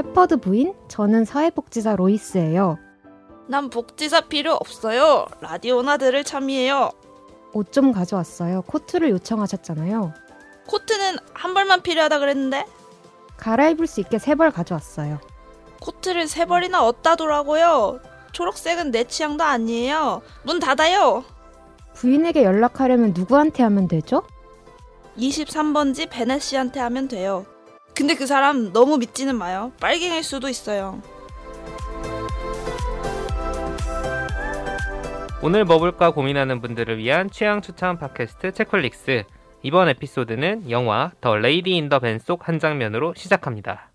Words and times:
셰퍼드 0.00 0.36
부인, 0.36 0.74
저는 0.88 1.24
사회복지사 1.24 1.96
로이스예요. 1.96 2.76
난 3.48 3.70
복지사 3.70 4.20
필요 4.20 4.52
없어요. 4.52 5.24
라디오나 5.40 5.96
들을 5.96 6.22
참여해요. 6.22 6.90
옷 7.54 7.72
좀 7.72 7.92
가져왔어요. 7.92 8.60
코트를 8.66 9.08
요청하셨잖아요. 9.08 10.12
코트는 10.66 11.16
한 11.32 11.54
벌만 11.54 11.80
필요하다 11.80 12.18
그랬는데 12.18 12.66
갈아입을 13.38 13.86
수 13.86 14.00
있게 14.00 14.18
세 14.18 14.34
벌 14.34 14.50
가져왔어요. 14.50 15.18
코트를 15.80 16.26
세 16.28 16.44
벌이나 16.44 16.84
얻다 16.84 17.16
두라고요. 17.16 18.00
초록색은 18.32 18.90
내 18.90 19.04
취향도 19.04 19.44
아니에요. 19.44 20.20
문 20.42 20.60
닫아요. 20.60 21.24
부인에게 21.94 22.44
연락하려면 22.44 23.14
누구한테 23.16 23.62
하면 23.62 23.88
되죠? 23.88 24.24
23번지 25.16 26.10
베네 26.10 26.38
씨한테 26.38 26.80
하면 26.80 27.08
돼요. 27.08 27.46
근데 27.96 28.14
그 28.14 28.26
사람 28.26 28.72
너무 28.72 28.98
믿지는 28.98 29.36
마요. 29.36 29.72
빨갱일 29.80 30.22
수도 30.22 30.48
있어요. 30.48 31.00
오늘 35.42 35.64
뭐 35.64 35.78
볼까 35.78 36.10
고민하는 36.10 36.60
분들을 36.60 36.98
위한 36.98 37.30
취향 37.30 37.62
추천 37.62 37.98
팟캐스트 37.98 38.52
체컬릭스. 38.52 39.24
이번 39.62 39.88
에피소드는 39.88 40.70
영화 40.70 41.10
더 41.20 41.36
레이디 41.36 41.70
인더밴속한 41.76 42.58
장면으로 42.58 43.14
시작합니다. 43.16 43.90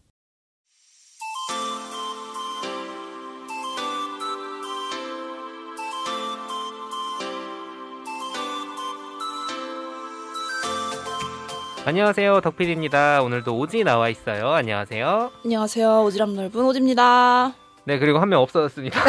안녕하세요 11.86 12.42
덕필입니다. 12.42 13.24
오늘도 13.24 13.58
오지 13.58 13.84
나와 13.84 14.10
있어요. 14.10 14.50
안녕하세요. 14.52 15.32
안녕하세요. 15.44 15.90
오지랖 16.06 16.36
넓은 16.36 16.64
오지입니다. 16.64 17.54
네 17.86 17.98
그리고 17.98 18.20
한 18.20 18.30
명 18.30 18.42
없어졌습니다. 18.42 19.00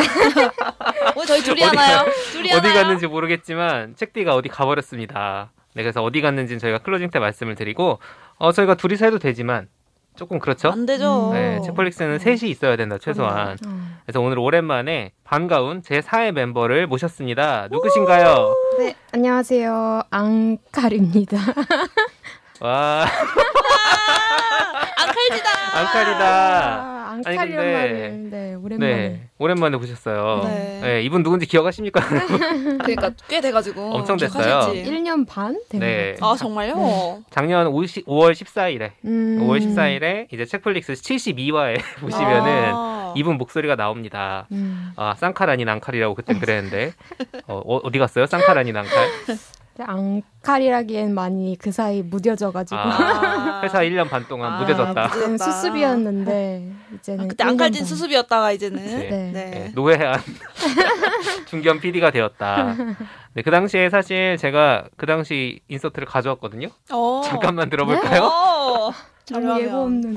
오늘 1.14 1.26
저희 1.28 1.42
둘이 1.42 1.62
하나요? 1.62 2.04
둘이 2.32 2.50
어디 2.52 2.68
하나요? 2.68 2.82
갔는지 2.82 3.06
모르겠지만 3.06 3.94
책디가 3.96 4.34
어디 4.34 4.48
가버렸습니다. 4.48 5.52
네, 5.74 5.82
그래서 5.82 6.02
어디 6.02 6.20
갔는지는 6.22 6.58
저희가 6.58 6.78
클로징 6.78 7.10
때 7.10 7.18
말씀을 7.18 7.54
드리고 7.54 7.98
어 8.38 8.52
저희가 8.52 8.74
둘이서 8.76 9.04
해도 9.06 9.18
되지만 9.18 9.68
조금 10.16 10.38
그렇죠. 10.38 10.70
안 10.70 10.84
되죠. 10.86 11.30
네, 11.34 11.60
책플릭스는 11.64 12.18
셋이 12.18 12.50
있어야 12.50 12.76
된다 12.76 12.96
최소한. 12.98 13.56
어. 13.66 13.98
그래서 14.04 14.20
오늘 14.20 14.38
오랜만에 14.38 15.12
반가운 15.24 15.82
제 15.82 16.00
4의 16.00 16.32
멤버를 16.32 16.86
모셨습니다. 16.86 17.68
누구신가요? 17.70 18.54
네, 18.78 18.94
안녕하세요. 19.12 20.02
앙칼입니다. 20.10 21.36
와, 22.62 23.04
앙칼지다. 24.96 25.78
앙칼이다. 25.78 26.24
아, 26.24 27.10
아니, 27.12 27.26
앙칼이란 27.26 27.72
말을 27.72 28.30
네, 28.30 28.54
오랜만에. 28.54 28.94
네, 28.94 29.28
오랜만에 29.38 29.76
보셨어요. 29.78 30.42
네. 30.44 30.80
네, 30.80 31.02
이분 31.02 31.22
누군지 31.24 31.46
기억하십니까? 31.46 32.00
그러니까 32.82 33.10
꽤 33.28 33.40
돼가지고 33.40 33.94
엄청 33.94 34.16
됐어요. 34.16 34.44
기억하실지. 34.44 34.90
1년 34.90 35.26
반 35.26 35.58
된 35.68 35.80
네. 35.80 36.16
아 36.20 36.34
정말요? 36.38 36.76
네. 36.76 37.20
작년 37.30 37.66
50, 37.66 38.06
5월 38.06 38.32
14일에 38.32 38.92
음. 39.04 39.40
5월 39.42 39.60
14일에 39.60 40.32
이제 40.32 40.44
책플릭스 40.44 40.92
72화에 40.92 41.80
보시면은 42.00 42.70
아. 42.74 43.14
이분 43.16 43.36
목소리가 43.38 43.74
나옵니다. 43.76 44.46
음. 44.52 44.92
아, 44.96 45.14
쌍칼 45.18 45.50
아닌 45.50 45.68
앙칼이라고 45.68 46.14
그땐 46.14 46.38
그랬는데 46.38 46.92
어, 47.48 47.60
어, 47.64 47.76
어디 47.82 47.98
갔어요? 47.98 48.26
쌍칼 48.26 48.56
아닌 48.56 48.76
앙칼? 48.76 49.08
앙칼이라기엔 49.78 51.14
많이 51.14 51.56
그 51.58 51.72
사이 51.72 52.02
무뎌져가지고 52.02 52.78
아, 52.78 53.60
회사 53.64 53.78
1년 53.80 54.08
반 54.08 54.26
동안 54.28 54.52
아, 54.54 54.58
무뎌졌다. 54.60 54.92
무뎌- 55.06 55.10
그때는 55.10 55.38
수습이었는데 55.38 56.72
이제는 56.96 57.24
아, 57.24 57.28
그때 57.28 57.44
1년 57.44 57.48
앙칼진 57.50 57.80
반. 57.80 57.86
수습이었다가 57.88 58.52
이제는 58.52 58.82
그치. 58.82 58.96
네. 58.96 59.08
네. 59.08 59.30
네, 59.32 59.72
노회한 59.74 60.20
중견 61.46 61.80
PD가 61.80 62.10
되었다. 62.10 62.74
네, 63.34 63.42
그 63.42 63.50
당시에 63.50 63.88
사실 63.90 64.36
제가 64.36 64.84
그 64.96 65.06
당시 65.06 65.60
인서트를 65.68 66.06
가져왔거든요. 66.06 66.68
어. 66.92 67.22
잠깐만 67.24 67.70
들어볼까요? 67.70 68.24
어. 68.24 68.90
너무 69.30 69.60
예고 69.60 69.76
없는. 69.84 70.16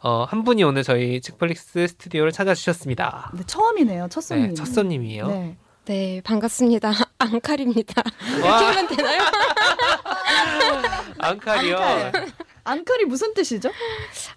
어, 0.00 0.24
한 0.24 0.44
분이 0.44 0.62
오늘 0.64 0.82
저희 0.82 1.20
책플릭스 1.22 1.86
스튜디오를 1.86 2.30
찾아주셨습니다. 2.32 3.30
네, 3.34 3.42
처음이네요. 3.46 4.08
첫 4.10 4.20
손님. 4.20 4.48
네, 4.48 4.54
첫 4.54 4.66
손님이에요. 4.66 5.26
네. 5.28 5.56
네, 5.86 6.22
반갑습니다. 6.24 6.92
앙칼입니다. 7.18 8.02
와, 8.42 8.68
하면 8.68 8.88
되나요? 8.88 9.20
앙칼이요. 11.18 11.76
앙칼. 11.76 12.26
앙칼이 12.66 13.04
무슨 13.04 13.34
뜻이죠? 13.34 13.70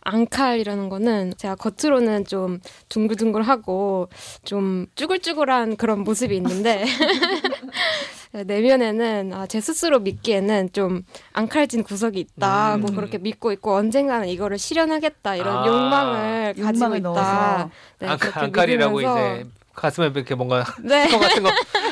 앙칼이라는 0.02 0.90
거는 0.90 1.34
제가 1.38 1.56
겉으로는 1.56 2.26
좀 2.26 2.60
둥글둥글하고 2.90 4.10
좀 4.44 4.88
쭈글쭈글한 4.96 5.78
그런 5.78 6.00
모습이 6.02 6.36
있는데 6.36 6.84
내면에는 8.34 9.32
아, 9.34 9.48
제 9.48 9.62
스스로 9.62 10.00
믿기에는 10.02 10.74
좀 10.74 11.04
앙칼진 11.32 11.84
구석이 11.84 12.20
있다고 12.20 12.90
음. 12.90 12.96
그렇게 12.96 13.18
믿고 13.18 13.54
있고 13.54 13.74
언젠가는 13.76 14.28
이거를 14.28 14.58
실현하겠다 14.58 15.38
이런 15.38 15.58
아. 15.60 15.66
욕망을 15.66 16.54
가지고 16.56 16.68
욕망을 16.68 16.98
있다. 16.98 17.10
넣어서. 17.10 17.70
네, 18.00 18.08
앙, 18.08 18.18
앙칼이라고 18.44 18.98
믿으면서 18.98 19.36
이제 19.38 19.50
가슴에 19.78 20.08
이렇게 20.08 20.34
뭔가 20.34 20.66
네. 20.82 21.04
스티커 21.06 21.20
같은 21.22 21.44
거 21.44 21.52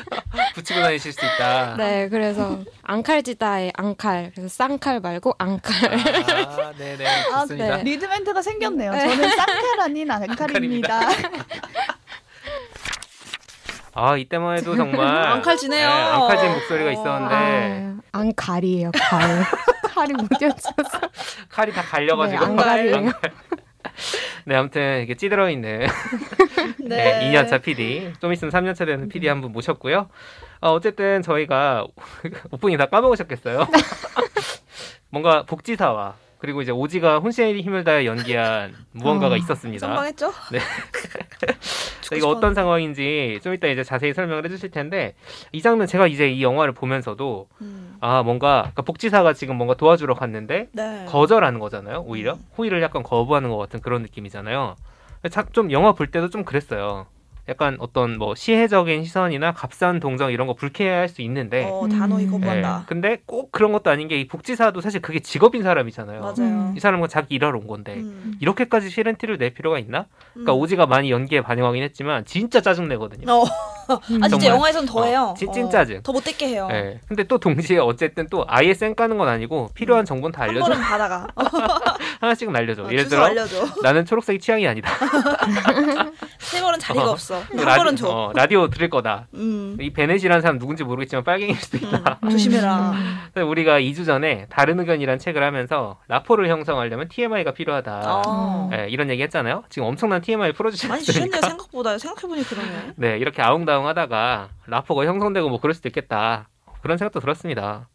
붙이고 0.55 0.81
다니실 0.81 1.13
수 1.13 1.19
있다. 1.23 1.75
네, 1.77 2.09
그래서 2.09 2.59
앙칼지다의 2.83 3.73
앙칼. 3.75 4.31
그래서 4.33 4.49
쌍칼 4.49 4.99
말고 4.99 5.35
앙칼. 5.37 5.93
아, 5.93 6.73
네네. 6.77 7.05
아, 7.07 7.41
좋습니다. 7.41 7.77
네. 7.77 7.83
리드멘트가 7.83 8.41
생겼네요. 8.41 8.91
네. 8.91 8.99
저는 8.99 9.29
쌍칼 9.29 9.79
아닌 9.81 10.09
앙칼입니다. 10.11 10.99
아, 13.93 14.17
이때만 14.17 14.57
해도 14.57 14.75
정말. 14.75 15.07
앙칼지네요. 15.07 15.87
네, 15.87 15.93
앙칼진 15.93 16.51
목소리가 16.53 16.91
있었는데, 16.91 17.35
아, 17.35 17.97
앙칼이에요, 18.19 18.91
칼. 18.93 19.45
칼이 19.83 20.11
무뎌져서. 20.13 20.99
칼이 21.49 21.71
다 21.71 21.81
갈려가지고. 21.81 22.45
네, 22.45 22.51
앙칼이에요. 22.51 22.95
앙칼. 22.97 23.31
네, 24.45 24.55
아무튼 24.55 25.01
이게 25.03 25.15
찌들어 25.15 25.49
있는 25.49 25.85
네. 26.79 26.87
네, 26.87 27.31
2년차 27.31 27.61
PD, 27.61 28.13
좀 28.21 28.31
있으면 28.33 28.51
3년차 28.51 28.85
되는 28.85 29.07
PD 29.09 29.27
한 29.27 29.41
분 29.41 29.51
모셨고요. 29.51 30.09
어, 30.61 30.71
어쨌든 30.73 31.21
저희가 31.21 31.85
오프닝 32.51 32.77
다 32.77 32.85
까먹으셨겠어요. 32.87 33.67
뭔가 35.09 35.43
복지사와 35.43 36.15
그리고 36.45 36.61
이제 36.61 36.71
오지가 36.71 37.17
혼신의 37.19 37.59
힘을 37.63 37.83
다해 37.83 38.05
연기한 38.05 38.75
무언가가 38.93 39.33
어, 39.33 39.37
있었습니다. 39.37 39.87
선방했죠? 39.87 40.31
네. 40.51 40.59
이거 42.15 42.29
어떤. 42.29 42.53
상황인지 42.53 43.39
좀 43.43 43.55
이따 43.55 43.67
이제 43.67 43.83
자세히 43.83 44.13
설명을 44.13 44.45
해주실 44.45 44.69
텐데 44.69 45.15
이 45.51 45.61
장면 45.63 45.87
제가 45.87 46.05
이제 46.05 46.29
이 46.29 46.43
영화를 46.43 46.71
보면서도 46.73 47.47
음. 47.61 47.97
아 47.99 48.21
뭔가 48.21 48.59
그러니까 48.61 48.83
복지사가 48.83 49.33
지금 49.33 49.55
뭔가 49.55 49.73
도와주러 49.73 50.13
갔는데 50.13 50.67
네. 50.71 51.05
거절하는 51.09 51.59
거잖아요. 51.59 52.03
오히려 52.05 52.33
음. 52.35 52.45
호의를 52.57 52.83
약간 52.83 53.01
거부하는 53.01 53.49
것 53.49 53.57
같은 53.57 53.81
그런 53.81 54.03
느낌이잖아요. 54.03 54.75
자- 55.31 55.45
좀 55.51 55.71
영화 55.71 55.93
볼 55.93 56.05
때도 56.07 56.29
좀 56.29 56.43
그랬어요. 56.45 57.07
약간 57.47 57.77
어떤 57.79 58.17
뭐 58.17 58.33
시혜적인 58.35 59.03
시선이나 59.03 59.53
값싼 59.53 59.99
동정 59.99 60.31
이런 60.31 60.47
거 60.47 60.53
불쾌할 60.55 61.07
수 61.07 61.21
있는데 61.21 61.63
어, 61.65 61.87
단호히 61.87 62.25
음. 62.25 62.31
거부한다. 62.31 62.79
예, 62.81 62.85
근데 62.87 63.17
꼭 63.25 63.51
그런 63.51 63.71
것도 63.71 63.89
아닌 63.91 64.07
게 64.07 64.15
이 64.15 64.27
복지사도 64.27 64.79
사실 64.81 65.01
그게 65.01 65.19
직업인 65.19 65.61
사람이잖아요. 65.61 66.21
맞아요. 66.21 66.33
음. 66.39 66.73
이 66.75 66.79
사람은 66.79 67.09
자기 67.09 67.35
일하러 67.35 67.59
온 67.59 67.67
건데 67.67 67.95
음. 67.95 68.35
이렇게까지 68.39 68.89
실은 68.89 69.15
티를 69.17 69.37
낼 69.37 69.53
필요가 69.53 69.77
있나? 69.77 70.05
그러니까 70.33 70.53
음. 70.53 70.59
오지가 70.59 70.85
많이 70.87 71.11
연기에 71.11 71.41
반영하긴 71.41 71.83
했지만 71.83 72.23
진짜 72.25 72.61
짜증 72.61 72.87
내거든요. 72.87 73.31
어. 73.31 73.43
아 73.87 73.99
진짜 74.27 74.27
정말. 74.29 74.47
영화에선 74.47 74.85
더해요. 74.85 75.21
어, 75.21 75.33
찐- 75.37 75.51
찐 75.53 75.69
짜증. 75.69 76.01
더 76.03 76.11
못됐게 76.11 76.47
해요. 76.47 76.67
예. 76.71 76.99
근데 77.07 77.23
또 77.23 77.37
동시에 77.37 77.77
어쨌든 77.77 78.27
또 78.29 78.45
아예 78.47 78.73
쌩 78.73 78.95
까는 78.95 79.17
건 79.17 79.27
아니고 79.27 79.69
필요한 79.73 80.05
정보는 80.05 80.31
다한 80.33 80.49
알려줘. 80.49 80.65
번은 80.67 80.81
받아가. 80.83 81.27
어, 81.35 81.43
하나씩 82.21 82.51
날려줘. 82.51 82.83
예를 82.85 82.97
주소 83.05 83.09
들어 83.09 83.25
알려줘. 83.25 83.65
나는 83.83 84.05
초록색이 84.05 84.39
취향이 84.39 84.67
아니다. 84.67 84.89
세 86.39 86.61
번은 86.61 86.79
자리가 86.79 87.05
어. 87.05 87.09
없어. 87.11 87.35
한 87.39 87.57
라디- 87.57 87.77
번은 87.77 87.95
줘. 87.95 88.07
어, 88.09 88.31
라디오 88.33 88.69
들을 88.69 88.89
거다. 88.89 89.27
음. 89.33 89.77
이 89.79 89.91
베넷이라는 89.91 90.41
사람 90.41 90.59
누군지 90.59 90.83
모르겠지만 90.83 91.23
빨갱이일 91.23 91.57
수도 91.57 91.77
있다. 91.77 92.19
음. 92.23 92.29
조심해라. 92.29 92.93
그래서 93.33 93.47
우리가 93.49 93.79
2주 93.79 94.05
전에 94.05 94.45
다른 94.49 94.79
의견이란 94.79 95.19
책을 95.19 95.43
하면서 95.43 95.97
라포를 96.07 96.49
형성하려면 96.49 97.07
TMI가 97.09 97.51
필요하다. 97.53 98.23
어. 98.25 98.69
예, 98.73 98.87
이런 98.89 99.09
얘기 99.09 99.21
했잖아요. 99.23 99.63
지금 99.69 99.87
엄청난 99.87 100.21
TMI 100.21 100.35
많이 100.45 100.53
풀어주셨으니까. 100.53 100.99
주셨네요 101.03 101.41
생각보다. 101.41 101.97
생각해보니 101.97 102.43
그러네. 102.43 102.93
네, 102.95 103.17
이렇게 103.17 103.41
아웅다 103.41 103.74
웅하다가 103.79 104.49
라포가 104.67 105.05
형성되고 105.05 105.49
뭐 105.49 105.59
그럴 105.59 105.73
수도 105.73 105.89
있겠다. 105.89 106.49
그런 106.81 106.97
생각도 106.97 107.19
들었습니다. 107.19 107.87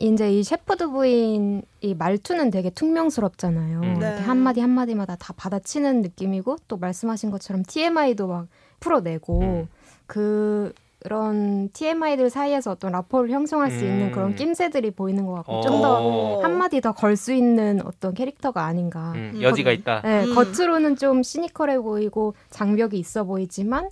이제 0.00 0.30
이 0.32 0.44
셰퍼드 0.44 0.90
부인 0.90 1.62
이 1.80 1.94
말투는 1.94 2.50
되게 2.50 2.70
퉁명스럽잖아요. 2.70 3.80
음. 3.80 3.98
네. 3.98 4.06
이렇게 4.06 4.22
한마디 4.22 4.60
한 4.60 4.70
마디마다 4.70 5.16
다 5.16 5.34
받아치는 5.36 6.02
느낌이고 6.02 6.56
또 6.68 6.76
말씀하신 6.76 7.30
것처럼 7.32 7.62
TMI도 7.64 8.28
막 8.28 8.46
풀어내고 8.80 9.40
음. 9.40 9.68
그 10.06 10.72
그런 11.00 11.68
TMI들 11.72 12.28
사이에서 12.30 12.72
어떤 12.72 12.90
라포를 12.92 13.30
형성할 13.30 13.70
수 13.70 13.84
있는 13.84 14.06
음. 14.08 14.12
그런 14.12 14.34
낌새들이 14.34 14.90
보이는 14.92 15.26
것 15.26 15.34
같고 15.34 15.52
어. 15.58 15.60
좀더 15.62 15.98
어. 16.00 16.40
한마디 16.42 16.80
더 16.80 16.92
걸 16.92 17.16
수 17.16 17.32
있는 17.32 17.80
어떤 17.84 18.14
캐릭터가 18.14 18.64
아닌가. 18.64 19.12
음, 19.14 19.32
음. 19.34 19.42
여지가 19.42 19.70
있다. 19.72 20.02
네, 20.02 20.24
음. 20.24 20.34
겉으로는 20.34 20.96
좀 20.96 21.22
시니컬해 21.22 21.78
보이고 21.80 22.34
장벽이 22.50 22.98
있어 22.98 23.24
보이지만 23.24 23.90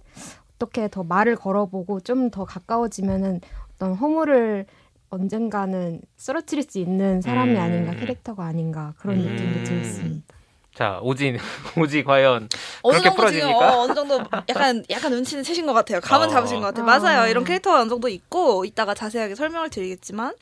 어떻게 0.56 0.88
더 0.88 1.02
말을 1.02 1.36
걸어보고 1.36 2.00
좀 2.00 2.30
더 2.30 2.44
가까워지면은 2.44 3.40
어떤 3.74 3.94
허물을 3.94 4.66
언젠가는 5.10 6.00
쓰러뜨릴 6.16 6.64
수 6.68 6.78
있는 6.78 7.20
사람이 7.20 7.52
음. 7.54 7.60
아닌가 7.60 7.94
캐릭터가 7.94 8.44
아닌가 8.44 8.94
그런 8.98 9.16
음. 9.18 9.22
느낌이 9.22 9.64
들었습니다. 9.64 10.34
자, 10.74 10.98
오진 11.02 11.38
오지 11.78 12.04
과연 12.04 12.48
어느 12.82 12.94
정도 12.94 13.02
지금 13.10 13.16
풀어지니까? 13.16 13.76
어, 13.76 13.82
어느 13.82 13.94
정도 13.94 14.18
약간 14.48 14.84
약간 14.90 15.12
눈치는 15.12 15.42
채신 15.44 15.64
것 15.66 15.72
같아요. 15.72 16.00
감은 16.00 16.26
어. 16.26 16.30
잡으신 16.30 16.60
것 16.60 16.66
같아요. 16.74 16.82
어. 16.84 16.86
맞아요. 16.86 17.30
이런 17.30 17.44
캐릭터가 17.44 17.80
어느 17.80 17.88
정도 17.88 18.08
있고 18.08 18.64
이따가 18.64 18.92
자세하게 18.94 19.34
설명을 19.36 19.70
드리겠지만 19.70 20.34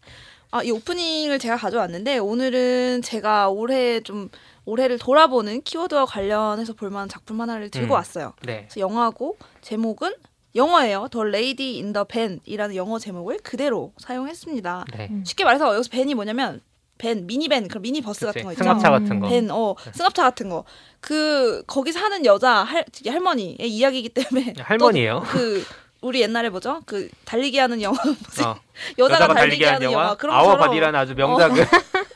아, 0.50 0.62
이 0.62 0.70
오프닝을 0.70 1.38
제가 1.38 1.56
가져왔는데 1.56 2.18
오늘은 2.18 3.02
제가 3.02 3.50
올해 3.50 4.00
좀 4.00 4.28
올해를 4.66 4.98
돌아보는 4.98 5.62
키워드와 5.62 6.06
관련해서 6.06 6.72
볼만한 6.74 7.08
작품 7.08 7.40
하나를 7.40 7.70
들고 7.70 7.88
음. 7.88 7.96
왔어요. 7.96 8.32
네. 8.42 8.66
그래서 8.68 8.80
영화고 8.80 9.36
제목은 9.62 10.14
영어예요. 10.56 11.08
The 11.10 11.24
Lady 11.24 11.76
in 11.78 11.92
the 11.92 12.04
Van이라는 12.04 12.76
영어 12.76 12.98
제목을 12.98 13.38
그대로 13.42 13.92
사용했습니다. 13.98 14.84
네. 14.96 15.08
음. 15.10 15.24
쉽게 15.26 15.44
말해서 15.44 15.74
여기서 15.74 15.90
밴이 15.90 16.14
뭐냐면 16.14 16.60
밴 16.96 17.26
미니밴 17.26 17.66
그런 17.68 17.82
미니 17.82 18.00
버스 18.00 18.20
그치. 18.20 18.26
같은 18.26 18.44
거 18.44 18.52
있죠. 18.52 18.62
승합차 18.62 18.88
음. 18.88 18.92
같은 19.02 19.20
거. 19.20 19.28
밴, 19.28 19.50
어, 19.50 19.74
승합차 19.92 20.22
같은 20.22 20.48
거. 20.48 20.64
그, 21.00 21.62
거기 21.66 21.90
사는 21.92 22.24
여자, 22.24 22.50
할, 22.62 22.84
할머니의 23.04 23.68
이야기이기 23.68 24.10
때문에. 24.10 24.54
할머니예요? 24.62 25.22
또 25.24 25.30
그, 25.30 25.64
우리 26.00 26.20
옛날에 26.22 26.50
뭐죠? 26.50 26.80
그, 26.86 27.10
달리기 27.24 27.58
하는 27.58 27.82
영화. 27.82 27.98
뭐지? 28.04 28.42
어, 28.44 28.56
여자가, 28.98 29.34
달리기, 29.34 29.64
하는 29.64 29.90
영화. 29.90 30.14
그런 30.16 30.36
아워 30.36 30.50
것처럼 30.52 30.68
Body라는 30.68 30.98
아주 30.98 31.14
명작을 31.14 31.66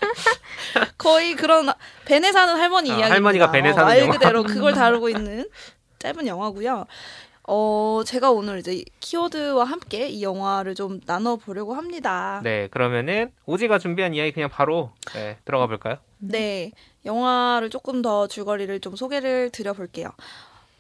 거의 0.98 1.34
그런, 1.34 1.68
밴에 2.04 2.32
사는 2.32 2.54
할머니 2.56 2.90
어, 2.90 2.96
이야기. 2.96 3.10
할머니가 3.10 3.50
밴에 3.50 3.72
사는 3.72 3.86
말 3.86 3.98
영화. 4.00 4.12
그대로 4.12 4.42
그걸 4.42 4.72
다루고 4.74 5.08
있는 5.08 5.48
짧은 5.98 6.26
영화고요. 6.26 6.86
어, 7.50 8.02
제가 8.04 8.30
오늘 8.30 8.58
이제 8.58 8.84
키워드와 9.00 9.64
함께 9.64 10.06
이 10.08 10.22
영화를 10.22 10.74
좀 10.74 11.00
나눠 11.06 11.36
보려고 11.36 11.74
합니다. 11.74 12.40
네, 12.44 12.68
그러면은 12.70 13.32
오지가 13.46 13.78
준비한 13.78 14.12
이야기 14.12 14.32
그냥 14.32 14.50
바로 14.50 14.92
네, 15.14 15.38
들어가 15.46 15.66
볼까요? 15.66 15.96
네, 16.18 16.72
영화를 17.06 17.70
조금 17.70 18.02
더 18.02 18.26
줄거리를 18.26 18.80
좀 18.80 18.96
소개를 18.96 19.48
드려 19.50 19.72
볼게요. 19.72 20.10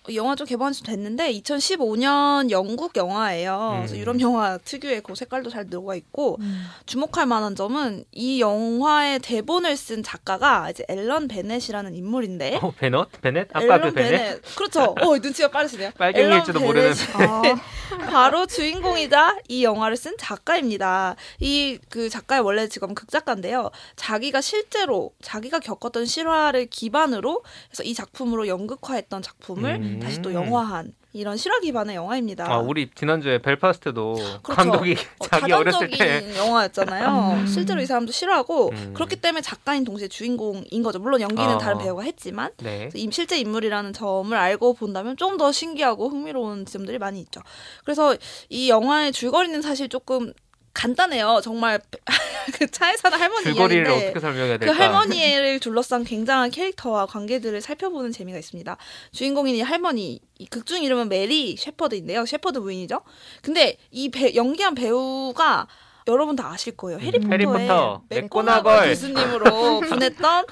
어, 0.08 0.14
영화 0.14 0.34
좀 0.34 0.46
개봉한 0.46 0.72
지 0.72 0.82
됐는데 0.82 1.32
2015년 1.32 2.50
영국 2.50 2.96
영화예요. 2.96 3.76
그래서 3.78 3.94
음. 3.94 4.00
유럽 4.00 4.20
영화 4.20 4.58
특유의 4.58 5.02
그 5.02 5.14
색깔도 5.14 5.50
잘 5.50 5.68
들어가 5.68 5.94
있고 5.94 6.36
음. 6.40 6.66
주목할 6.86 7.26
만한 7.26 7.54
점은 7.54 8.04
이 8.12 8.40
영화의 8.40 9.20
대본을 9.20 9.76
쓴 9.76 10.02
작가가 10.02 10.70
이제 10.70 10.84
앨런 10.88 11.28
베넷이라는 11.28 11.94
인물인데 11.94 12.60
어, 12.62 12.72
베넷? 12.72 13.06
베넷? 13.20 13.48
아까 13.52 13.80
그 13.80 13.92
베넷? 13.92 14.42
그렇죠. 14.56 14.94
어, 15.00 15.18
눈치가 15.18 15.48
빠르시네요. 15.48 15.90
빨갱이일지도 15.98 16.58
앨런 16.58 16.66
모르는 16.66 16.92
베넷이 16.94 17.60
바로 18.10 18.46
주인공이자 18.46 19.38
이 19.48 19.64
영화를 19.64 19.96
쓴 19.96 20.16
작가입니다. 20.18 21.16
이 21.40 21.78
그 21.88 22.08
작가의 22.08 22.42
원래 22.42 22.68
직업은 22.68 22.94
극작가인데요. 22.94 23.70
자기가 23.96 24.40
실제로 24.40 25.12
자기가 25.22 25.60
겪었던 25.60 26.06
실화를 26.06 26.66
기반으로 26.66 27.42
해서 27.70 27.82
이 27.82 27.94
작품으로 27.94 28.46
연극화했던 28.48 29.22
작품을 29.22 29.76
음. 29.76 29.97
다시 30.00 30.20
또 30.22 30.32
영화한 30.32 30.92
이런 31.14 31.36
실화 31.36 31.58
기반의 31.60 31.96
영화입니다. 31.96 32.50
아, 32.52 32.58
우리 32.58 32.90
지난주에 32.94 33.38
벨파스트도 33.38 34.14
그렇죠. 34.42 34.42
감독이 34.42 34.94
어, 35.18 35.26
자기 35.26 35.52
어렸을 35.52 35.88
때 35.90 36.36
영화였잖아요. 36.36 37.40
음. 37.40 37.46
실제로 37.46 37.80
이 37.80 37.86
사람도 37.86 38.12
싫어하고 38.12 38.70
음. 38.70 38.92
그렇기 38.94 39.16
때문에 39.16 39.40
작가인 39.40 39.84
동시에 39.84 40.08
주인공인 40.08 40.82
거죠. 40.82 40.98
물론 40.98 41.20
연기는 41.20 41.54
어. 41.54 41.58
다른 41.58 41.78
배우가 41.78 42.02
했지만 42.02 42.50
네. 42.58 42.90
실제 43.10 43.38
인물이라는 43.38 43.92
점을 43.94 44.36
알고 44.36 44.74
본다면 44.74 45.16
좀 45.16 45.38
더 45.38 45.52
신기하고 45.52 46.08
흥미로운 46.08 46.66
지점들이 46.66 46.98
많이 46.98 47.20
있죠. 47.20 47.40
그래서 47.84 48.16
이 48.48 48.68
영화의 48.68 49.12
줄거리는 49.12 49.62
사실 49.62 49.88
조금 49.88 50.32
간단해요. 50.78 51.40
정말 51.42 51.80
그 52.56 52.70
차에 52.70 52.96
사는 52.96 53.18
할머니 53.18 53.42
줄거리를 53.42 53.84
이야기인데 53.84 54.06
어떻게 54.06 54.20
설명해야 54.20 54.58
그 54.58 54.66
될까? 54.66 54.84
할머니를 54.84 55.58
둘러싼 55.58 56.04
굉장한 56.04 56.50
캐릭터와 56.52 57.06
관계들을 57.06 57.60
살펴보는 57.60 58.12
재미가 58.12 58.38
있습니다. 58.38 58.76
주인공인 59.10 59.56
이 59.56 59.60
할머니, 59.60 60.20
이 60.38 60.46
극중 60.46 60.84
이름은 60.84 61.08
메리 61.08 61.56
셰퍼드인데요. 61.56 62.24
셰퍼드 62.26 62.60
부인이죠. 62.60 63.00
근데 63.42 63.76
이 63.90 64.08
배, 64.10 64.36
연기한 64.36 64.76
배우가 64.76 65.66
여러분 66.06 66.36
다 66.36 66.50
아실 66.52 66.76
거예요. 66.76 66.98
해리포터의 67.00 67.32
해리포터, 67.32 68.02
맥고나걸 68.08 68.72
맥고나걸. 68.72 68.88
교수님으로 68.88 69.80
분했던 69.80 70.46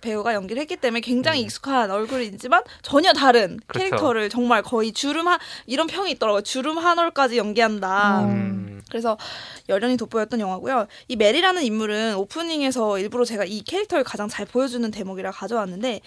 배우가 0.00 0.34
연기를 0.34 0.60
했기 0.60 0.76
때문에 0.76 1.00
굉장히 1.00 1.40
음. 1.40 1.44
익숙한 1.46 1.90
얼굴이지만 1.90 2.62
전혀 2.82 3.12
다른 3.12 3.58
그렇죠. 3.66 3.90
캐릭터를 3.90 4.28
정말 4.30 4.62
거의 4.62 4.92
주름 4.92 5.28
한 5.28 5.38
이런 5.66 5.86
평이 5.86 6.10
있더라고요. 6.12 6.42
주름 6.42 6.78
한 6.78 6.98
올까지 6.98 7.36
연기한다. 7.38 8.20
음. 8.24 8.82
그래서 8.88 9.16
열연이 9.68 9.96
돋보였던 9.96 10.40
영화고요. 10.40 10.86
이 11.06 11.14
메리라는 11.14 11.62
인물은 11.62 12.16
오프닝에서 12.16 12.98
일부러 12.98 13.24
제가 13.24 13.44
이 13.44 13.62
캐릭터를 13.62 14.02
가장 14.02 14.28
잘 14.28 14.46
보여주는 14.46 14.90
대목이라 14.90 15.30
가져왔는데 15.30 16.00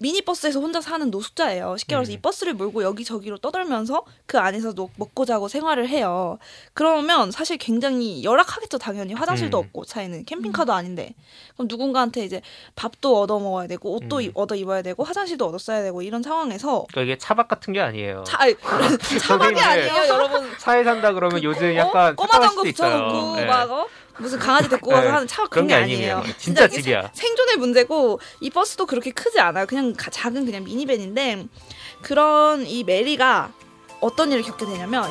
미니버스에서 0.00 0.60
혼자 0.60 0.80
사는 0.80 1.10
노숙자예요. 1.10 1.76
쉽게 1.76 1.96
말해서 1.96 2.12
음. 2.12 2.14
이 2.14 2.20
버스를 2.20 2.54
몰고 2.54 2.84
여기저기로 2.84 3.38
떠돌면서 3.38 4.04
그 4.26 4.38
안에서 4.38 4.72
노- 4.72 4.90
먹고 4.94 5.24
자고 5.24 5.48
생활을 5.48 5.88
해요. 5.88 6.38
그러면 6.74 7.32
사실 7.32 7.56
굉장히 7.56 8.22
열악하겠죠, 8.22 8.78
당연히. 8.78 9.14
화장실도 9.14 9.58
음. 9.58 9.64
없고 9.64 9.84
차에는 9.86 10.24
캠핑카도 10.24 10.72
아닌데. 10.72 11.14
그럼 11.54 11.66
누군가한테 11.68 12.24
이제 12.24 12.40
밥도 12.76 13.20
얻어 13.22 13.37
먹어야 13.40 13.66
되고 13.66 13.94
옷도 13.94 14.16
음. 14.16 14.22
이- 14.22 14.30
얻어 14.34 14.54
입어야 14.54 14.82
되고 14.82 15.02
화장실도 15.04 15.46
얻어 15.46 15.58
써야 15.58 15.82
되고 15.82 16.02
이런 16.02 16.22
상황에서 16.22 16.86
그러니까 16.90 17.02
이게 17.02 17.18
차박 17.18 17.48
같은 17.48 17.72
게 17.72 17.80
아니에요. 17.80 18.24
차, 18.26 18.38
아니, 18.42 18.54
차박이 19.20 19.60
아니에요, 19.60 19.94
여러분. 20.08 20.50
차에 20.58 20.84
산다 20.84 21.12
그러면 21.12 21.42
요즘 21.42 21.74
약간 21.76 22.12
어? 22.12 22.14
꼬마 22.14 22.40
장구 22.40 22.66
수도 22.66 22.66
있어요. 22.68 22.96
붙여놓고 23.04 23.36
네. 23.36 23.44
막 23.46 23.70
어? 23.70 23.86
무슨 24.20 24.38
강아지 24.40 24.68
데리고 24.68 24.90
가서 24.90 25.02
네. 25.04 25.08
하는 25.10 25.26
차 25.28 25.46
그런 25.46 25.66
그런 25.66 25.66
게 25.68 25.74
게 25.74 25.82
아니에요. 26.10 26.24
진짜 26.38 26.64
이게 26.64 26.76
집이야. 26.76 27.10
생존의 27.12 27.56
문제고 27.56 28.18
이 28.40 28.50
버스도 28.50 28.86
그렇게 28.86 29.10
크지 29.12 29.38
않아요. 29.38 29.66
그냥 29.66 29.92
가- 29.96 30.10
작은 30.10 30.44
그냥 30.44 30.64
미니밴인데 30.64 31.44
그런 32.02 32.66
이 32.66 32.82
메리가 32.84 33.52
어떤 34.00 34.32
일을 34.32 34.42
겪게 34.42 34.66
되냐면 34.66 35.04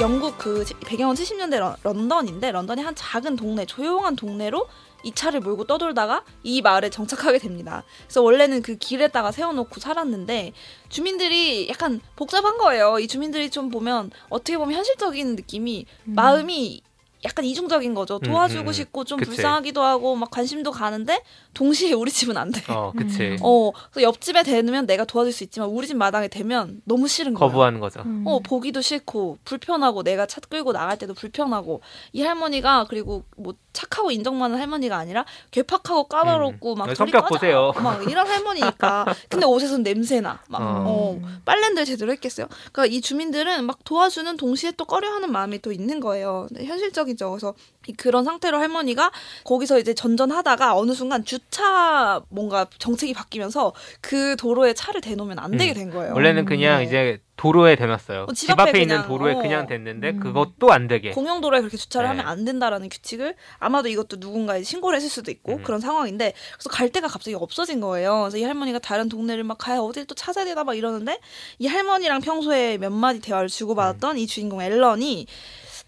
영국 0.00 0.36
그 0.38 0.64
지- 0.64 0.74
배경은 0.74 1.14
70년대 1.14 1.58
런, 1.58 1.76
런던인데 1.82 2.50
런던의 2.50 2.84
한 2.84 2.94
작은 2.96 3.36
동네 3.36 3.64
조용한 3.64 4.16
동네로 4.16 4.66
이 5.04 5.12
차를 5.12 5.40
몰고 5.40 5.64
떠돌다가 5.66 6.24
이 6.42 6.62
마을에 6.62 6.90
정착하게 6.90 7.38
됩니다. 7.38 7.84
그래서 8.04 8.22
원래는 8.22 8.62
그 8.62 8.76
길에다가 8.76 9.30
세워놓고 9.30 9.78
살았는데 9.78 10.52
주민들이 10.88 11.68
약간 11.68 12.00
복잡한 12.16 12.56
거예요. 12.58 12.98
이 12.98 13.06
주민들이 13.06 13.50
좀 13.50 13.68
보면 13.68 14.10
어떻게 14.30 14.56
보면 14.58 14.74
현실적인 14.74 15.36
느낌이 15.36 15.86
마음이 16.04 16.82
약간 17.24 17.44
이중적인 17.44 17.94
거죠. 17.94 18.16
음, 18.16 18.20
도와주고 18.20 18.70
음, 18.70 18.72
싶고 18.72 19.04
좀 19.04 19.18
그치. 19.18 19.30
불쌍하기도 19.30 19.82
하고 19.82 20.14
막 20.14 20.30
관심도 20.30 20.70
가는데 20.72 21.22
동시에 21.54 21.92
우리 21.92 22.10
집은 22.10 22.36
안 22.36 22.50
돼. 22.50 22.60
어, 22.68 22.92
그치. 22.96 23.36
어, 23.40 23.70
그래서 23.90 24.02
옆집에 24.02 24.42
대면 24.42 24.86
내가 24.86 25.04
도와줄 25.04 25.32
수 25.32 25.44
있지만 25.44 25.68
우리 25.70 25.86
집 25.86 25.96
마당에 25.96 26.28
대면 26.28 26.82
너무 26.84 27.08
싫은 27.08 27.34
거예요. 27.34 27.48
거부하는 27.50 27.80
거죠. 27.80 28.02
음. 28.04 28.24
어 28.26 28.40
보기도 28.40 28.80
싫고 28.80 29.38
불편하고 29.44 30.02
내가 30.02 30.26
차 30.26 30.40
끌고 30.40 30.72
나갈 30.72 30.98
때도 30.98 31.14
불편하고 31.14 31.80
이 32.12 32.22
할머니가 32.22 32.86
그리고 32.88 33.24
뭐 33.36 33.54
착하고 33.72 34.10
인정 34.10 34.38
많은 34.38 34.58
할머니가 34.58 34.96
아니라 34.96 35.24
괴팍하고 35.50 36.04
까다롭고 36.04 36.74
음. 36.74 36.78
막 36.78 36.94
성격. 36.94 37.26
보세요. 37.28 37.72
막 37.82 38.08
이런 38.08 38.26
할머니니까 38.26 39.06
근데 39.30 39.46
옷에선 39.46 39.82
냄새나 39.82 40.40
막 40.48 40.60
어. 40.60 40.84
어. 40.86 41.20
빨래인들 41.44 41.84
제대로 41.86 42.12
했겠어요. 42.12 42.46
그러니까 42.72 42.94
이 42.94 43.00
주민들은 43.00 43.64
막 43.64 43.78
도와주는 43.84 44.36
동시에 44.36 44.72
또 44.72 44.84
꺼려하는 44.84 45.32
마음이 45.32 45.60
또 45.62 45.72
있는 45.72 46.00
거예요. 46.00 46.46
근데 46.48 46.66
현실적 46.66 47.08
이죠. 47.14 47.30
그래서 47.30 47.54
이 47.86 47.92
그런 47.92 48.24
상태로 48.24 48.58
할머니가 48.58 49.10
거기서 49.44 49.78
이제 49.78 49.94
전전하다가 49.94 50.76
어느 50.76 50.92
순간 50.92 51.24
주차 51.24 52.20
뭔가 52.28 52.66
정책이 52.78 53.14
바뀌면서 53.14 53.72
그 54.00 54.36
도로에 54.36 54.74
차를 54.74 55.00
대놓으면 55.00 55.38
안 55.38 55.56
되게 55.56 55.72
음. 55.72 55.74
된 55.74 55.90
거예요. 55.90 56.12
원래는 56.14 56.44
그냥 56.44 56.80
어. 56.80 56.82
이제 56.82 57.20
도로에 57.36 57.74
대놨어요. 57.74 58.26
어, 58.28 58.32
집집 58.32 58.58
앞에 58.58 58.70
앞에 58.70 58.80
있는 58.82 59.02
도로에 59.02 59.34
어. 59.34 59.38
그냥 59.38 59.66
됐는데 59.66 60.10
음. 60.10 60.20
그것도 60.20 60.72
안 60.72 60.86
되게. 60.86 61.10
공영 61.10 61.40
도로에 61.40 61.60
그렇게 61.60 61.76
주차를 61.76 62.06
네. 62.06 62.08
하면 62.10 62.26
안 62.26 62.44
된다라는 62.44 62.88
규칙을 62.88 63.34
아마도 63.58 63.88
이것도 63.88 64.20
누군가 64.20 64.56
이제 64.56 64.64
신고를 64.64 64.96
했을 64.96 65.08
수도 65.10 65.30
있고 65.30 65.54
음. 65.54 65.62
그런 65.62 65.80
상황인데 65.80 66.32
그래서 66.52 66.70
갈 66.70 66.90
데가 66.90 67.08
갑자기 67.08 67.34
없어진 67.34 67.80
거예요. 67.80 68.20
그래서 68.22 68.38
이 68.38 68.44
할머니가 68.44 68.78
다른 68.78 69.08
동네를 69.08 69.42
막 69.44 69.58
가야 69.58 69.80
어딜 69.80 70.06
또 70.06 70.14
찾아야 70.14 70.44
되나 70.44 70.64
막 70.64 70.74
이러는데 70.76 71.18
이 71.58 71.66
할머니랑 71.66 72.20
평소에 72.20 72.78
몇 72.78 72.90
마디 72.90 73.20
대화를 73.20 73.48
주고받았던 73.48 74.18
이 74.18 74.26
주인공 74.26 74.62
앨런이 74.62 75.26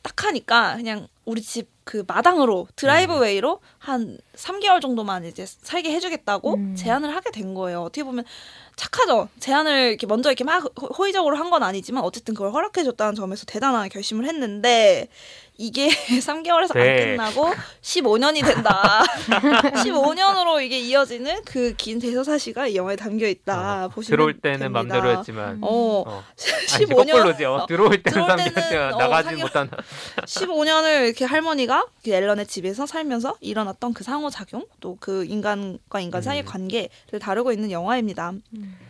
딱 0.02 0.24
하니까 0.24 0.76
그냥 0.76 1.08
우리 1.26 1.42
집 1.42 1.74
그 1.86 2.02
마당으로 2.04 2.66
드라이브웨이로 2.74 3.60
한 3.78 4.18
3개월 4.34 4.80
정도만 4.80 5.24
이제 5.24 5.46
살게 5.46 5.92
해주겠다고 5.92 6.54
음. 6.54 6.74
제안을 6.74 7.14
하게 7.14 7.30
된 7.30 7.54
거예요. 7.54 7.82
어떻게 7.82 8.02
보면 8.02 8.24
착하죠. 8.74 9.28
제안을 9.38 9.90
이렇게 9.90 10.04
먼저 10.08 10.28
이렇게 10.30 10.42
막 10.42 10.64
호- 10.64 10.86
호의적으로 10.88 11.36
한 11.36 11.48
건 11.48 11.62
아니지만 11.62 12.02
어쨌든 12.02 12.34
그걸 12.34 12.50
허락해줬다는 12.50 13.14
점에서 13.14 13.44
대단한 13.46 13.88
결심을 13.88 14.26
했는데 14.26 15.06
이게 15.58 15.88
3개월에서 16.20 16.74
네. 16.74 17.16
안 17.18 17.30
끝나고 17.32 17.52
15년이 17.82 18.44
된다. 18.44 19.02
15년으로 19.82 20.62
이게 20.62 20.78
이어지는 20.80 21.42
그 21.44 21.74
긴 21.76 21.98
대서사시가 21.98 22.68
이 22.68 22.76
영화에 22.76 22.96
담겨 22.96 23.26
있다. 23.26 23.84
어, 23.84 23.88
보시면 23.88 24.16
들어올 24.16 24.40
때는 24.40 24.58
됩니다. 24.58 24.82
맘대로 24.82 25.18
했지만 25.18 25.58
어, 25.62 26.02
어. 26.06 26.24
아니, 26.74 26.84
15년 26.86 27.12
거꾸로죠. 27.12 27.54
어, 27.54 27.66
들어올 27.66 28.02
때는 28.02 28.26
들어올 28.26 28.54
때는, 28.54 28.94
어, 28.94 28.98
나가지 28.98 29.34
못한 29.36 29.70
15년을 30.24 31.06
이렇게 31.06 31.24
할머니가 31.24 31.86
그 32.04 32.10
앨런의 32.10 32.46
집에서 32.46 32.86
살면서 32.86 33.36
일어났던 33.40 33.94
그 33.94 34.04
상호작용 34.04 34.66
또 34.80 34.96
그 34.98 35.24
인간과 35.26 36.00
인간 36.00 36.22
사이의 36.22 36.42
음. 36.44 36.46
관계를 36.46 37.18
다루고 37.20 37.52
있는 37.52 37.70
영화입니다. 37.70 38.32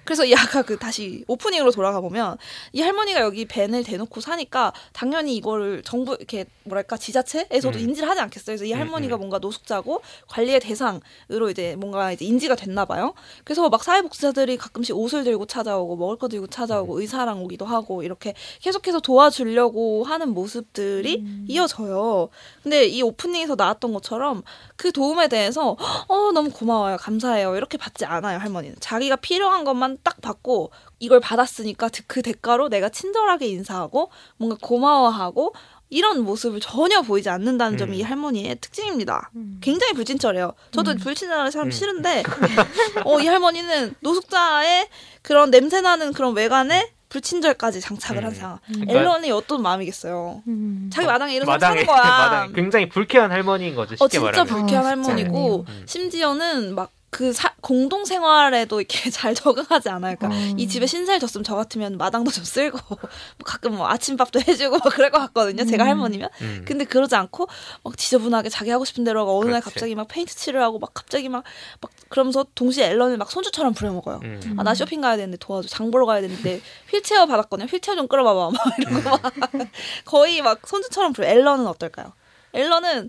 그래서 0.05 0.25
이 0.25 0.35
아까 0.35 0.63
그 0.63 0.79
다시 0.79 1.25
오프닝으로 1.27 1.73
돌아가 1.73 2.01
보면 2.01 2.39
이 2.73 2.81
할머니가 2.81 3.21
여기 3.21 3.45
벤을 3.45 3.83
대놓고 3.83 4.21
사니까 4.21 4.73
당연히 4.93 5.35
이거를 5.37 5.83
정부 5.83 6.15
이렇게 6.15 6.45
뭐랄까 6.67 6.97
지자체에서도 6.97 7.79
음. 7.79 7.81
인지를 7.89 8.09
하지 8.09 8.21
않겠어요. 8.21 8.57
그래서 8.57 8.65
이 8.65 8.73
음, 8.75 8.79
할머니가 8.81 9.17
음. 9.17 9.19
뭔가 9.21 9.39
노숙자고 9.39 10.03
관리의 10.29 10.61
대상으로 10.61 11.51
이제 11.51 11.77
뭔가 11.77 12.13
이제 12.13 12.25
인지가 12.25 12.55
됐나 12.55 12.85
봐요. 12.85 13.15
그래서 13.45 13.69
막 13.69 13.83
사회복지사들이 13.83 14.57
가끔씩 14.57 14.97
옷을 14.97 15.25
들고 15.25 15.47
찾아오고 15.47 15.97
먹을 15.97 16.17
거 16.17 16.29
들고 16.29 16.47
음. 16.47 16.51
찾아오고 16.51 17.01
의사랑 17.01 17.43
오기도 17.43 17.65
하고 17.65 18.03
이렇게 18.03 18.35
계속해서 18.61 19.01
도와주려고 19.01 20.05
하는 20.05 20.31
모습들이 20.31 21.25
이어져요. 21.49 22.29
근데 22.63 22.87
이 22.87 23.03
오프닝에서 23.03 23.55
나왔던 23.55 23.93
것처럼 23.93 24.43
그 24.77 24.93
도움에 24.93 25.29
대해서 25.29 25.77
어 26.09 26.33
너무 26.33 26.51
고마워요 26.51 26.97
감사해요 26.99 27.57
이렇게 27.57 27.79
받지 27.79 28.05
않아요 28.05 28.39
할머니는 28.39 28.77
자기가 28.81 29.17
필요한 29.17 29.65
것만 29.65 29.99
딱 30.03 30.21
받고 30.21 30.71
이걸 30.99 31.21
받았으니까 31.21 31.89
그- 31.89 32.03
그 32.07 32.23
대가로 32.23 32.69
내가 32.69 32.89
친절하게 32.89 33.47
인사하고 33.49 34.11
뭔가 34.37 34.57
고마워하고 34.61 35.55
이런 35.89 36.23
모습을 36.23 36.61
전혀 36.61 37.01
보이지 37.03 37.29
않는다는 37.29 37.79
점이 37.79 37.97
음. 37.97 38.01
이 38.01 38.03
할머니의 38.03 38.57
특징입니다. 38.61 39.31
음. 39.37 39.59
굉장히 39.61 39.93
불친절해요. 39.93 40.53
저도 40.73 40.93
음. 40.93 40.97
불친절한 40.99 41.51
사람 41.51 41.69
음. 41.69 41.71
싫은데, 41.71 42.23
어, 43.05 43.21
이 43.21 43.27
할머니는 43.27 43.95
노숙자의 44.01 44.89
그런 45.23 45.51
냄새나는 45.51 46.13
그런 46.13 46.35
외관에 46.35 46.91
불친절까지 47.09 47.81
장착을 47.81 48.25
한 48.25 48.33
음. 48.33 48.35
상황. 48.35 48.59
그러니까 48.67 48.93
앨런이 48.95 49.31
어떤 49.31 49.63
마음이겠어요. 49.63 50.43
음. 50.49 50.91
자기 50.93 51.07
마당에 51.07 51.35
이런 51.37 51.47
사람 51.47 51.61
마당에 51.61 51.85
사는 51.85 51.87
거야. 51.87 52.19
마당에 52.19 52.53
굉장히 52.53 52.89
불쾌한 52.89 53.31
할머니인 53.31 53.77
거죠. 53.77 53.95
쉽게 53.95 54.05
어, 54.05 54.09
진짜 54.09 54.25
말하면. 54.25 54.47
불쾌한 54.47 54.85
아, 54.85 54.89
할머니고. 54.89 55.65
음. 55.69 55.83
심지어는 55.87 56.75
막 56.75 56.91
그 57.17 57.33
공동 57.63 58.05
생활에도 58.05 58.79
이렇게 58.79 59.09
잘 59.09 59.35
적응하지 59.35 59.89
않아요. 59.89 60.17
그러니까 60.17 60.39
어. 60.39 60.55
이 60.59 60.69
집에 60.69 60.85
신세를 60.85 61.19
졌으면 61.19 61.45
저 61.45 61.57
같으면 61.57 61.97
마당도 61.97 62.31
좀 62.31 62.45
쓸고 62.45 62.79
뭐 62.91 62.99
가끔 63.43 63.77
뭐 63.77 63.89
아침밥도 63.89 64.41
해주고 64.47 64.77
막 64.85 64.93
그럴 64.93 65.11
것 65.11 65.19
같거든요. 65.21 65.65
제가 65.65 65.85
음. 65.85 65.89
할머니면. 65.89 66.29
음. 66.43 66.65
근데 66.69 66.85
그러지 66.85 67.15
않고 67.17 67.49
막 67.85 67.97
지저분하게 67.97 68.51
자기 68.51 68.69
하고 68.69 68.85
싶은 68.85 69.03
대로 69.03 69.21
하고 69.21 69.39
어느 69.41 69.49
날 69.49 69.63
그렇지. 69.63 69.73
갑자기 69.75 69.95
막 69.95 70.09
페인트 70.09 70.35
칠을 70.37 70.61
하고 70.61 70.79
막 70.79 70.93
갑자기 70.93 71.31
막, 71.31 71.43
막 71.81 71.91
그러면서 72.11 72.45
동시에 72.55 72.85
앨런을 72.91 73.17
막 73.17 73.31
손주처럼 73.31 73.73
부려먹어요. 73.73 74.21
음. 74.23 74.55
아, 74.59 74.63
나 74.63 74.75
쇼핑 74.75 75.01
가야 75.01 75.17
되는데 75.17 75.39
도와줘. 75.39 75.69
장 75.69 75.91
보러 75.91 76.05
가야 76.05 76.21
되는데 76.21 76.61
휠체어 76.91 77.25
받았거든요. 77.25 77.67
휠체어 77.67 77.97
좀 77.97 78.09
끌어봐봐. 78.09 78.51
막 78.53 78.79
이러고 78.79 79.09
막 79.09 79.23
거의 80.05 80.43
막 80.43 80.61
손주처럼 80.67 81.15
부려. 81.15 81.29
앨런은 81.29 81.67
어떨까요? 81.67 82.13
앨런은 82.53 83.09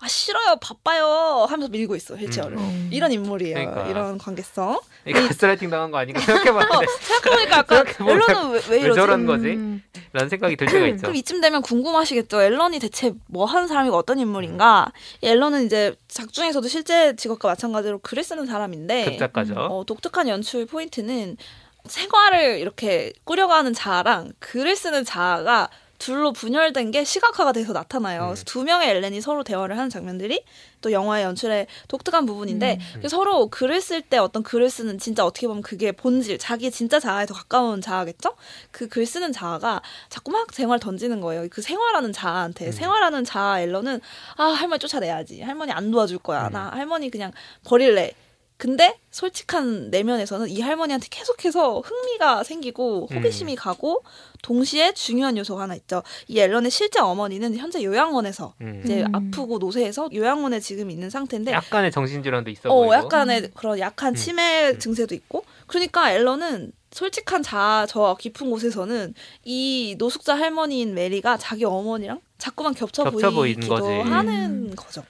아 0.00 0.08
싫어요. 0.08 0.56
바빠요. 0.60 1.46
하면서 1.48 1.70
밀고 1.70 1.96
있어 1.96 2.14
휠체어를. 2.16 2.56
음. 2.58 2.90
이런 2.92 3.12
인물이에요. 3.12 3.54
그러니까. 3.54 3.86
이런 3.88 4.18
관계성. 4.18 4.78
이거 5.06 5.20
가스라이팅 5.28 5.70
당한 5.70 5.90
거 5.90 5.98
아닌가 5.98 6.20
생각해봤는데 6.20 6.86
생각해보니까 7.00 7.56
약간 7.58 7.84
생각해보면 7.86 8.14
앨런은 8.22 8.50
왜, 8.50 8.60
왜왜 8.68 8.80
이러지? 8.82 9.00
저런 9.00 9.26
거지? 9.26 9.48
음. 9.48 9.82
라는 10.12 10.28
생각이 10.28 10.56
들 10.56 10.66
때가 10.66 10.86
있죠. 10.88 11.02
그럼 11.02 11.16
이쯤 11.16 11.40
되면 11.40 11.62
궁금하시겠죠. 11.62 12.42
앨런이 12.42 12.78
대체 12.78 13.12
뭐 13.26 13.44
하는 13.46 13.66
사람이고 13.66 13.96
어떤 13.96 14.18
인물인가? 14.18 14.92
이 15.22 15.26
앨런은 15.26 15.66
이제 15.66 15.94
작중에서도 16.08 16.66
실제 16.68 17.16
직업과 17.16 17.48
마찬가지로 17.48 17.98
글을 17.98 18.22
쓰는 18.22 18.46
사람인데 18.46 19.04
급작가죠. 19.06 19.54
어, 19.54 19.84
독특한 19.84 20.28
연출 20.28 20.66
포인트는 20.66 21.36
생활을 21.86 22.58
이렇게 22.60 23.12
꾸려가는 23.24 23.72
자아랑 23.74 24.32
글을 24.38 24.76
쓰는 24.76 25.04
자아가 25.04 25.68
둘로 26.04 26.32
분열된 26.32 26.90
게 26.90 27.02
시각화가 27.02 27.52
돼서 27.52 27.72
나타나요. 27.72 28.24
음. 28.24 28.26
그래서 28.28 28.44
두 28.44 28.62
명의 28.62 28.90
엘렌이 28.90 29.22
서로 29.22 29.42
대화를 29.42 29.78
하는 29.78 29.88
장면들이 29.88 30.44
또 30.82 30.92
영화의 30.92 31.24
연출의 31.24 31.66
독특한 31.88 32.26
부분인데 32.26 32.78
음. 32.78 32.98
그래서 32.98 33.16
서로 33.16 33.48
글을 33.48 33.80
쓸 33.80 34.02
때 34.02 34.18
어떤 34.18 34.42
글을 34.42 34.68
쓰는 34.68 34.98
진짜 34.98 35.24
어떻게 35.24 35.46
보면 35.46 35.62
그게 35.62 35.92
본질, 35.92 36.38
자기 36.38 36.70
진짜 36.70 37.00
자아에 37.00 37.24
더 37.24 37.32
가까운 37.32 37.80
자아겠죠? 37.80 38.34
그 38.70 38.88
글 38.88 39.06
쓰는 39.06 39.32
자아가 39.32 39.80
자꾸 40.10 40.30
막 40.30 40.52
생활 40.52 40.78
던지는 40.78 41.20
거예요. 41.22 41.48
그 41.50 41.62
생활하는 41.62 42.12
자아한테 42.12 42.66
음. 42.66 42.72
생활하는 42.72 43.24
자아 43.24 43.62
앨런은 43.62 44.00
아 44.36 44.44
할머니 44.44 44.78
쫓아내야지. 44.78 45.40
할머니 45.40 45.72
안 45.72 45.90
도와줄 45.90 46.18
거야. 46.18 46.48
음. 46.48 46.52
나 46.52 46.68
할머니 46.70 47.10
그냥 47.10 47.32
버릴래. 47.64 48.12
근데 48.56 48.96
솔직한 49.10 49.90
내면에서는 49.90 50.48
이 50.48 50.60
할머니한테 50.60 51.08
계속해서 51.10 51.80
흥미가 51.80 52.44
생기고 52.44 53.08
호기심이 53.12 53.56
가고 53.56 54.04
동시에 54.44 54.92
중요한 54.92 55.38
요소가 55.38 55.62
하나 55.62 55.74
있죠. 55.74 56.02
이 56.28 56.38
앨런의 56.38 56.70
실제 56.70 57.00
어머니는 57.00 57.56
현재 57.56 57.82
요양원에서 57.82 58.54
음. 58.60 58.82
이제 58.84 59.02
음. 59.02 59.14
아프고 59.14 59.58
노쇠해서 59.58 60.10
요양원에 60.12 60.60
지금 60.60 60.90
있는 60.90 61.08
상태인데 61.08 61.50
약간의 61.50 61.90
정신질환도 61.90 62.50
있어 62.50 62.68
어, 62.68 62.74
보이고. 62.74 62.94
약간의 62.94 63.50
그런 63.54 63.78
약한 63.78 64.12
음. 64.12 64.14
치매 64.14 64.72
음. 64.72 64.78
증세도 64.78 65.14
있고. 65.14 65.44
그러니까 65.66 66.12
앨런은 66.12 66.72
솔직한 66.90 67.42
자아 67.42 67.86
저 67.88 68.16
깊은 68.20 68.50
곳에서는 68.50 69.14
이 69.44 69.96
노숙자 69.98 70.36
할머니인 70.36 70.94
메리가 70.94 71.38
자기 71.38 71.64
어머니랑 71.64 72.20
자꾸만 72.36 72.74
겹쳐, 72.74 73.04
겹쳐 73.04 73.30
보이는 73.30 73.34
보이기도 73.34 73.74
거지. 73.74 73.88
하는 74.10 74.76
거죠. 74.76 75.02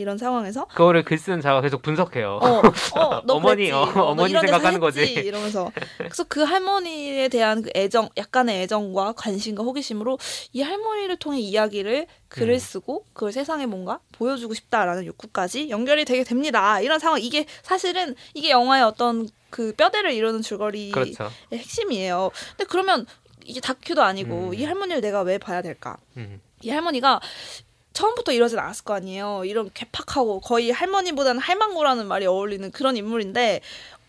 이런 0.00 0.18
상황에서 0.18 0.66
그거를 0.66 1.04
글 1.04 1.18
쓰는 1.18 1.40
자가 1.40 1.60
계속 1.60 1.82
분석해요. 1.82 2.40
어, 2.42 2.62
어, 2.98 3.22
너 3.24 3.34
어머니. 3.36 3.70
어, 3.70 3.84
너 3.94 4.04
어머니 4.06 4.32
생각하는 4.32 4.80
거지. 4.80 5.04
이러면서 5.12 5.70
그래서 5.98 6.24
그 6.24 6.42
할머니에 6.42 7.28
대한 7.28 7.62
그 7.62 7.70
애정, 7.74 8.08
약간의 8.16 8.62
애정과 8.62 9.12
관심과 9.12 9.62
호기심으로 9.62 10.18
이 10.52 10.62
할머니를 10.62 11.18
통해 11.18 11.38
이야기를 11.38 12.06
글을 12.28 12.54
음. 12.54 12.58
쓰고 12.58 13.04
그걸 13.12 13.32
세상에 13.32 13.66
뭔가 13.66 14.00
보여주고 14.12 14.54
싶다라는 14.54 15.04
욕구까지 15.06 15.68
연결이 15.68 16.04
되게 16.04 16.24
됩니다. 16.24 16.80
이런 16.80 16.98
상황 16.98 17.20
이게 17.20 17.46
사실은 17.62 18.14
이게 18.34 18.50
영화의 18.50 18.82
어떤 18.84 19.28
그 19.50 19.74
뼈대를 19.76 20.12
이루는 20.12 20.42
줄거리의 20.42 20.92
그렇죠. 20.92 21.30
핵심이에요. 21.52 22.30
근데 22.56 22.64
그러면 22.68 23.06
이게 23.44 23.60
다큐도 23.60 24.02
아니고 24.02 24.48
음. 24.50 24.54
이 24.54 24.64
할머니를 24.64 25.00
내가 25.00 25.22
왜 25.22 25.38
봐야 25.38 25.60
될까? 25.60 25.96
음. 26.16 26.40
이 26.62 26.70
할머니가 26.70 27.20
처음부터 27.92 28.32
이러진 28.32 28.58
않았을 28.58 28.84
거 28.84 28.94
아니에요. 28.94 29.42
이런 29.44 29.70
괴팍하고 29.72 30.40
거의 30.40 30.70
할머니보다는 30.70 31.40
할망구라는 31.40 32.06
말이 32.06 32.26
어울리는 32.26 32.70
그런 32.70 32.96
인물인데 32.96 33.60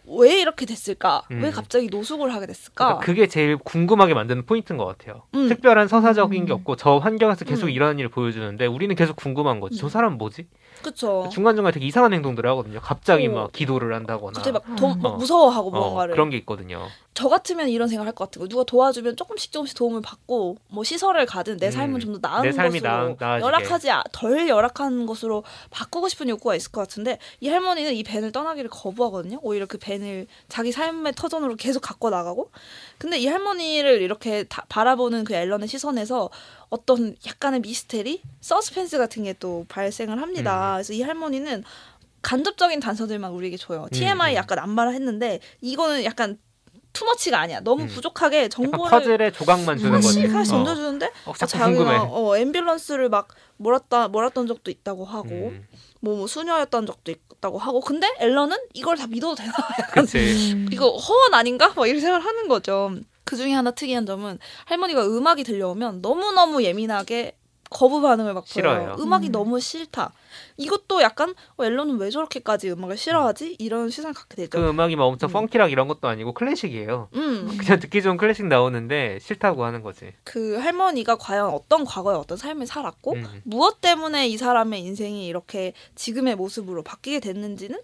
왜 0.05 0.41
이렇게 0.41 0.65
됐을까? 0.65 1.23
음. 1.31 1.43
왜 1.43 1.51
갑자기 1.51 1.87
노숙을 1.87 2.33
하게 2.33 2.47
됐을까? 2.47 2.85
그러니까 2.85 3.05
그게 3.05 3.27
제일 3.27 3.57
궁금하게 3.57 4.13
만드는 4.13 4.45
포인트인 4.45 4.77
것 4.77 4.85
같아요. 4.85 5.23
음. 5.35 5.47
특별한 5.47 5.87
서사적인 5.87 6.43
음. 6.43 6.45
게 6.47 6.53
없고 6.53 6.75
저 6.75 6.97
환경에서 6.97 7.45
계속 7.45 7.67
음. 7.67 7.69
일어나는 7.69 7.99
일을 7.99 8.09
보여주는데 8.09 8.65
우리는 8.65 8.95
계속 8.95 9.15
궁금한 9.15 9.59
거지. 9.59 9.77
저 9.77 9.87
음. 9.87 9.89
사람 9.89 10.17
뭐지? 10.17 10.47
그쵸. 10.81 11.29
중간 11.31 11.55
중간 11.55 11.71
되게 11.73 11.85
이상한 11.85 12.13
행동들을 12.13 12.49
하거든요. 12.51 12.79
갑자기 12.81 13.27
어. 13.27 13.31
막 13.31 13.51
기도를 13.51 13.93
한다거나 13.93 14.33
갑자기 14.33 14.53
막, 14.53 14.75
도, 14.75 14.95
막 14.95 15.09
어. 15.13 15.17
무서워하고 15.17 15.69
어, 15.69 15.71
무언가를. 15.71 16.13
그런 16.13 16.29
게 16.31 16.37
있거든요. 16.37 16.87
저 17.13 17.27
같으면 17.27 17.67
이런 17.67 17.89
생각 17.89 18.05
할것 18.05 18.29
같은 18.29 18.41
거. 18.41 18.47
누가 18.47 18.63
도와주면 18.63 19.17
조금씩 19.17 19.51
조금씩 19.51 19.77
도움을 19.77 20.01
받고 20.01 20.57
뭐 20.69 20.83
시설을 20.85 21.25
가든 21.25 21.57
내 21.57 21.65
음. 21.67 21.71
삶은 21.71 21.99
좀더 21.99 22.19
나은 22.25 22.43
내 22.43 22.51
삶이 22.53 22.79
것으로 22.79 23.17
나아지게. 23.19 23.45
열악하지 23.45 23.91
아- 23.91 24.03
덜 24.13 24.47
열악한 24.47 25.05
것으로 25.05 25.43
바꾸고 25.71 26.07
싶은 26.07 26.29
욕구가 26.29 26.55
있을 26.55 26.71
것 26.71 26.79
같은데 26.79 27.19
이 27.41 27.49
할머니는 27.49 27.93
이 27.93 28.03
벤을 28.03 28.31
떠나기를 28.31 28.69
거부하거든요. 28.69 29.39
오히려 29.41 29.65
그 29.65 29.77
벤을 29.77 30.25
자기 30.47 30.71
삶의 30.71 31.13
터전으로 31.17 31.55
계속 31.57 31.81
갖고 31.81 32.09
나가고. 32.09 32.49
근데 32.97 33.19
이 33.19 33.27
할머니를 33.27 34.01
이렇게 34.01 34.45
다- 34.45 34.65
바라보는 34.69 35.25
그 35.25 35.33
앨런의 35.33 35.67
시선에서 35.67 36.29
어떤 36.69 37.17
약간의 37.27 37.59
미스테리, 37.59 38.21
서스펜스 38.39 38.97
같은 38.97 39.23
게 39.23 39.33
또 39.41 39.65
발생을 39.67 40.21
합니다. 40.21 40.73
음. 40.73 40.75
그래서 40.75 40.93
이 40.93 41.01
할머니는 41.01 41.63
간접적인 42.21 42.79
단서들만 42.79 43.31
우리에게 43.31 43.57
줘요. 43.57 43.83
음, 43.83 43.89
TMI 43.89 44.33
음. 44.33 44.35
약간 44.35 44.59
안말을 44.59 44.93
했는데 44.93 45.39
이거는 45.61 46.03
약간 46.05 46.37
투머치가 46.93 47.39
아니야. 47.39 47.59
너무 47.61 47.83
음. 47.83 47.87
부족하게 47.87 48.49
정보를 48.49 48.89
퍼즐의 48.89 49.31
조각만 49.33 49.77
주는 49.77 49.99
거지. 50.01 50.25
하나씩 50.27 50.53
어. 50.53 50.57
어, 50.57 50.61
어, 51.25 51.33
자꾸 51.33 51.47
자기가. 51.47 52.03
어, 52.03 52.31
앰뷸런스를 52.31 53.09
막 53.09 53.29
몰았다 53.57 54.09
몰았던 54.09 54.47
적도 54.47 54.71
있다고 54.71 55.05
하고 55.05 55.29
음, 55.29 55.67
뭐, 56.01 56.15
뭐 56.17 56.27
수녀였던 56.27 56.85
적도 56.85 57.11
있다고 57.11 57.57
하고 57.57 57.79
근데 57.79 58.07
앨런은 58.19 58.57
이걸 58.73 58.97
다 58.97 59.07
믿어도 59.07 59.35
되나 59.35 59.53
약간. 59.79 60.05
이거 60.71 60.89
허언 60.97 61.33
아닌가? 61.33 61.73
막 61.75 61.87
이런 61.87 62.01
생각을 62.01 62.25
하는 62.25 62.47
거죠. 62.47 62.91
그 63.23 63.37
중에 63.37 63.53
하나 63.53 63.71
특이한 63.71 64.05
점은 64.05 64.39
할머니가 64.65 65.05
음악이 65.05 65.43
들려오면 65.43 66.01
너무 66.01 66.31
너무 66.33 66.63
예민하게 66.63 67.37
거부 67.71 68.01
반응을 68.01 68.33
막 68.33 68.45
싫어해요. 68.45 68.81
보여요. 68.81 68.95
음악이 68.99 69.29
음. 69.29 69.31
너무 69.31 69.59
싫다. 69.59 70.11
이것도 70.57 71.01
약간 71.01 71.33
어, 71.55 71.63
앨런은 71.63 71.97
왜 71.97 72.09
저렇게까지 72.09 72.69
음악을 72.69 72.97
싫어하지? 72.97 73.55
이런 73.59 73.89
시선을 73.89 74.13
갖게 74.13 74.35
되죠. 74.35 74.49
그 74.49 74.69
음악이 74.69 74.97
막 74.97 75.05
엄청 75.05 75.29
음. 75.29 75.33
펑키락 75.33 75.71
이런 75.71 75.87
것도 75.87 76.07
아니고 76.07 76.33
클래식이에요. 76.33 77.07
음, 77.15 77.47
그냥 77.57 77.79
듣기 77.79 78.01
좋은 78.01 78.17
클래식 78.17 78.45
나오는데 78.45 79.19
싫다고 79.21 79.63
하는 79.63 79.81
거지. 79.81 80.13
그 80.25 80.57
할머니가 80.57 81.15
과연 81.15 81.47
어떤 81.47 81.85
과거에 81.85 82.15
어떤 82.15 82.37
삶을 82.37 82.67
살았고 82.67 83.13
음. 83.13 83.41
무엇 83.43 83.79
때문에 83.79 84.27
이 84.27 84.37
사람의 84.37 84.81
인생이 84.81 85.25
이렇게 85.25 85.73
지금의 85.95 86.35
모습으로 86.35 86.83
바뀌게 86.83 87.21
됐는지는 87.21 87.79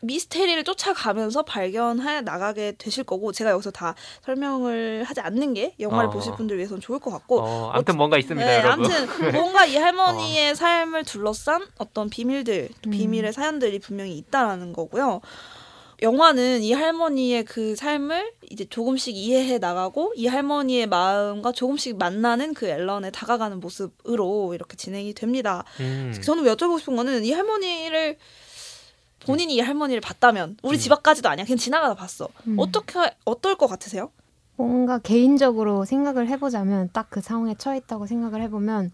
미스테리를 0.00 0.62
쫓아가면서 0.64 1.42
발견해 1.42 2.20
나가게 2.20 2.74
되실 2.78 3.04
거고 3.04 3.32
제가 3.32 3.50
여기서 3.50 3.70
다 3.70 3.94
설명을 4.24 5.04
하지 5.04 5.20
않는 5.20 5.54
게 5.54 5.74
영화를 5.80 6.08
어. 6.08 6.10
보실 6.10 6.34
분들 6.34 6.56
위해서는 6.56 6.80
좋을 6.80 6.98
것 6.98 7.10
같고 7.10 7.40
어, 7.40 7.70
아무튼 7.72 7.96
뭔가 7.96 8.18
있습니다, 8.18 8.46
네, 8.46 8.58
여러분. 8.58 8.86
아무튼 8.86 9.32
뭔가 9.32 9.64
이 9.64 9.76
할머니의 9.76 10.54
삶을 10.54 11.04
둘러싼 11.04 11.66
어떤 11.78 12.10
비밀들, 12.10 12.68
음. 12.86 12.90
비밀의 12.90 13.32
사연들이 13.32 13.78
분명히 13.78 14.16
있다라는 14.18 14.72
거고요. 14.72 15.20
영화는 16.02 16.62
이 16.62 16.72
할머니의 16.72 17.44
그 17.44 17.74
삶을 17.74 18.32
이제 18.50 18.66
조금씩 18.66 19.16
이해해 19.16 19.58
나가고 19.58 20.12
이 20.14 20.26
할머니의 20.26 20.86
마음과 20.88 21.52
조금씩 21.52 21.96
만나는 21.96 22.52
그 22.52 22.66
앨런의 22.66 23.12
다가가는 23.12 23.60
모습으로 23.60 24.52
이렇게 24.54 24.76
진행이 24.76 25.14
됩니다. 25.14 25.64
음. 25.80 26.14
저는 26.22 26.44
여쭤보고 26.44 26.78
싶은 26.78 26.96
거는 26.96 27.24
이 27.24 27.32
할머니를 27.32 28.18
본인이 29.26 29.54
이 29.54 29.60
할머니를 29.60 30.00
봤다면 30.00 30.56
우리 30.62 30.76
음. 30.76 30.78
집 30.78 30.92
앞까지도 30.92 31.28
아니야 31.28 31.44
그냥 31.44 31.58
지나가다 31.58 31.94
봤어 31.94 32.28
음. 32.46 32.56
어떻게 32.58 32.98
어떨 33.24 33.56
것 33.56 33.66
같으세요? 33.66 34.10
뭔가 34.56 34.98
개인적으로 34.98 35.84
생각을 35.84 36.28
해보자면 36.28 36.90
딱 36.92 37.06
그 37.10 37.20
상황에 37.20 37.54
처해 37.56 37.78
있다고 37.78 38.06
생각을 38.06 38.40
해보면 38.42 38.90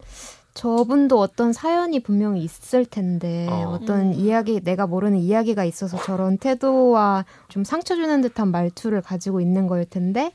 저분도 0.53 1.19
어떤 1.19 1.51
사연이 1.51 1.99
분명히 1.99 2.43
있을 2.43 2.85
텐데 2.85 3.47
어. 3.49 3.73
어. 3.73 3.85
떤 3.85 3.99
음. 4.07 4.13
이야기 4.13 4.59
내가 4.61 4.85
모르는 4.87 5.17
이야기가 5.17 5.63
있어서 5.63 5.97
저런 6.03 6.37
태도와 6.37 7.25
좀 7.49 7.63
상처 7.63 7.95
주는 7.95 8.21
듯한 8.21 8.49
말투를 8.51 9.01
가지고 9.01 9.41
있는 9.41 9.67
거일 9.67 9.85
텐데 9.85 10.31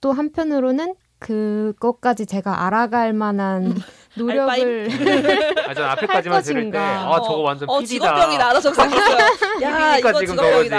또 0.00 0.12
한편으로는 0.12 0.94
그것까지 1.18 2.26
제가 2.26 2.64
알아갈 2.66 3.12
만한 3.12 3.74
노력을 4.16 4.88
아, 5.68 5.74
전 5.74 5.84
앞에까지만 5.90 6.42
들을 6.42 6.70
때, 6.70 6.70
것인가. 6.70 6.80
아, 7.08 7.20
저거 7.22 7.38
완전 7.38 7.68
어, 7.70 7.78
PD다. 7.78 8.06
직업병이다 8.06 8.48
알아 8.50 8.60
적상했어요 8.60 9.18
야 9.62 9.96
이거 9.98 10.12
지금 10.18 10.36
저거지. 10.36 10.70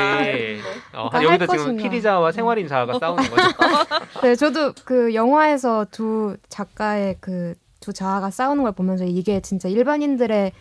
어, 0.93 1.09
그러니까 1.09 1.23
여기도 1.23 1.27
할 1.27 1.37
지금 1.47 1.57
것인가. 1.57 1.83
피디자와 1.83 2.31
생활인 2.31 2.67
자아가 2.67 2.99
싸우는 2.99 3.23
거죠. 3.29 3.43
네, 4.23 4.35
저도 4.35 4.73
그 4.85 5.13
영화에서 5.13 5.85
두 5.91 6.37
작가의 6.49 7.17
그 7.19 7.55
두 7.81 7.91
자아가 7.91 8.29
싸우는 8.29 8.63
걸 8.63 8.71
보면서 8.71 9.03
이게 9.03 9.41
진짜 9.41 9.67
일반인들의 9.67 10.53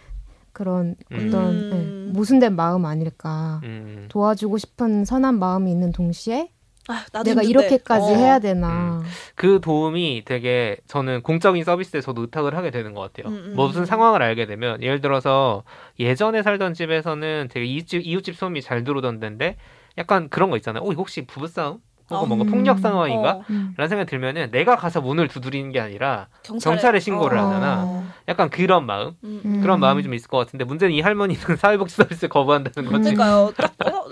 그런 0.52 0.96
어떤 1.12 1.34
음. 1.34 2.06
네, 2.08 2.12
모순된 2.18 2.56
마음 2.56 2.86
아닐까. 2.86 3.60
음. 3.62 4.06
도와주고 4.08 4.58
싶은 4.58 5.04
선한 5.04 5.38
마음이 5.38 5.70
있는 5.70 5.92
동시에 5.92 6.50
아, 6.90 7.04
나도 7.12 7.30
내가 7.30 7.42
힘든데. 7.42 7.66
이렇게까지 7.66 8.12
어. 8.12 8.16
해야 8.16 8.38
되나. 8.38 9.02
그 9.36 9.60
도움이 9.62 10.22
되게 10.24 10.76
저는 10.86 11.22
공적인 11.22 11.62
서비스에 11.64 12.00
저도 12.00 12.22
의탁을 12.22 12.56
하게 12.56 12.70
되는 12.70 12.94
것 12.94 13.00
같아요. 13.00 13.32
음, 13.32 13.38
음, 13.50 13.52
무슨 13.56 13.82
음. 13.82 13.84
상황을 13.86 14.22
알게 14.22 14.46
되면 14.46 14.82
예를 14.82 15.00
들어서 15.00 15.62
예전에 15.98 16.42
살던 16.42 16.74
집에서는 16.74 17.48
되게 17.50 17.66
이웃집, 17.66 18.02
이웃집 18.04 18.36
소음이 18.36 18.60
잘 18.62 18.82
들어오던 18.84 19.20
데인데 19.20 19.56
약간 19.98 20.28
그런 20.28 20.50
거 20.50 20.56
있잖아요. 20.56 20.82
어, 20.82 20.90
혹시 20.92 21.26
부부싸움? 21.26 21.78
혹은 22.10 22.24
어. 22.24 22.26
뭔가 22.26 22.44
음. 22.44 22.50
폭력 22.50 22.80
상황인가? 22.80 23.34
어, 23.34 23.44
음. 23.50 23.72
라는 23.76 23.88
생각이 23.88 24.10
들면은 24.10 24.50
내가 24.50 24.74
가서 24.74 25.00
문을 25.00 25.28
두드리는 25.28 25.70
게 25.70 25.78
아니라 25.78 26.26
경찰에, 26.42 26.74
경찰에 26.74 26.98
신고를 27.00 27.38
어. 27.38 27.46
하잖아. 27.46 28.12
약간 28.26 28.50
그런 28.50 28.84
마음? 28.84 29.14
음. 29.22 29.40
음. 29.44 29.60
그런 29.60 29.78
마음이 29.78 30.02
좀 30.02 30.12
있을 30.14 30.28
것 30.28 30.36
같은데 30.38 30.64
문제는 30.64 30.92
이 30.92 31.00
할머니는 31.00 31.40
사회복지 31.56 31.94
서비스를 31.94 32.28
거부한다는 32.28 32.90
거지. 32.90 33.14
그러니까요 33.14 33.52
딱 33.56 33.72
어, 33.86 34.06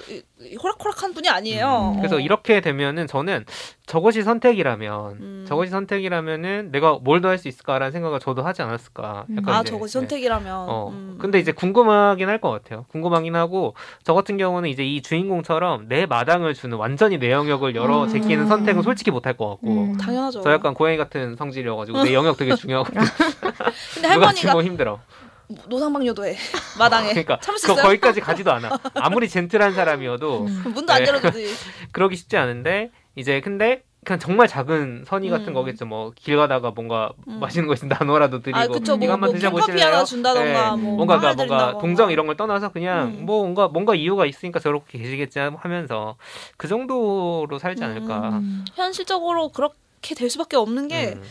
호락호락한 0.62 1.14
분이 1.14 1.29
아니에요 1.29 1.92
음, 1.94 1.96
그래서 1.98 2.16
어. 2.16 2.20
이렇게 2.20 2.61
되면은 2.61 3.07
저는 3.07 3.44
저것이 3.87 4.22
선택이라면 4.22 5.11
음. 5.20 5.44
저것이 5.48 5.70
선택이라면은 5.70 6.70
내가 6.70 6.98
뭘 7.01 7.20
더 7.20 7.29
할 7.29 7.38
수 7.38 7.48
있을까라는 7.48 7.90
생각을 7.90 8.20
저도 8.20 8.42
하지 8.42 8.62
않았을까. 8.62 9.27
음. 9.31 9.37
약간 9.38 9.55
아 9.55 9.61
이제, 9.62 9.70
저것이 9.70 9.94
네. 9.94 10.01
선택이라면 10.01 10.55
어. 10.68 10.88
음. 10.92 11.18
근데 11.20 11.38
이제 11.38 11.51
궁금하긴 11.53 12.29
할 12.29 12.38
것 12.40 12.51
같아요. 12.51 12.85
궁금하긴 12.90 13.35
하고 13.35 13.74
저 14.05 14.14
같은 14.14 14.37
경우는 14.37 14.68
이제 14.68 14.85
이 14.85 15.03
주인공처럼 15.03 15.88
내 15.88 16.07
마당을 16.07 16.55
주는 16.55 16.77
완전히 16.79 17.18
내 17.18 17.33
영역을 17.33 17.74
열어 17.74 18.05
음. 18.05 18.09
제끼는 18.09 18.46
선택은 18.46 18.83
솔직히 18.83 19.11
못할 19.11 19.37
것 19.37 19.48
같고. 19.51 19.66
음. 19.68 19.96
당연하죠 19.96 20.40
저 20.42 20.53
약간 20.53 20.74
고양이 20.74 20.96
같은 20.96 21.35
성질이어가지고 21.37 22.05
내 22.05 22.14
영역 22.14 22.37
되게 22.37 22.55
중요하고 22.55 22.90
근데 23.94 24.09
할머니가 24.09 24.53
힘들어. 24.62 25.01
노상방뇨도 25.68 26.26
해 26.26 26.37
마당에 26.78 27.11
그러니까 27.11 27.38
참을 27.40 27.58
수그 27.58 27.72
있어요? 27.72 27.84
거기까지 27.84 28.20
가지도 28.22 28.52
않아. 28.52 28.78
아무리 28.94 29.28
젠틀한 29.28 29.72
사람이어도 29.74 30.44
음. 30.46 30.62
문도 30.74 30.92
안 30.92 31.02
네. 31.02 31.08
열어주지 31.08 31.54
그러기 31.92 32.16
쉽지 32.16 32.37
않은데 32.37 32.90
이제 33.16 33.40
근데 33.40 33.82
그냥 34.04 34.20
정말 34.20 34.46
작은 34.46 35.04
선의 35.06 35.28
같은 35.28 35.48
음. 35.48 35.54
거겠죠. 35.54 35.84
뭐 35.84 36.12
길 36.14 36.37
가다가 36.37 36.70
뭔가 36.70 37.11
음. 37.26 37.40
맛있는 37.40 37.66
거 37.66 37.74
있으면 37.74 37.96
나눠라도 37.98 38.40
드리고 38.40 38.58
아 38.58 38.66
그쵸 38.66 38.94
이거 38.94 39.06
뭐, 39.06 39.12
한번 39.14 39.30
뭐 39.30 39.38
캔커피 39.38 39.56
드셔보실래요? 39.62 39.87
하나 39.87 40.04
준다던가 40.04 40.76
네. 40.76 40.82
뭐 40.82 40.96
뭔가 40.96 41.18
그러니까 41.18 41.44
뭔가. 41.46 41.78
동정 41.78 42.11
이런 42.12 42.26
걸 42.26 42.37
떠나서 42.37 42.70
그냥 42.70 43.08
음. 43.18 43.26
뭐 43.26 43.42
뭔가 43.42 43.68
뭔가 43.68 43.94
이유가 43.94 44.24
있으니까 44.26 44.61
저렇게 44.61 44.98
계시겠지 44.98 45.38
하면서 45.40 46.16
그 46.56 46.68
정도로 46.68 47.58
살지 47.58 47.82
않을까. 47.84 48.38
음. 48.38 48.64
현실적으로 48.74 49.48
그렇게 49.50 50.14
될 50.14 50.30
수밖에 50.30 50.56
없는 50.56 50.88
게 50.88 51.14
음. 51.16 51.22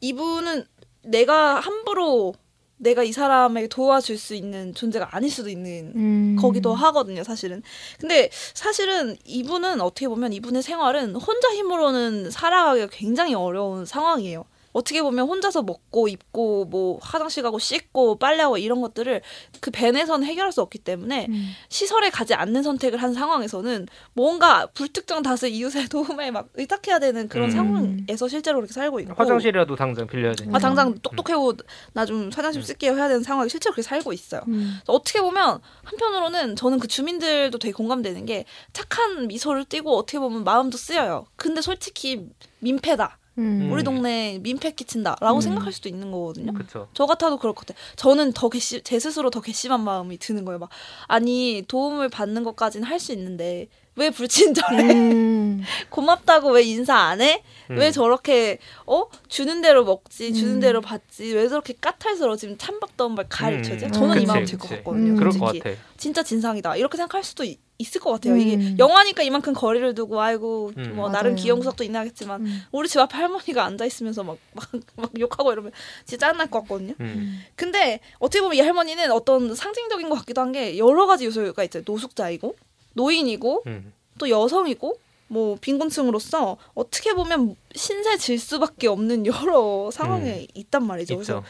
이분은 0.00 0.64
내가 1.04 1.60
함부로 1.60 2.34
내가 2.78 3.02
이 3.02 3.12
사람에게 3.12 3.68
도와줄 3.68 4.18
수 4.18 4.34
있는 4.34 4.74
존재가 4.74 5.14
아닐 5.14 5.30
수도 5.30 5.48
있는 5.48 5.92
음. 5.94 6.36
거기도 6.38 6.74
하거든요, 6.74 7.24
사실은. 7.24 7.62
근데 7.98 8.28
사실은 8.54 9.16
이분은 9.24 9.80
어떻게 9.80 10.08
보면 10.08 10.32
이분의 10.32 10.62
생활은 10.62 11.14
혼자 11.16 11.48
힘으로는 11.54 12.30
살아가기가 12.30 12.88
굉장히 12.90 13.34
어려운 13.34 13.86
상황이에요. 13.86 14.44
어떻게 14.76 15.02
보면 15.02 15.26
혼자서 15.26 15.62
먹고 15.62 16.08
입고 16.08 16.66
뭐 16.66 16.98
화장실 17.00 17.42
가고 17.42 17.58
씻고 17.58 18.18
빨래하고 18.18 18.58
이런 18.58 18.80
것들을 18.80 19.22
그 19.60 19.70
벤에서는 19.70 20.26
해결할 20.26 20.52
수 20.52 20.60
없기 20.60 20.78
때문에 20.78 21.26
음. 21.28 21.50
시설에 21.68 22.10
가지 22.10 22.34
않는 22.34 22.62
선택을 22.62 23.02
한 23.02 23.14
상황에서는 23.14 23.86
뭔가 24.12 24.66
불특정 24.74 25.22
다수 25.22 25.46
이웃의 25.48 25.88
도움에 25.90 26.30
막 26.30 26.48
의탁해야 26.54 26.98
되는 26.98 27.28
그런 27.28 27.50
음. 27.50 27.50
상황에서 27.50 28.28
실제로 28.28 28.58
그렇게 28.58 28.72
살고 28.72 29.00
있고 29.00 29.14
화장실이라도 29.14 29.76
당장 29.76 30.06
빌려야 30.06 30.34
되니까. 30.34 30.56
아 30.56 30.60
당장 30.60 30.98
똑똑해고 30.98 31.54
나 31.92 32.06
좀 32.06 32.30
화장실 32.32 32.62
쓸게요 32.62 32.96
해야 32.96 33.08
되는 33.08 33.22
상황이 33.22 33.50
실제로 33.50 33.72
그렇게 33.74 33.82
살고 33.82 34.12
있어요. 34.12 34.42
음. 34.48 34.78
어떻게 34.86 35.20
보면 35.20 35.60
한편으로는 35.84 36.54
저는 36.56 36.78
그 36.78 36.86
주민들도 36.86 37.58
되게 37.58 37.72
공감되는 37.72 38.24
게 38.26 38.44
착한 38.72 39.26
미소를 39.26 39.64
띠고 39.64 39.96
어떻게 39.96 40.18
보면 40.18 40.44
마음도 40.44 40.76
쓰여요. 40.78 41.26
근데 41.36 41.60
솔직히 41.60 42.28
민폐다. 42.60 43.18
음. 43.38 43.68
우리 43.70 43.82
동네에 43.84 44.38
민폐 44.38 44.70
끼친다라고 44.70 45.38
음. 45.38 45.40
생각할 45.40 45.72
수도 45.72 45.88
있는 45.88 46.10
거거든요. 46.10 46.52
그렇죠. 46.54 46.88
저 46.94 47.06
같아도 47.06 47.36
그럴 47.38 47.54
것 47.54 47.66
같아요. 47.66 47.82
저는 47.96 48.32
더 48.32 48.48
괘씸, 48.48 48.82
제 48.84 48.98
스스로 48.98 49.30
더 49.30 49.40
괘씸한 49.40 49.82
마음이 49.82 50.18
드는 50.18 50.44
거예요. 50.44 50.58
막 50.58 50.70
아니 51.08 51.64
도움을 51.68 52.08
받는 52.08 52.44
것까지는 52.44 52.86
할 52.86 52.96
수 52.98 53.12
있는데 53.12 53.68
왜 53.94 54.10
불친절해? 54.10 54.92
음. 54.94 55.62
고맙다고 55.90 56.50
왜 56.52 56.62
인사 56.62 56.94
안 56.96 57.20
해? 57.20 57.42
음. 57.70 57.78
왜 57.78 57.90
저렇게 57.90 58.58
어 58.86 59.04
주는 59.28 59.60
대로 59.62 59.84
먹지 59.84 60.32
주는 60.34 60.54
음. 60.56 60.60
대로 60.60 60.80
받지 60.80 61.32
왜 61.34 61.48
저렇게 61.48 61.74
까탈스러워 61.80 62.36
지금 62.36 62.56
찬밥 62.58 62.96
더운 62.96 63.14
말 63.14 63.26
가르쳐지? 63.28 63.86
음. 63.86 63.92
저는 63.92 64.16
이 64.16 64.20
그치, 64.20 64.26
마음 64.26 64.40
그치. 64.40 64.52
들것 64.52 64.70
같거든요. 64.70 65.12
음. 65.12 65.16
그럴 65.16 65.32
솔직히. 65.32 65.60
것 65.60 65.64
같아. 65.70 65.80
진짜 65.96 66.22
진상이다 66.22 66.76
이렇게 66.76 66.96
생각할 66.96 67.22
수도 67.24 67.44
이- 67.44 67.58
있을 67.78 68.00
것 68.00 68.10
같아요. 68.12 68.34
음. 68.34 68.40
이게 68.40 68.74
영화니까 68.78 69.22
이만큼 69.22 69.52
거리를 69.52 69.94
두고 69.94 70.20
아이고 70.20 70.72
음. 70.78 70.92
뭐 70.96 71.10
나름 71.10 71.36
구석도 71.36 71.84
있나 71.84 72.00
하겠지만 72.00 72.46
음. 72.46 72.62
우리 72.72 72.88
집 72.88 72.98
앞에 72.98 73.14
할머니가 73.16 73.64
앉아 73.64 73.84
있으면서 73.84 74.22
막, 74.24 74.38
막, 74.54 74.68
막 74.96 75.10
욕하고 75.18 75.52
이러면 75.52 75.72
진짜 76.04 76.26
짜증날 76.26 76.50
것 76.50 76.62
같거든요. 76.62 76.94
음. 77.00 77.40
근데 77.54 78.00
어떻게 78.18 78.40
보면 78.40 78.56
이 78.56 78.60
할머니는 78.60 79.10
어떤 79.12 79.54
상징적인 79.54 80.08
것 80.08 80.16
같기도 80.16 80.40
한 80.40 80.46
게 80.52 80.78
여러 80.78 81.06
가지 81.06 81.26
요소가 81.26 81.64
있어요. 81.64 81.82
노숙자이고 81.84 82.54
노인이고 82.94 83.64
음. 83.66 83.92
또 84.18 84.30
여성이고 84.30 84.98
뭐 85.28 85.56
빈곤층으로서 85.60 86.56
어떻게 86.74 87.12
보면 87.12 87.56
신세 87.74 88.16
질 88.16 88.38
수밖에 88.38 88.86
없는 88.86 89.26
여러 89.26 89.90
상황에 89.90 90.46
있단 90.54 90.86
말이죠. 90.86 91.16
그래서 91.16 91.38
있죠. 91.38 91.44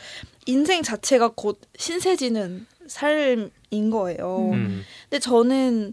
인생 0.46 0.82
자체가 0.82 1.32
곧 1.34 1.60
신세 1.76 2.16
지는 2.16 2.66
삶인 2.86 3.90
거예요. 3.90 4.50
음. 4.54 4.82
근데 5.10 5.18
저는 5.20 5.92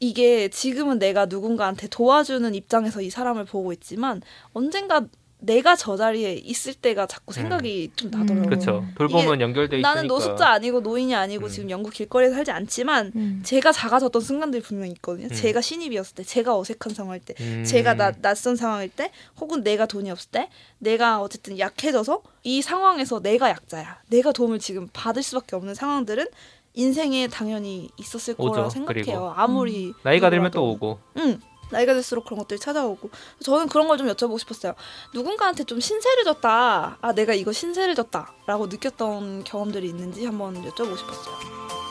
이게 0.00 0.48
지금은 0.48 0.98
내가 0.98 1.26
누군가한테 1.26 1.88
도와주는 1.88 2.54
입장에서 2.54 3.00
이 3.00 3.10
사람을 3.10 3.44
보고 3.44 3.72
있지만 3.72 4.22
언젠가 4.52 5.06
내가 5.44 5.76
저 5.76 5.96
자리에 5.96 6.34
있을 6.34 6.72
때가 6.72 7.06
자꾸 7.06 7.34
생각이 7.34 7.90
좀 7.96 8.10
나더라고요. 8.10 8.44
음. 8.44 8.48
그렇죠. 8.48 8.84
돌보면 8.96 9.42
연결돼 9.42 9.76
있으니까. 9.76 9.94
나는 9.94 10.08
노숙자 10.08 10.48
아니고 10.48 10.80
노인이 10.80 11.14
아니고 11.14 11.46
음. 11.46 11.50
지금 11.50 11.70
영국 11.70 11.92
길거리에 11.92 12.30
살지 12.30 12.50
않지만 12.50 13.12
음. 13.14 13.42
제가 13.44 13.70
작아졌던 13.70 14.22
순간들이 14.22 14.62
분명히 14.62 14.92
있거든요. 14.92 15.26
음. 15.26 15.34
제가 15.34 15.60
신입이었을 15.60 16.14
때, 16.14 16.24
제가 16.24 16.56
어색한 16.56 16.94
상황일 16.94 17.20
때, 17.20 17.34
음. 17.40 17.64
제가 17.64 17.94
나, 17.94 18.12
낯선 18.12 18.56
상황일 18.56 18.88
때, 18.88 19.10
혹은 19.38 19.62
내가 19.62 19.84
돈이 19.84 20.10
없을 20.10 20.30
때, 20.30 20.48
내가 20.78 21.20
어쨌든 21.20 21.58
약해져서 21.58 22.22
이 22.42 22.62
상황에서 22.62 23.20
내가 23.20 23.50
약자야. 23.50 24.00
내가 24.08 24.32
도움을 24.32 24.58
지금 24.60 24.88
받을 24.94 25.22
수밖에 25.22 25.56
없는 25.56 25.74
상황들은 25.74 26.26
인생에 26.74 27.28
당연히 27.28 27.88
있었을 27.96 28.34
오죠, 28.36 28.50
거라고 28.50 28.70
생각해요. 28.70 29.32
아무리 29.36 29.94
나이가 30.02 30.28
들면. 30.30 30.50
또 30.50 30.70
오고. 30.70 30.98
응. 31.18 31.40
나이가 31.70 31.94
들수록 31.94 32.24
그런 32.26 32.38
것들이 32.38 32.60
찾아오고 32.60 33.10
저는 33.40 33.68
그런 33.68 33.88
걸 33.88 33.96
좀 33.96 34.06
여쭤보고 34.08 34.38
싶었어요. 34.38 34.74
누군가한테 35.14 35.64
좀 35.64 35.80
신세를 35.80 36.24
졌다. 36.24 36.98
아 37.00 37.12
내가 37.14 37.32
이거 37.32 37.52
신세를 37.52 37.94
졌다라고 37.94 38.66
느꼈던 38.66 39.44
경험들이 39.44 39.88
있는지 39.88 40.24
한번 40.26 40.54
여쭤보고 40.62 40.96
싶었어요. 40.98 41.83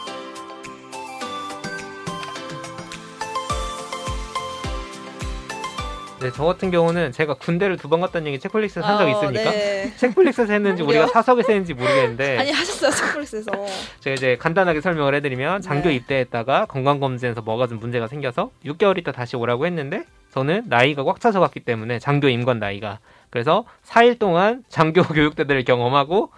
네, 6.24 6.32
저 6.32 6.46
같은 6.46 6.72
경우는 6.72 7.12
제가 7.12 7.34
군대를 7.36 7.76
두 7.78 7.90
번 7.90 8.00
갔다는 8.02 8.28
얘기 8.28 8.40
체플릭스에서 8.40 8.88
한 8.88 8.98
적이 8.98 9.12
어, 9.12 9.18
있으니까 9.18 9.52
네. 9.52 9.94
체플릭스에서 9.98 10.54
했는지? 10.54 10.82
우리가 10.82 11.08
사석에서 11.08 11.52
했는지 11.52 11.74
모르겠는데 11.74 12.38
아니 12.40 12.52
하셨어요 12.52 12.90
스플렉스에서. 12.92 13.52
제가 14.00 14.14
이제 14.14 14.38
간단하게 14.38 14.80
설명을 14.82 15.14
해드리면 15.16 15.62
장교 15.62 15.90
네. 15.90 15.96
입대했다가 15.96 16.66
건강검진에서 16.68 17.42
뭐가 17.42 17.68
좀 17.68 17.80
문제가 17.80 18.08
생겨서 18.08 18.52
6개월 18.66 18.98
있다 18.98 19.12
다시 19.12 19.36
오라고 19.36 19.66
했는데 19.66 20.06
저는 20.32 20.64
나이가 20.68 21.04
꽉 21.04 21.20
차서 21.20 21.40
갔기 21.42 21.60
때문에 21.60 22.00
장교 22.00 22.30
임관 22.30 22.60
나이가 22.60 23.00
그래서 23.30 23.66
4일 23.86 24.18
동안 24.18 24.64
장교 24.70 25.02
교육대들을 25.04 25.64
경험하고 25.66 26.32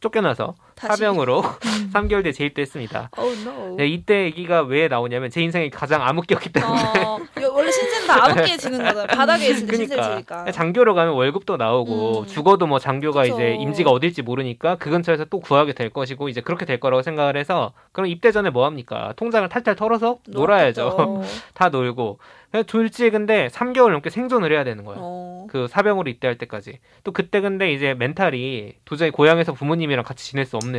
쫓겨나서. 0.00 0.54
사병으로 0.88 1.40
음. 1.40 1.90
3개월 1.92 2.22
뒤에 2.22 2.32
재입대했습니다. 2.32 3.10
Oh 3.18 3.40
no. 3.42 3.76
네, 3.76 3.86
이때 3.86 4.24
얘기가 4.24 4.62
왜 4.62 4.88
나오냐면 4.88 5.30
제 5.30 5.42
인생에 5.42 5.68
가장 5.70 6.02
암흑기였기 6.02 6.50
때문에 6.52 6.80
어, 7.04 7.18
원래 7.52 7.70
신세는 7.70 8.06
다 8.06 8.24
아무게 8.24 8.56
지는 8.56 8.78
거잖아요. 8.78 9.06
바닥에 9.06 9.48
있을 9.48 9.66
때 9.66 9.76
신세를 9.76 10.02
그러니까 10.02 10.36
지니까. 10.36 10.52
장교로 10.52 10.94
가면 10.94 11.14
월급도 11.14 11.56
나오고 11.56 12.20
음. 12.22 12.26
죽어도 12.26 12.66
뭐 12.66 12.78
장교가 12.78 13.22
그쵸. 13.22 13.34
이제 13.34 13.54
임지가 13.54 13.90
어딜지 13.90 14.22
모르니까 14.22 14.76
그 14.76 14.90
근처에서 14.90 15.26
또 15.26 15.40
구하게 15.40 15.72
될 15.72 15.90
것이고 15.90 16.28
이제 16.28 16.40
그렇게 16.40 16.64
될 16.66 16.80
거라고 16.80 17.02
생각을 17.02 17.36
해서 17.36 17.72
그럼 17.92 18.08
입대 18.08 18.32
전에 18.32 18.50
뭐 18.50 18.64
합니까? 18.66 19.12
통장을 19.16 19.48
탈탈 19.48 19.76
털어서 19.76 20.18
놀아야죠. 20.28 21.22
다 21.54 21.68
놀고 21.68 22.18
졸지에 22.66 23.08
근데 23.10 23.48
3개월 23.48 23.92
넘게 23.92 24.10
생존을 24.10 24.52
해야 24.52 24.62
되는 24.62 24.84
거야. 24.84 24.96
어. 25.00 25.46
그 25.48 25.66
사병으로 25.68 26.10
입대할 26.10 26.36
때까지. 26.36 26.80
또 27.02 27.12
그때 27.12 27.40
근데 27.40 27.72
이제 27.72 27.94
멘탈이 27.94 28.74
도저히 28.84 29.10
고향에서 29.10 29.54
부모님이랑 29.54 30.04
같이 30.04 30.26
지낼 30.26 30.44
수 30.44 30.56
없는 30.56 30.71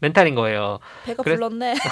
멘탈인 0.00 0.34
거예요. 0.34 0.78
배가 1.04 1.22
그래- 1.22 1.36
불렀네. 1.36 1.74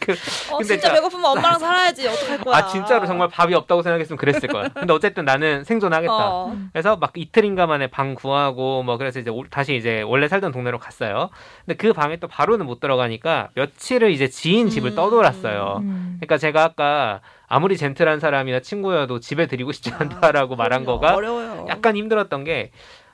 그- 0.00 0.12
어, 0.50 0.56
근데 0.58 0.64
진짜 0.74 0.88
자- 0.88 0.94
배고프면 0.94 1.24
엄마랑 1.26 1.58
살아야지 1.58 2.08
어떡할 2.08 2.38
거야. 2.38 2.56
아 2.56 2.66
진짜로 2.66 3.06
정말 3.06 3.28
밥이 3.28 3.54
없다고 3.54 3.82
생각했으면 3.82 4.16
그랬을 4.16 4.48
거야. 4.48 4.68
근데 4.68 4.92
어쨌든 4.94 5.26
나는 5.26 5.62
생존하겠다. 5.62 6.12
어. 6.30 6.56
그래서 6.72 6.96
막 6.96 7.12
이틀인가 7.14 7.66
만에 7.66 7.86
방 7.88 8.14
구하고 8.14 8.82
뭐 8.82 8.96
그래서 8.96 9.20
이제 9.20 9.28
올- 9.30 9.50
다시 9.50 9.76
이제 9.76 10.00
원래 10.00 10.26
살던 10.26 10.52
동네로 10.52 10.78
갔어요. 10.78 11.28
근데 11.66 11.76
그 11.76 11.92
방에 11.92 12.16
또 12.16 12.28
바로는 12.28 12.64
못 12.64 12.80
들어가니까 12.80 13.50
며칠을 13.54 14.10
이제 14.10 14.26
지인 14.28 14.70
집을 14.70 14.92
음. 14.92 14.96
떠돌았어요. 14.96 15.76
음. 15.82 16.16
그러니까 16.18 16.38
제가 16.38 16.64
아까 16.64 17.20
아무리 17.46 17.76
젠틀한 17.76 18.20
사람이나 18.20 18.60
친구여도 18.60 19.20
집에 19.20 19.46
드리고 19.46 19.70
싶지 19.72 19.92
않다라고 19.92 20.56
말한 20.56 20.84
그럼요. 20.84 20.98
거가 21.00 21.14
어려워요. 21.14 21.66
약간 21.68 21.94
힘들었던 21.96 22.44
게 22.44 22.70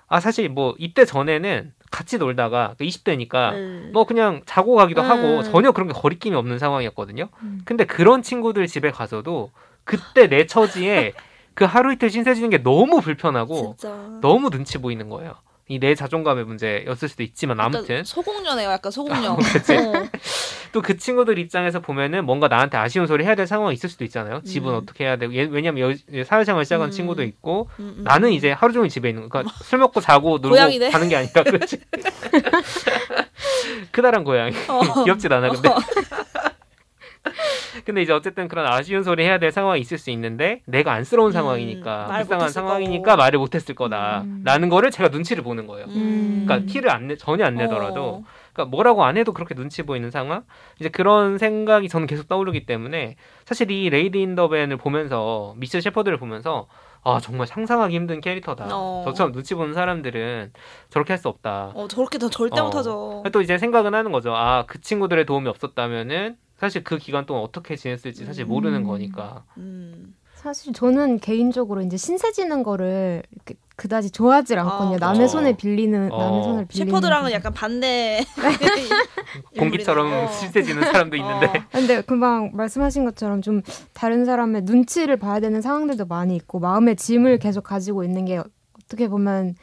아 0.09 0.21
사실 0.21 0.49
뭐 0.49 0.77
이때 0.79 1.05
전에는 1.05 1.73
같이 1.90 2.18
놀다가 2.18 2.75
20대니까 2.79 3.53
음. 3.53 3.90
뭐 3.92 4.05
그냥 4.05 4.42
자고 4.46 4.75
가기도 4.75 5.03
음. 5.03 5.11
하고 5.11 5.42
전혀 5.42 5.72
그런 5.72 5.88
게 5.88 5.94
거리낌이 5.94 6.37
없는 6.37 6.59
상황이었거든요. 6.59 7.29
음. 7.42 7.61
근데 7.64 7.85
그런 7.85 8.22
친구들 8.22 8.66
집에 8.66 8.90
가서도 8.90 9.51
그때 9.85 10.29
내 10.29 10.46
처지에 10.46 11.12
그 11.55 11.64
하루 11.64 11.92
이틀 11.92 12.11
신세 12.11 12.35
지는 12.35 12.51
게 12.51 12.62
너무 12.62 13.01
불편하고 13.01 13.77
진짜. 13.79 13.88
너무 14.20 14.51
눈치 14.51 14.79
보이는 14.79 15.09
거예요. 15.09 15.35
이 15.68 15.81
내 15.81 15.96
자존감의 15.96 16.44
문제였을 16.44 17.09
수도 17.09 17.24
있지만 17.24 17.59
아무튼 17.59 18.05
소공녀네요. 18.05 18.70
약간 18.70 18.92
소공녀. 18.92 19.35
그치? 19.37 19.76
어. 19.76 19.92
또그 20.72 20.96
친구들 20.96 21.38
입장에서 21.40 21.81
보면은 21.81 22.24
뭔가 22.24 22.46
나한테 22.46 22.79
아쉬운 22.79 23.09
소리 23.09 23.24
해야 23.24 23.35
될 23.35 23.48
상황이 23.48 23.74
있을 23.74 23.88
수도 23.88 24.05
있잖아요. 24.05 24.42
집은 24.42 24.70
음. 24.70 24.76
어떻게 24.76 25.05
해야 25.05 25.16
되고 25.16 25.35
얘- 25.35 25.48
왜냐면 25.50 25.98
여- 26.14 26.24
사회생활 26.24 26.64
시작한 26.64 26.88
음. 26.88 26.90
친구도 26.92 27.24
있고 27.24 27.68
음, 27.81 27.96
음. 27.98 28.05
나는 28.05 28.31
이제 28.33 28.52
하루 28.52 28.72
종일 28.72 28.90
집에 28.90 29.09
있는 29.09 29.22
거. 29.22 29.29
그러니까 29.29 29.52
술 29.64 29.81
먹고 29.81 30.00
자고 30.00 30.38
놀고 30.38 30.50
고양이네. 30.50 30.90
가는 30.90 31.09
게 31.09 31.16
아니라 31.16 31.42
그렇지. 31.42 31.79
크다란 33.90 34.24
고양이. 34.24 34.55
어. 34.68 35.05
귀엽진 35.05 35.33
않아 35.33 35.48
근데. 35.50 35.68
근데 37.85 38.03
이제 38.03 38.12
어쨌든 38.12 38.49
그런 38.49 38.67
아쉬운 38.67 39.03
소리 39.03 39.25
해야 39.25 39.39
될 39.39 39.51
상황이 39.53 39.81
있을 39.81 39.99
수 39.99 40.11
있는데 40.11 40.62
내가 40.67 40.93
안쓰러운 40.93 41.29
음, 41.31 41.33
상황이니까 41.33 42.07
말 42.09 42.21
불쌍한 42.23 42.49
상황이니까 42.51 43.11
거고. 43.12 43.17
말을 43.17 43.39
못했을 43.39 43.75
거다. 43.75 44.23
음. 44.23 44.43
라는 44.45 44.69
거를 44.69 44.91
제가 44.91 45.09
눈치를 45.11 45.43
보는 45.43 45.67
거예요. 45.67 45.87
음. 45.89 46.45
그러니까 46.47 46.71
티를 46.73 46.91
안 46.91 47.09
내, 47.09 47.17
전혀 47.17 47.45
안 47.45 47.55
내더라도 47.57 48.03
어. 48.05 48.25
그러니까 48.53 48.71
뭐라고 48.71 49.05
안 49.05 49.17
해도 49.17 49.33
그렇게 49.33 49.55
눈치 49.55 49.83
보이는 49.83 50.11
상황 50.11 50.45
이제 50.81 50.89
그런 50.89 51.37
생각이 51.39 51.89
저는 51.89 52.07
계속 52.07 52.29
떠오르기 52.29 52.65
때문에 52.67 53.17
사실 53.45 53.71
이 53.71 53.91
Lady 53.90 54.21
in 54.23 54.32
the 54.32 54.47
Van을 54.47 54.77
보면서 54.79 55.55
미스 55.59 55.81
셰퍼드를 55.81 56.19
보면서 56.19 56.67
아 57.05 57.21
정말 57.21 57.47
상상하기 57.47 57.95
힘든 57.95 58.21
캐릭터다 58.21 58.67
어. 58.73 59.03
저처럼 59.05 59.33
눈치 59.33 59.55
보는 59.55 59.75
사람들은 59.75 60.53
저렇게 60.91 61.12
할 61.12 61.19
수 61.19 61.29
없다 61.29 61.71
어, 61.75 61.87
저렇게 61.87 62.19
더 62.19 62.29
절대 62.29 62.61
어. 62.61 62.65
못하죠. 62.65 63.23
또 63.33 63.41
이제 63.43 63.59
생각은 63.59 63.95
하는 63.95 64.11
거죠 64.12 64.35
아 64.35 64.65
그 64.67 64.81
친구들의 64.81 65.25
도움이 65.27 65.49
없었다면은 65.49 66.37
사실 66.57 66.83
그 66.85 66.99
기간 66.99 67.27
동안 67.27 67.42
어떻게 67.42 67.77
지냈을지 67.77 68.25
사실 68.25 68.45
모르는 68.45 68.83
음. 68.83 68.87
거니까 68.87 69.45
음. 69.59 70.14
사실 70.35 70.73
저는 70.73 71.19
개인적으로 71.19 71.81
이제 71.83 71.97
신세 71.97 72.31
지는 72.31 72.62
거를 72.62 73.23
이렇게 73.33 73.55
그다지 73.75 74.11
좋아하질 74.11 74.59
않거든요. 74.61 74.97
아, 74.97 74.99
남의 74.99 75.25
어. 75.25 75.29
손을 75.29 75.57
빌리는 75.57 76.12
어. 76.12 76.19
남의 76.19 76.42
손을 76.45 76.64
빌리는. 76.66 76.90
셰퍼드랑은 76.90 77.31
거. 77.31 77.35
약간 77.35 77.53
반대. 77.53 78.25
공기처럼. 79.59 80.12
어. 80.12 80.29
실세지는 80.29 80.83
사람도 80.85 81.16
있는데 81.16 81.47
어. 81.47 81.53
근데 81.73 82.01
금방 82.03 82.53
말씀하신 82.55 83.05
것처럼 83.05 83.42
좀 83.42 83.62
다른 83.92 84.25
사람의 84.25 84.62
눈치를 84.62 85.16
봐야 85.19 85.40
되는 85.40 85.61
상황들도 85.61 86.07
많이 86.07 86.37
있고 86.37 86.59
마음의 86.61 86.97
짐을 86.97 87.38
계속 87.38 87.64
가지고 87.64 88.05
있는 88.05 88.25
게 88.25 88.40
어떻게 88.85 89.09
보면 89.09 89.57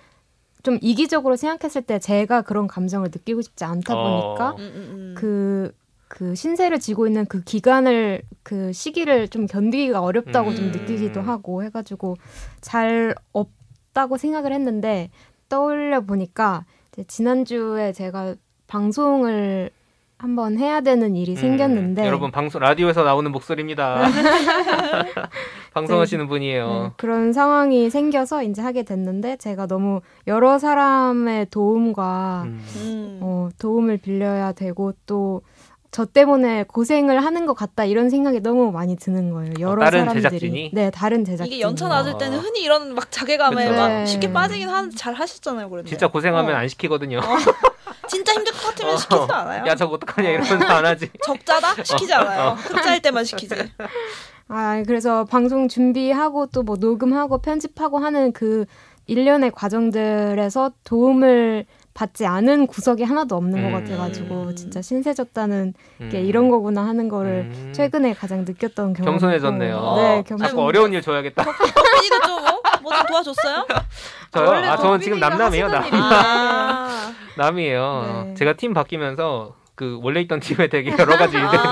좀 0.64 0.78
이기적으로 0.82 1.36
생각했을 1.36 1.82
때 1.84 1.98
제가 2.00 2.42
그런 2.42 2.68
감정을 2.68 3.10
느끼고 3.12 3.42
싶지 3.42 3.64
않다 3.64 3.96
어. 3.96 4.36
보니까 4.36 4.52
음, 4.52 4.58
음, 4.60 4.76
음. 4.76 5.16
그, 5.18 5.74
그 6.14 6.36
신세를 6.36 6.80
지고 6.80 7.08
있는 7.08 7.26
그 7.26 7.42
기간을 7.42 8.22
그 8.44 8.72
시기를 8.72 9.30
좀 9.30 9.48
견디기가 9.48 10.00
어렵다고 10.00 10.52
음. 10.52 10.56
좀 10.56 10.66
느끼기도 10.68 11.22
하고 11.22 11.64
해가지고 11.64 12.18
잘 12.62 13.16
없다고 13.32 14.18
생각을 14.18 14.54
했는데 14.54 15.10
떠올려 15.50 16.02
보니까 16.02 16.66
지난주에 17.08 17.94
제가 17.94 18.36
방송을 18.68 19.72
한번 20.20 20.60
해야 20.60 20.82
되는 20.82 21.16
일이 21.16 21.32
음, 21.32 21.36
생겼는데 21.36 22.06
여러분 22.06 22.30
방송 22.30 22.62
라디오에서 22.62 23.04
나오는 23.04 23.32
목소리입니다 23.32 24.04
방송하시는 25.74 26.28
분이에요 26.28 26.68
네, 26.68 26.92
그런 26.96 27.34
상황이 27.34 27.90
생겨서 27.90 28.44
이제 28.44 28.62
하게 28.62 28.84
됐는데 28.84 29.38
제가 29.38 29.66
너무 29.66 30.02
여러 30.28 30.60
사람의 30.60 31.48
도움과 31.50 32.44
음. 32.46 32.64
음. 32.78 33.20
어, 33.22 33.50
도움을 33.58 33.98
빌려야 33.98 34.52
되고 34.52 34.94
또 35.08 35.42
저 35.94 36.06
때문에 36.06 36.64
고생을 36.64 37.24
하는 37.24 37.46
것 37.46 37.54
같다 37.54 37.86
이런 37.86 38.10
생각이 38.10 38.40
너무 38.40 38.72
많이 38.72 38.96
드는 38.98 39.30
거예요. 39.30 39.54
여러 39.60 39.84
어, 39.84 39.86
다른 39.86 40.00
사람들이 40.00 40.24
제작진이? 40.24 40.72
네 40.74 40.90
다른 40.90 41.24
제작진 41.24 41.54
이게 41.54 41.62
연차 41.62 41.88
낮을 41.88 42.18
때는 42.18 42.40
흔히 42.40 42.64
이런 42.64 42.96
막 42.96 43.12
자괴감에 43.12 43.68
그쵸. 43.68 43.80
막 43.80 43.88
네. 43.90 44.06
쉽게 44.08 44.34
빠지긴 44.34 44.70
하는데 44.70 44.96
잘 44.98 45.14
하셨잖아요, 45.14 45.70
그런데. 45.70 45.88
진짜 45.88 46.08
고생하면 46.08 46.56
어. 46.56 46.58
안 46.58 46.68
시키거든요 46.68 47.20
진짜 48.10 48.34
힘들 48.34 48.52
것 48.54 48.62
같으면 48.70 48.98
시키지도 48.98 49.34
않아요. 49.34 49.66
야 49.68 49.76
저거 49.76 49.94
어떡하냐 49.94 50.30
이러면서 50.30 50.66
안 50.66 50.84
하지 50.84 51.12
적자다? 51.24 51.84
시키지 51.84 52.12
않아요. 52.12 52.50
흑자일 52.58 53.02
때만 53.04 53.24
시키지. 53.24 53.54
아 54.48 54.84
그래서 54.88 55.26
방송 55.26 55.68
준비하고 55.68 56.48
또 56.48 56.64
뭐 56.64 56.76
녹음하고 56.78 57.38
편집하고 57.38 58.00
하는 58.00 58.32
그 58.34 58.66
일련의 59.06 59.52
과정들에서 59.52 60.72
도움을 60.86 61.66
받지 61.94 62.26
않은 62.26 62.68
구석이 62.68 63.04
하나도 63.04 63.36
없는 63.36 63.60
음. 63.64 63.72
것 63.72 63.78
같아가지고 63.78 64.56
진짜 64.56 64.82
신세졌다는 64.82 65.74
게 66.12 66.20
음. 66.20 66.26
이런 66.26 66.50
거구나 66.50 66.86
하는 66.86 67.08
거를 67.08 67.50
음. 67.54 67.72
최근에 67.74 68.14
가장 68.14 68.46
느꼈던 68.46 68.94
경험. 68.94 69.14
겸손해졌네요. 69.14 69.94
네, 69.98 70.24
자꾸 70.28 70.42
겸손. 70.42 70.60
어려운 70.60 70.94
일 70.94 71.02
줘야겠다. 71.02 71.44
좀, 71.44 71.52
어? 72.46 72.62
뭐좀 72.82 73.06
도와줬어요? 73.08 73.66
저요? 74.32 74.50
아, 74.50 74.78
저는 74.78 75.00
지금 75.02 75.20
남남이에요. 75.20 75.68
남. 75.68 75.84
아. 75.92 77.14
남이에요. 77.38 78.24
네. 78.28 78.34
제가 78.36 78.54
팀 78.54 78.74
바뀌면서 78.74 79.56
그 79.76 80.00
원래 80.04 80.22
있던 80.22 80.40
팀에 80.40 80.68
되게 80.68 80.92
여러 80.92 81.18
가지 81.18 81.36
일들이 81.36 81.58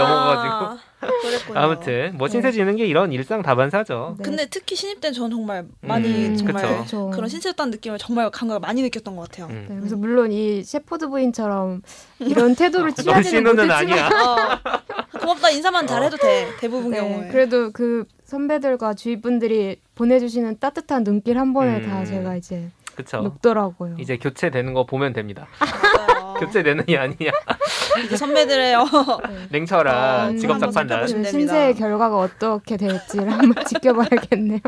아, 1.02 1.08
그랬군요. 1.22 1.60
아무튼 1.60 2.18
뭐 2.18 2.28
신세 2.28 2.52
지는 2.52 2.76
게 2.76 2.86
이런 2.86 3.12
일상 3.12 3.42
다반사죠. 3.42 4.16
네. 4.18 4.24
근데 4.24 4.48
특히 4.48 4.76
신입 4.76 5.02
때는 5.02 5.14
저는 5.14 5.30
정말 5.32 5.66
많이 5.82 6.28
음, 6.28 6.36
정말 6.36 6.64
그쵸. 6.64 6.84
그쵸. 6.84 7.10
그런 7.12 7.30
신세였다는 7.30 7.72
느낌을 7.72 7.98
정말 7.98 8.30
감각을 8.32 8.60
많이 8.60 8.82
느꼈던 8.84 9.16
것 9.16 9.30
같아요. 9.30 9.48
음. 9.48 9.66
네, 9.70 9.76
그래서 9.78 9.96
물론 9.98 10.32
이 10.32 10.64
셰퍼드 10.64 11.10
부인처럼 11.10 11.82
이런 12.20 12.56
태도를 12.56 12.94
너 12.94 13.02
취하지는 13.04 13.24
신우는 13.44 13.68
못했지만 13.68 13.78
아니야. 13.78 14.10
어, 15.14 15.20
고맙다 15.20 15.50
인사만 15.50 15.86
잘해도 15.86 16.18
돼 16.18 16.48
대부분 16.60 16.92
네, 16.92 16.98
경우에. 16.98 17.28
그래도 17.30 17.72
그 17.72 18.06
선배들과 18.26 18.96
주위 18.96 19.22
분들이 19.22 19.80
보내주시는 19.96 20.60
따뜻한 20.60 21.04
눈길 21.04 21.38
한 21.38 21.54
번에 21.54 21.78
음. 21.78 21.88
다 21.88 22.04
제가 22.06 22.36
이제 22.36 22.70
그쵸. 22.96 23.22
녹더라고요. 23.22 23.96
이제 24.00 24.18
교체되는 24.18 24.74
거 24.74 24.86
보면 24.86 25.14
됩니다. 25.14 25.48
맞아요. 26.42 26.48
교체되느냐 26.48 27.02
아니냐. 27.02 27.32
이제 28.06 28.16
선배들의 28.18 28.76
어, 28.76 28.84
네. 29.30 29.48
냉철한 29.52 30.30
음, 30.32 30.38
직업적 30.38 30.64
한번 30.68 30.74
판단. 30.74 31.08
생각해보시면 31.08 31.24
그 31.24 31.32
됩니다. 31.32 31.54
신세의 31.54 31.76
결과가 31.76 32.18
어떻게 32.18 32.78
될지를 32.78 33.32
한번 33.32 33.64
지켜봐야겠네요. 33.68 34.60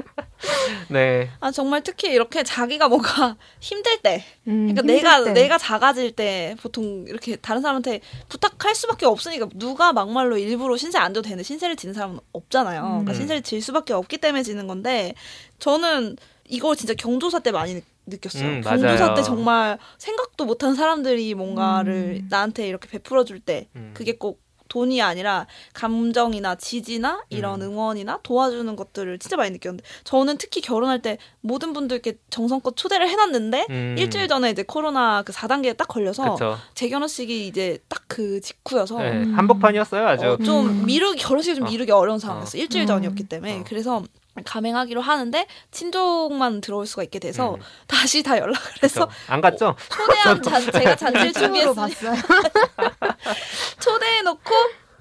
네. 0.89 1.29
아 1.39 1.51
정말 1.51 1.81
특히 1.83 2.11
이렇게 2.11 2.43
자기가 2.43 2.87
뭔가 2.89 3.35
힘들 3.59 3.97
때 4.01 4.23
음, 4.47 4.67
그러니까 4.73 4.81
힘들 4.81 4.95
내가 4.95 5.23
때. 5.23 5.33
내가 5.33 5.57
작아질 5.57 6.11
때 6.11 6.55
보통 6.61 7.05
이렇게 7.07 7.35
다른 7.37 7.61
사람한테 7.61 8.01
부탁할 8.29 8.75
수밖에 8.75 9.05
없으니까 9.05 9.47
누가 9.55 9.93
막말로 9.93 10.37
일부러 10.37 10.75
신세 10.77 10.97
안 10.97 11.13
져도 11.13 11.23
되는데 11.23 11.43
신세를 11.43 11.75
지는 11.75 11.93
사람은 11.93 12.19
없잖아요. 12.33 12.81
그러니까 12.81 13.11
음. 13.11 13.15
신세를 13.15 13.41
질 13.41 13.61
수밖에 13.61 13.93
없기 13.93 14.17
때문에 14.17 14.43
지는 14.43 14.67
건데 14.67 15.13
저는 15.59 16.17
이거 16.45 16.75
진짜 16.75 16.93
경조사 16.93 17.39
때 17.39 17.51
많이 17.51 17.81
느- 18.05 18.15
느꼈어요. 18.15 18.43
음, 18.47 18.61
경조사 18.61 18.97
맞아요. 19.03 19.15
때 19.15 19.21
정말 19.23 19.77
생각도 19.97 20.45
못한 20.45 20.75
사람들이 20.75 21.33
뭔가를 21.35 22.21
음. 22.23 22.27
나한테 22.29 22.67
이렇게 22.67 22.87
베풀어 22.89 23.23
줄때 23.23 23.67
음. 23.75 23.91
그게 23.93 24.17
꼭 24.17 24.41
돈이 24.69 25.03
아니라 25.03 25.45
감정이나 25.73 26.55
지지나 26.55 27.23
이런 27.29 27.61
음. 27.61 27.67
응원이나 27.73 28.19
도와주는 28.23 28.75
것들을 28.75 29.19
진짜 29.19 29.37
많이 29.37 29.51
느꼈는데 29.51 29.83
저는 30.03 30.37
특히 30.39 30.61
결혼할 30.61 30.99
때 30.99 31.19
모든 31.41 31.73
분들께 31.73 32.17
정성껏 32.31 32.75
초대를 32.75 33.07
해놨는데 33.07 33.67
음. 33.69 33.95
일주일 33.99 34.27
전에 34.27 34.49
이제 34.49 34.63
코로나 34.63 35.21
그 35.21 35.31
4단계에 35.31 35.77
딱 35.77 35.87
걸려서 35.87 36.33
그쵸. 36.33 36.57
제 36.73 36.89
결혼식이 36.89 37.47
이제 37.47 37.79
딱 37.87 38.03
그 38.13 38.39
직후여서 38.41 38.99
네, 38.99 39.11
음. 39.11 39.33
한복판이었어요, 39.35 40.07
아주. 40.07 40.27
어, 40.27 40.37
좀 40.37 40.67
음. 40.67 40.85
미루기 40.85 41.19
결혼식이 41.19 41.55
좀 41.55 41.65
어. 41.65 41.69
미루기 41.71 41.91
어려운 41.91 42.19
상황이었어 42.19 42.59
요 42.59 42.61
일주일 42.61 42.83
음. 42.83 42.87
전이었기 42.87 43.23
때문에 43.23 43.61
어. 43.61 43.63
그래서 43.65 44.03
감행하기로 44.43 45.01
하는데 45.01 45.45
친족만 45.71 46.61
들어올 46.61 46.87
수가 46.87 47.03
있게 47.03 47.19
돼서 47.19 47.55
음. 47.55 47.59
다시 47.87 48.23
다 48.23 48.37
연락을 48.37 48.83
해서 48.83 49.05
그쵸. 49.07 49.17
안 49.27 49.41
갔죠? 49.41 49.75
초대한 49.89 50.41
잔 50.41 50.61
제가 50.71 50.95
잔치를 50.95 51.27
유튜브로 51.27 51.45
준비했으니 51.45 51.75
봤어요. 51.75 52.13
초대해 53.79 54.21
놓고 54.23 54.53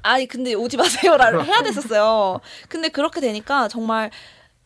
아니 0.03 0.27
근데 0.27 0.55
오지 0.55 0.77
마세요라를 0.77 1.45
해야 1.47 1.63
됐었어요. 1.63 2.41
근데 2.69 2.89
그렇게 2.89 3.21
되니까 3.21 3.69
정말 3.69 4.11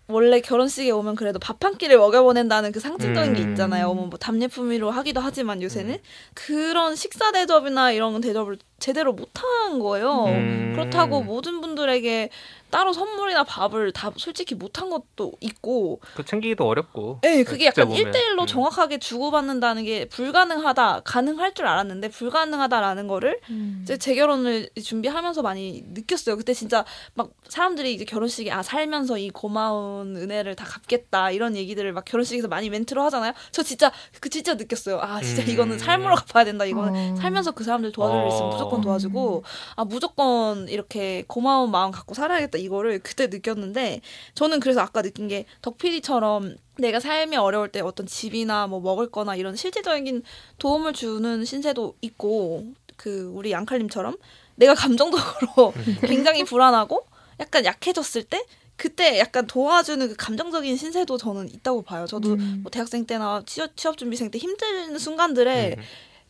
원래 0.08 0.40
결혼식에 0.40 0.90
오면 0.92 1.16
그래도 1.16 1.38
밥 1.40 1.56
한 1.64 1.76
끼를 1.78 1.98
먹여보낸다는 1.98 2.70
그 2.70 2.78
상징적인 2.80 3.34
게 3.34 3.42
음. 3.42 3.50
있잖아요. 3.50 3.92
뭐, 3.92 4.06
뭐 4.06 4.18
답례품위로 4.18 4.90
하기도 4.90 5.20
하지만 5.20 5.62
요새는 5.62 5.94
음. 5.94 5.98
그런 6.34 6.94
식사 6.94 7.32
대접이나 7.32 7.90
이런 7.90 8.20
대접을 8.20 8.56
제대로 8.78 9.12
못한 9.12 9.78
거예요. 9.78 10.24
음. 10.26 10.72
그렇다고 10.74 11.22
모든 11.22 11.60
분들에게 11.60 12.28
따로 12.68 12.92
선물이나 12.92 13.44
밥을 13.44 13.92
다 13.92 14.12
솔직히 14.16 14.54
못한 14.54 14.90
것도 14.90 15.32
있고 15.40 16.00
그 16.14 16.24
챙기기도 16.24 16.66
어렵고. 16.66 17.20
네, 17.22 17.42
그게 17.44 17.66
약간 17.66 17.88
보면. 17.88 18.12
1대1로 18.12 18.40
음. 18.42 18.46
정확하게 18.46 18.98
주고받는다는 18.98 19.84
게 19.84 20.04
불가능하다, 20.06 21.02
가능할 21.04 21.54
줄 21.54 21.66
알았는데 21.66 22.08
불가능하다라는 22.10 23.06
거를 23.06 23.40
음. 23.50 23.80
이제 23.82 23.96
재결혼을 23.96 24.68
준비하면서 24.82 25.42
많이 25.42 25.84
느꼈어요. 25.92 26.36
그때 26.36 26.52
진짜 26.52 26.84
막 27.14 27.30
사람들이 27.48 27.94
이제 27.94 28.04
결혼식에 28.04 28.50
아 28.50 28.62
살면서 28.62 29.16
이 29.18 29.30
고마운 29.30 30.16
은혜를 30.16 30.56
다 30.56 30.64
갚겠다 30.66 31.30
이런 31.30 31.56
얘기들을 31.56 31.92
막 31.92 32.04
결혼식에서 32.04 32.48
많이 32.48 32.68
멘트로 32.68 33.02
하잖아요. 33.04 33.32
저 33.52 33.62
진짜 33.62 33.90
그 34.20 34.28
진짜 34.28 34.54
느꼈어요. 34.54 34.98
아 35.00 35.22
진짜 35.22 35.42
음. 35.42 35.48
이거는 35.48 35.78
삶으로 35.78 36.16
갚아야 36.16 36.44
된다. 36.44 36.64
이거는 36.64 37.12
어. 37.12 37.16
살면서 37.16 37.52
그 37.52 37.64
사람들 37.64 37.92
도와줄 37.92 38.20
일 38.22 38.28
있으면 38.28 38.52
어. 38.52 38.56
무조건 38.66 38.80
도와주고 38.82 39.44
아 39.76 39.84
무조건 39.84 40.68
이렇게 40.68 41.24
고마운 41.26 41.70
마음 41.70 41.90
갖고 41.90 42.14
살아야겠다 42.14 42.58
이거를 42.58 43.00
그때 43.00 43.28
느꼈는데 43.28 44.00
저는 44.34 44.60
그래서 44.60 44.80
아까 44.80 45.02
느낀 45.02 45.28
게 45.28 45.46
덕피디처럼 45.62 46.56
내가 46.78 47.00
삶이 47.00 47.36
어려울 47.36 47.70
때 47.70 47.80
어떤 47.80 48.06
집이나 48.06 48.66
뭐 48.66 48.80
먹을 48.80 49.10
거나 49.10 49.36
이런 49.36 49.56
실질적인 49.56 50.22
도움을 50.58 50.92
주는 50.92 51.44
신세도 51.44 51.96
있고 52.02 52.64
그 52.96 53.30
우리 53.34 53.52
양칼님처럼 53.52 54.16
내가 54.56 54.74
감정적으로 54.74 55.72
굉장히 56.06 56.44
불안하고 56.44 57.06
약간 57.40 57.64
약해졌을 57.64 58.24
때 58.24 58.42
그때 58.76 59.18
약간 59.18 59.46
도와주는 59.46 60.08
그 60.08 60.14
감정적인 60.16 60.76
신세도 60.76 61.16
저는 61.16 61.48
있다고 61.48 61.82
봐요. 61.82 62.06
저도 62.06 62.34
음. 62.34 62.60
뭐 62.62 62.70
대학생 62.70 63.06
때나 63.06 63.42
취업, 63.46 63.74
취업 63.76 63.96
준비생 63.96 64.30
때 64.30 64.38
힘든 64.38 64.98
순간들에 64.98 65.76
음. 65.78 65.82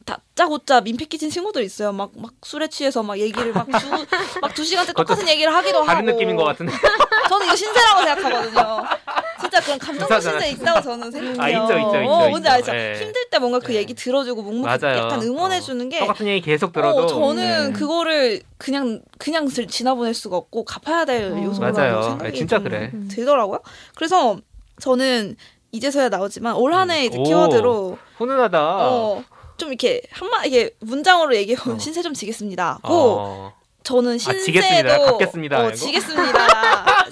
다짜고짜 0.06 0.80
민폐 0.82 1.04
끼친 1.04 1.30
친구들 1.30 1.62
있어요. 1.64 1.92
막, 1.92 2.12
막 2.16 2.30
술에 2.44 2.68
취해서 2.68 3.02
막 3.02 3.18
얘기를 3.18 3.52
막 3.52 3.66
두, 3.66 4.40
막두 4.40 4.64
시간째 4.64 4.92
똑같은 4.92 5.28
얘기를 5.28 5.52
하기도 5.52 5.78
하고. 5.78 5.86
다른 5.86 6.04
느낌인 6.06 6.36
것 6.36 6.44
같은데. 6.44 6.72
저는 7.28 7.46
이거 7.46 7.56
신세라고 7.56 8.02
생각하거든요. 8.04 8.84
진짜 9.40 9.60
그런 9.60 9.78
감정적. 9.78 10.22
신세 10.22 10.50
있다고 10.50 10.80
저는 10.80 11.10
생각해요. 11.10 11.42
아, 11.42 11.48
있죠, 11.48 11.76
있죠, 11.78 12.00
있죠, 12.02 12.10
어. 12.10 12.28
뭔지 12.28 12.48
알죠? 12.48 12.72
예. 12.74 12.94
힘들 13.00 13.28
때 13.30 13.38
뭔가 13.40 13.58
그 13.58 13.74
예. 13.74 13.78
얘기 13.78 13.94
들어주고 13.94 14.42
묵묵히 14.42 14.78
맞아요. 14.78 14.96
약간 14.98 15.22
응원해주는 15.22 15.88
게 15.88 15.98
똑같은 15.98 16.26
얘기 16.28 16.40
계속 16.40 16.72
들어도. 16.72 17.02
어, 17.02 17.06
저는 17.08 17.72
네. 17.72 17.78
그거를 17.78 18.40
그냥 18.58 19.02
그냥 19.18 19.46
들- 19.48 19.66
지나보낼 19.66 20.14
수가 20.14 20.36
없고 20.36 20.64
갚아야 20.64 21.04
될 21.04 21.32
어. 21.32 21.42
요소라고 21.44 21.76
맞아요. 21.76 22.02
생각이 22.02 22.30
네, 22.30 22.38
진짜 22.38 22.56
좀 22.56 22.64
그래. 22.64 22.90
음. 22.94 23.08
들더라고요. 23.10 23.58
그래서 23.96 24.38
저는 24.80 25.36
이제서야 25.72 26.08
나오지만 26.10 26.54
올 26.54 26.72
한해 26.72 27.06
이제 27.06 27.18
음. 27.18 27.22
오. 27.22 27.24
키워드로 27.24 27.98
훈훈하다. 28.18 28.58
어, 28.88 29.24
좀 29.56 29.68
이렇게 29.70 30.02
한마 30.10 30.44
이게 30.44 30.70
문장으로 30.80 31.34
얘기해 31.36 31.56
보면 31.56 31.76
어. 31.76 31.78
신세 31.80 32.02
좀 32.02 32.14
지겠습니다. 32.14 32.80
고 32.82 32.92
어. 32.92 33.54
저는 33.86 34.18
지겠습니다. 34.18 34.62
신세도 34.62 35.04
갚겠습니다. 35.04 35.60
어? 35.64 35.72
지겠습니다. 35.72 36.46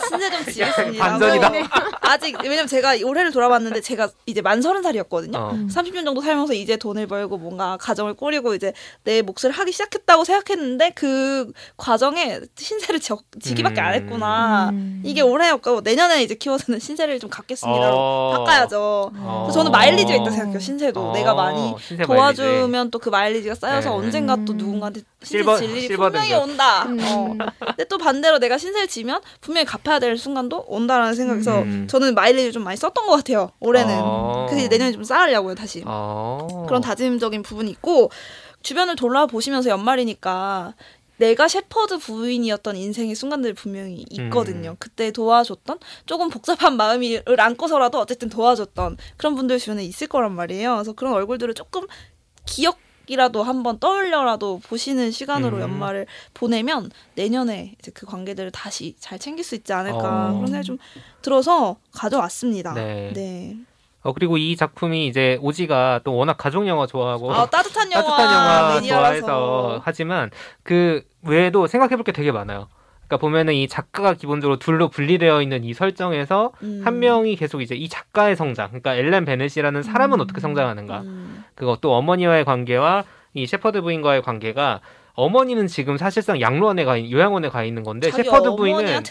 신세 0.08 0.30
좀 0.30 0.44
지겠습니다. 0.44 1.04
반전이다. 1.08 1.46
하고 1.46 1.56
아직 2.00 2.36
왜냐면 2.42 2.66
제가 2.66 2.96
올해를 3.04 3.30
돌아봤는데 3.30 3.80
제가 3.80 4.08
이제 4.26 4.42
만 4.42 4.60
서른 4.60 4.82
살이었거든요. 4.82 5.38
어. 5.38 5.50
음. 5.52 5.68
30년 5.72 6.04
정도 6.04 6.20
살면서 6.20 6.52
이제 6.54 6.76
돈을 6.76 7.06
벌고 7.06 7.38
뭔가 7.38 7.76
가정을 7.80 8.14
꾸리고 8.14 8.54
이제 8.56 8.72
내 9.04 9.22
몫을 9.22 9.52
하기 9.52 9.70
시작했다고 9.70 10.24
생각했는데 10.24 10.90
그 10.96 11.52
과정에 11.76 12.40
신세를 12.56 12.98
지, 12.98 13.12
지기밖에 13.40 13.80
안 13.80 13.94
했구나. 13.94 14.70
음. 14.70 15.00
이게 15.04 15.20
올해였고 15.20 15.82
내년에 15.82 16.24
이제 16.24 16.34
키워드는 16.34 16.80
신세를 16.80 17.20
좀 17.20 17.30
갖겠습니다. 17.30 17.90
어. 17.92 18.34
바꿔야죠. 18.38 19.12
어. 19.14 19.42
그래서 19.46 19.60
저는 19.60 19.70
마일리지가 19.70 20.14
있다 20.22 20.30
생각해요. 20.30 20.58
신세도 20.58 21.10
어, 21.10 21.12
내가 21.14 21.34
많이 21.34 21.72
신세 21.80 22.02
도와주면 22.02 22.90
또 22.90 22.98
그 23.04 23.10
마일리지가 23.10 23.54
쌓여서 23.54 23.90
네. 23.90 23.94
언젠가 23.96 24.34
또 24.46 24.54
음. 24.54 24.56
누군가한테 24.56 25.02
신세 25.22 25.56
질 25.58 25.70
일이 25.70 25.80
실버 25.88 26.04
분명히 26.04 26.30
등급. 26.30 26.42
온다. 26.48 26.63
음. 26.86 26.98
어. 27.00 27.36
근데 27.58 27.84
또 27.84 27.98
반대로 27.98 28.38
내가 28.38 28.58
신세를 28.58 28.88
지면 28.88 29.20
분명히 29.40 29.64
갚아야 29.64 29.98
될 29.98 30.16
순간도 30.16 30.64
온다라는 30.68 31.14
생각에서 31.14 31.62
음. 31.62 31.86
저는 31.88 32.14
마일리지를 32.14 32.52
좀 32.52 32.64
많이 32.64 32.76
썼던 32.76 33.06
것 33.06 33.16
같아요. 33.16 33.50
올해는. 33.60 33.94
어. 33.96 34.46
그래서 34.48 34.68
내년에 34.68 34.92
좀 34.92 35.04
쌓으려고요 35.04 35.54
다시. 35.54 35.82
어. 35.86 36.64
그런 36.66 36.80
다짐적인 36.80 37.42
부분이 37.42 37.70
있고 37.70 38.10
주변을 38.62 38.96
돌아보시면서 38.96 39.70
연말이니까 39.70 40.74
내가 41.16 41.46
셰퍼드 41.46 41.98
부인이었던 41.98 42.76
인생의 42.76 43.14
순간들이 43.14 43.52
분명히 43.52 44.04
있거든요. 44.10 44.70
음. 44.70 44.76
그때 44.78 45.12
도와줬던 45.12 45.78
조금 46.06 46.28
복잡한 46.28 46.76
마음을 46.76 47.22
안고서라도 47.38 48.00
어쨌든 48.00 48.28
도와줬던 48.28 48.96
그런 49.16 49.34
분들 49.36 49.58
주변에 49.58 49.84
있을 49.84 50.08
거란 50.08 50.32
말이에요. 50.32 50.74
그래서 50.74 50.92
그런 50.92 51.12
얼굴들을 51.14 51.54
조금 51.54 51.86
기억 52.46 52.78
이라도 53.06 53.42
한번 53.42 53.78
떠올려라도 53.78 54.60
보시는 54.60 55.10
시간으로 55.10 55.58
음. 55.58 55.62
연말을 55.62 56.06
보내면 56.32 56.90
내년에 57.14 57.74
이제 57.78 57.90
그 57.94 58.06
관계들을 58.06 58.50
다시 58.50 58.94
잘 58.98 59.18
챙길 59.18 59.44
수 59.44 59.54
있지 59.54 59.72
않을까 59.72 59.98
어. 59.98 60.32
그런 60.32 60.46
생각이 60.46 60.66
좀 60.66 60.78
들어서 61.22 61.76
가져왔습니다. 61.92 62.74
네. 62.74 63.12
네. 63.14 63.56
어 64.02 64.12
그리고 64.12 64.36
이 64.36 64.54
작품이 64.54 65.06
이제 65.06 65.38
오지가 65.40 66.00
또 66.04 66.14
워낙 66.14 66.34
가족 66.34 66.66
영화 66.66 66.86
좋아하고 66.86 67.32
아 67.32 67.46
따뜻한 67.48 67.90
영화, 67.90 68.04
따뜻한 68.04 68.86
영화. 68.86 69.02
좋아해서 69.02 69.80
하지만 69.82 70.30
그 70.62 71.02
외에도 71.22 71.66
생각해볼 71.66 72.04
게 72.04 72.12
되게 72.12 72.30
많아요. 72.30 72.68
그러니까 73.06 73.16
보면은 73.18 73.54
이 73.54 73.68
작가가 73.68 74.14
기본적으로 74.14 74.58
둘로 74.58 74.88
분리되어 74.88 75.42
있는 75.42 75.64
이 75.64 75.74
설정에서 75.74 76.52
음. 76.62 76.82
한 76.84 76.98
명이 76.98 77.36
계속 77.36 77.60
이제 77.60 77.74
이 77.74 77.88
작가의 77.88 78.36
성장, 78.36 78.68
그러니까 78.68 78.94
엘렌 78.94 79.24
베넷이라는 79.24 79.82
사람은 79.82 80.18
음. 80.18 80.20
어떻게 80.20 80.40
성장하는가, 80.40 81.00
음. 81.02 81.44
또 81.80 81.94
어머니와의 81.94 82.44
관계와 82.44 83.04
이 83.34 83.46
셰퍼드 83.46 83.82
부인과의 83.82 84.22
관계가 84.22 84.80
어머니는 85.16 85.68
지금 85.68 85.96
사실상 85.96 86.40
양로원에 86.40 86.84
가 86.84 86.96
있, 86.96 87.10
요양원에 87.10 87.48
가 87.48 87.62
있는 87.62 87.84
건데 87.84 88.10
셰퍼드 88.10 88.56
부인은. 88.56 89.02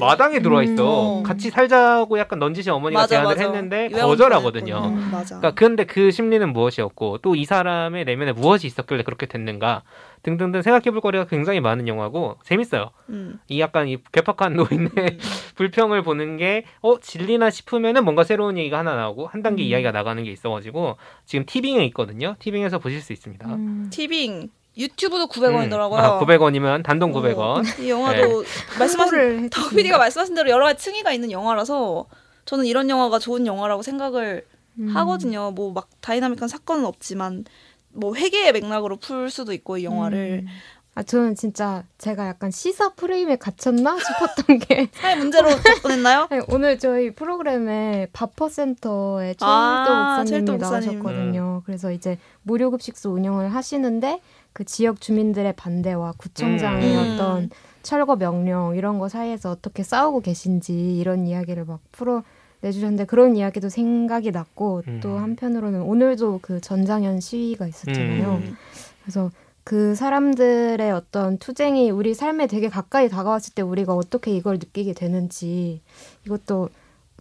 마당에 0.00 0.40
들어와 0.40 0.64
있어. 0.64 1.18
음. 1.18 1.22
같이 1.22 1.50
살자고 1.50 2.18
약간 2.18 2.40
넌지시 2.40 2.70
어머니가 2.70 3.02
맞아, 3.02 3.08
제안을 3.08 3.28
맞아. 3.28 3.42
했는데 3.44 3.88
거절하거든요. 3.88 4.76
음. 4.86 5.08
맞아. 5.12 5.38
그러니까 5.38 5.54
근데 5.58 5.84
그 5.84 6.10
심리는 6.10 6.52
무엇이었고 6.52 7.18
또 7.18 7.34
이 7.34 7.44
사람의 7.44 8.04
내면에 8.04 8.32
무엇이 8.32 8.66
있었길래 8.66 9.02
그렇게 9.02 9.26
됐는가 9.26 9.82
등등등 10.22 10.62
생각해볼 10.62 11.00
거리가 11.00 11.26
굉장히 11.26 11.60
많은 11.60 11.86
영화고 11.88 12.36
재밌어요. 12.44 12.90
음. 13.10 13.38
이 13.48 13.60
약간 13.60 13.86
이 13.88 13.98
괴팍한 14.12 14.54
노인의 14.56 15.18
불평을 15.56 16.02
보는 16.02 16.36
게 16.38 16.64
어 16.80 16.98
진리나 17.00 17.50
싶으면은 17.50 18.04
뭔가 18.04 18.24
새로운 18.24 18.56
얘기가 18.58 18.78
하나 18.78 18.94
나오고 18.96 19.26
한 19.26 19.42
단계 19.42 19.62
음. 19.62 19.66
이야기가 19.68 19.92
나가는 19.92 20.22
게 20.24 20.30
있어가지고 20.30 20.96
지금 21.24 21.44
티빙에 21.46 21.84
있거든요. 21.86 22.34
티빙에서 22.38 22.78
보실 22.78 23.00
수 23.00 23.12
있습니다. 23.12 23.46
음. 23.48 23.88
티빙 23.92 24.48
유튜브도 24.76 25.28
900원이더라고요. 25.28 25.94
아, 25.94 26.20
900원이면 26.20 26.82
단돈 26.82 27.12
900원. 27.12 27.80
이 27.80 27.88
영화도 27.90 28.44
말씀하신 28.78 29.18
홍보를 29.18 29.50
더비디가 29.50 29.98
말씀하신 29.98 30.34
대로 30.34 30.50
여러 30.50 30.64
가지 30.66 30.82
층위가 30.84 31.12
있는 31.12 31.30
영화라서 31.30 32.06
저는 32.44 32.66
이런 32.66 32.90
영화가 32.90 33.18
좋은 33.20 33.46
영화라고 33.46 33.82
생각을 33.82 34.44
음. 34.80 34.88
하거든요. 34.88 35.52
뭐 35.52 35.72
막 35.72 35.88
다이나믹한 36.00 36.48
사건은 36.48 36.84
없지만 36.86 37.44
뭐 37.92 38.14
회개의 38.16 38.52
맥락으로 38.52 38.96
풀 38.96 39.30
수도 39.30 39.52
있고 39.52 39.78
이 39.78 39.84
영화를 39.84 40.42
음. 40.44 40.48
아 40.96 41.02
저는 41.02 41.34
진짜 41.34 41.82
제가 41.98 42.26
약간 42.28 42.50
시사 42.52 42.90
프레임에 42.94 43.36
갇혔나 43.36 43.96
싶었던 43.98 44.58
게 44.60 44.88
사회 44.92 45.16
문제로 45.16 45.50
접근했나요? 45.50 46.28
아니, 46.30 46.40
오늘 46.50 46.78
저희 46.78 47.10
프로그램에 47.12 48.06
밥퍼센터에 48.12 49.34
최일도 49.34 49.44
아, 49.44 50.18
목사님이. 50.18 50.58
나오셨거든요. 50.60 51.62
그래서 51.66 51.90
이제 51.90 52.18
무료 52.42 52.70
급식소 52.70 53.10
운영을 53.10 53.52
하시는데 53.54 54.20
그 54.54 54.64
지역 54.64 55.00
주민들의 55.00 55.52
반대와 55.56 56.14
구청장의 56.16 56.96
음. 56.96 57.12
어떤 57.14 57.50
철거 57.82 58.16
명령 58.16 58.76
이런 58.76 58.98
거 58.98 59.08
사이에서 59.08 59.50
어떻게 59.50 59.82
싸우고 59.82 60.20
계신지 60.20 60.96
이런 60.96 61.26
이야기를 61.26 61.66
막 61.66 61.80
풀어 61.92 62.22
내주셨는데 62.60 63.04
그런 63.04 63.36
이야기도 63.36 63.68
생각이 63.68 64.30
났고 64.30 64.82
음. 64.88 65.00
또 65.02 65.18
한편으로는 65.18 65.82
오늘도 65.82 66.38
그 66.40 66.60
전장현 66.60 67.20
시위가 67.20 67.66
있었잖아요. 67.66 68.40
음. 68.42 68.56
그래서 69.02 69.30
그 69.64 69.94
사람들의 69.94 70.90
어떤 70.92 71.36
투쟁이 71.38 71.90
우리 71.90 72.14
삶에 72.14 72.46
되게 72.46 72.68
가까이 72.68 73.08
다가왔을 73.08 73.54
때 73.54 73.62
우리가 73.62 73.94
어떻게 73.94 74.30
이걸 74.30 74.54
느끼게 74.54 74.94
되는지 74.94 75.80
이것도 76.26 76.68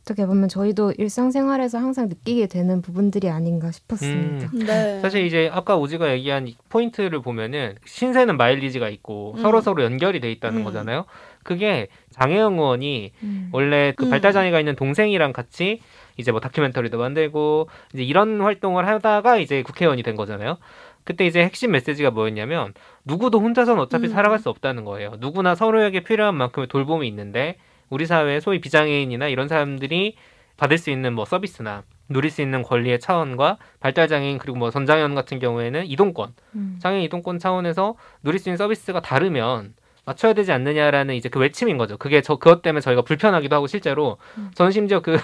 어떻게 0.04 0.26
보면 0.26 0.50
저희도 0.50 0.94
일상생활에서 0.98 1.78
항상 1.78 2.10
느끼게 2.10 2.48
되는 2.48 2.82
부분들이 2.82 3.30
아닌가 3.30 3.72
싶었습니다. 3.72 4.50
네. 4.54 5.00
사실 5.00 5.26
이제 5.26 5.50
아까 5.52 5.78
오지가 5.78 6.12
얘기한 6.12 6.50
이 6.50 6.58
포인트를 6.68 7.22
보면은 7.22 7.76
신세는 7.86 8.36
마일리지가 8.36 8.90
있고 8.90 9.36
음. 9.38 9.42
서로 9.42 9.62
서로 9.62 9.82
연결이 9.84 10.20
돼 10.20 10.30
있다는 10.30 10.60
음. 10.60 10.64
거잖아요. 10.66 11.06
그게 11.44 11.88
장혜영 12.12 12.56
의원이 12.56 13.14
음. 13.24 13.50
원래 13.54 13.94
그 13.96 14.04
음. 14.04 14.10
발달 14.10 14.34
장애가 14.34 14.60
있는 14.60 14.76
동생이랑 14.76 15.32
같이 15.32 15.80
이제 16.18 16.32
뭐 16.32 16.42
다큐멘터리도 16.42 16.98
만들고 16.98 17.70
이제 17.94 18.04
이런 18.04 18.42
활동을 18.42 18.86
하다가 18.86 19.38
이제 19.38 19.64
국회의원이 19.64 20.04
된 20.04 20.18
거잖아요. 20.18 20.58
그때 21.06 21.26
이제 21.26 21.42
핵심 21.42 21.72
메시지가 21.72 22.12
뭐였냐면 22.12 22.74
누구도 23.06 23.40
혼자서는 23.40 23.82
어차피 23.82 24.08
음. 24.08 24.10
살아갈 24.10 24.40
수 24.40 24.50
없다는 24.50 24.84
거예요. 24.84 25.14
누구나 25.20 25.56
서로에게 25.56 26.02
필요한 26.02 26.36
만큼의 26.36 26.68
돌봄이 26.68 27.08
있는데 27.08 27.56
우리 27.90 28.06
사회에 28.06 28.40
소위 28.40 28.60
비장애인이나 28.60 29.28
이런 29.28 29.48
사람들이 29.48 30.16
받을 30.58 30.78
수 30.78 30.90
있는 30.90 31.14
뭐 31.14 31.26
서비스나 31.26 31.84
누릴 32.10 32.30
수 32.32 32.42
있는 32.42 32.62
권리의 32.64 33.00
차원과 33.00 33.58
발달 33.80 34.08
장애인 34.08 34.38
그리고 34.38 34.58
뭐 34.58 34.70
전장현 34.72 35.16
같은 35.16 35.40
경우에는 35.40 35.86
이동권 35.86 36.34
음. 36.56 36.80
장애인 36.82 37.04
이동권 37.04 37.40
차원에서 37.40 37.96
누릴 38.24 38.40
수 38.40 38.50
있는 38.50 38.58
서비스가 38.58 39.02
다르면 39.02 39.74
맞춰야 40.06 40.34
되지 40.34 40.52
않느냐라는 40.52 41.16
이제 41.16 41.30
그 41.30 41.40
외침인 41.40 41.78
거죠. 41.78 41.98
그게 41.98 42.22
저 42.22 42.36
그것 42.36 42.62
때문에 42.62 42.82
저희가 42.82 43.04
불편하기도 43.04 43.56
하고 43.56 43.68
실제로 43.68 44.18
음. 44.38 44.52
저는 44.54 44.72
심지어 44.72 45.00
그 45.02 45.18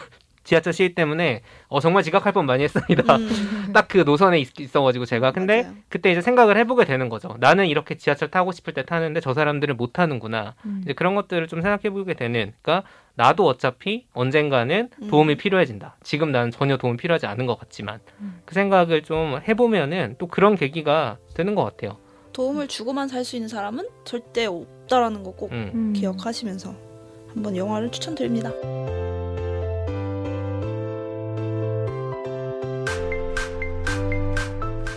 지하철 0.50 0.74
시위 0.74 0.96
때문에 0.96 1.44
어 1.68 1.80
정말 1.80 2.02
지각할 2.02 2.34
뻔 2.34 2.48
많이 2.48 2.64
했습니다. 2.64 3.16
음. 3.18 3.70
딱그 3.72 4.00
노선에 4.00 4.40
있, 4.40 4.60
있어가지고 4.60 5.06
제가 5.06 5.32
근데 5.32 5.62
맞아요. 5.62 5.76
그때 5.90 6.12
이제 6.12 6.22
생각을 6.22 6.58
해보게 6.58 6.86
되는 6.86 7.08
거죠. 7.08 7.38
나는 7.40 7.68
이렇게 7.68 7.96
지하철 7.98 8.32
타고 8.32 8.52
싶을 8.52 8.74
때 8.74 8.84
타는데 8.84 9.20
저 9.20 9.36
사람들은 9.36 9.78
못 9.78 9.94
타는구나. 9.94 10.56
음. 10.66 10.82
이제 10.84 10.94
그런 10.94 11.14
것들을 11.14 11.46
좀 11.48 11.62
생각해보게 11.62 12.16
되는. 12.16 12.52
그러니까 12.64 12.90
나도 13.14 13.46
어차피 13.46 14.08
언젠가는 14.14 14.90
음. 15.04 15.08
도움이 15.08 15.36
필요해진다. 15.38 15.98
지금 16.02 16.32
나는 16.32 16.50
전혀 16.50 16.78
도움 16.78 16.98
필요하지 16.98 17.28
않은 17.28 17.46
것 17.46 17.60
같지만 17.60 18.00
음. 18.22 18.42
그 18.46 18.56
생각을 18.56 19.04
좀 19.04 19.40
해보면은 19.48 20.16
또 20.18 20.26
그런 20.26 20.56
계기가 20.56 21.18
되는 21.36 21.54
것 21.54 21.64
같아요. 21.64 21.98
도움을 22.34 22.68
주고만 22.68 23.08
살 23.08 23.24
수 23.24 23.36
있는 23.36 23.50
사람은 23.50 23.88
절대 24.04 24.48
없다라는 24.48 25.22
거 25.22 25.35
꼭 25.35 25.52
음. 25.52 25.72
음. 25.76 25.94
기억하시면서 25.94 26.74
한번 27.36 27.56
영화를 27.56 27.92
추천드립니다. 27.92 28.52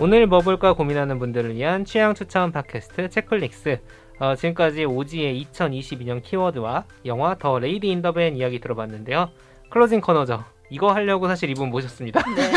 오늘 0.02 0.26
뭐 0.26 0.40
볼까 0.40 0.72
고민하는 0.72 1.20
분들을 1.20 1.54
위한 1.54 1.84
취향 1.84 2.12
추천 2.12 2.50
팟캐스트 2.50 3.08
책플릭스. 3.08 3.78
어, 4.18 4.34
지금까지 4.34 4.84
오지의 4.84 5.46
2022년 5.52 6.24
키워드와 6.24 6.86
영화 7.06 7.36
The 7.38 7.60
Lady 7.60 7.86
in 7.86 7.98
the 7.98 8.16
Van 8.16 8.34
이야기 8.36 8.58
들어봤는데요. 8.58 9.30
closing 9.70 10.00
코너죠. 10.00 10.42
이거 10.70 10.92
하려고 10.92 11.28
사실 11.28 11.50
이분 11.50 11.70
모셨습니다. 11.70 12.20
네. 12.34 12.50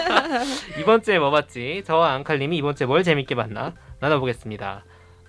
이번 0.80 1.02
주에 1.02 1.18
뭐 1.18 1.30
봤지? 1.30 1.82
저와 1.84 2.12
앙칼님이 2.12 2.56
이번 2.56 2.74
주에 2.74 2.86
뭘 2.86 3.02
재밌게 3.02 3.34
봤나 3.34 3.74
나눠보겠습니다. 4.00 4.86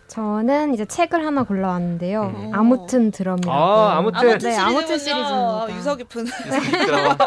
저는 0.07 0.73
이제 0.73 0.85
책을 0.85 1.25
하나 1.25 1.43
골라왔는데요. 1.43 2.33
음. 2.35 2.51
아무튼 2.53 3.11
드럼이라고. 3.11 3.51
아, 3.51 3.97
아무튼. 3.97 4.29
아무튼 4.29 4.49
네, 4.49 4.57
아무튼. 4.57 4.97
시리즈입니다. 4.97 5.67
유서 5.75 5.95
깊은. 5.97 6.25
그럼 6.85 7.17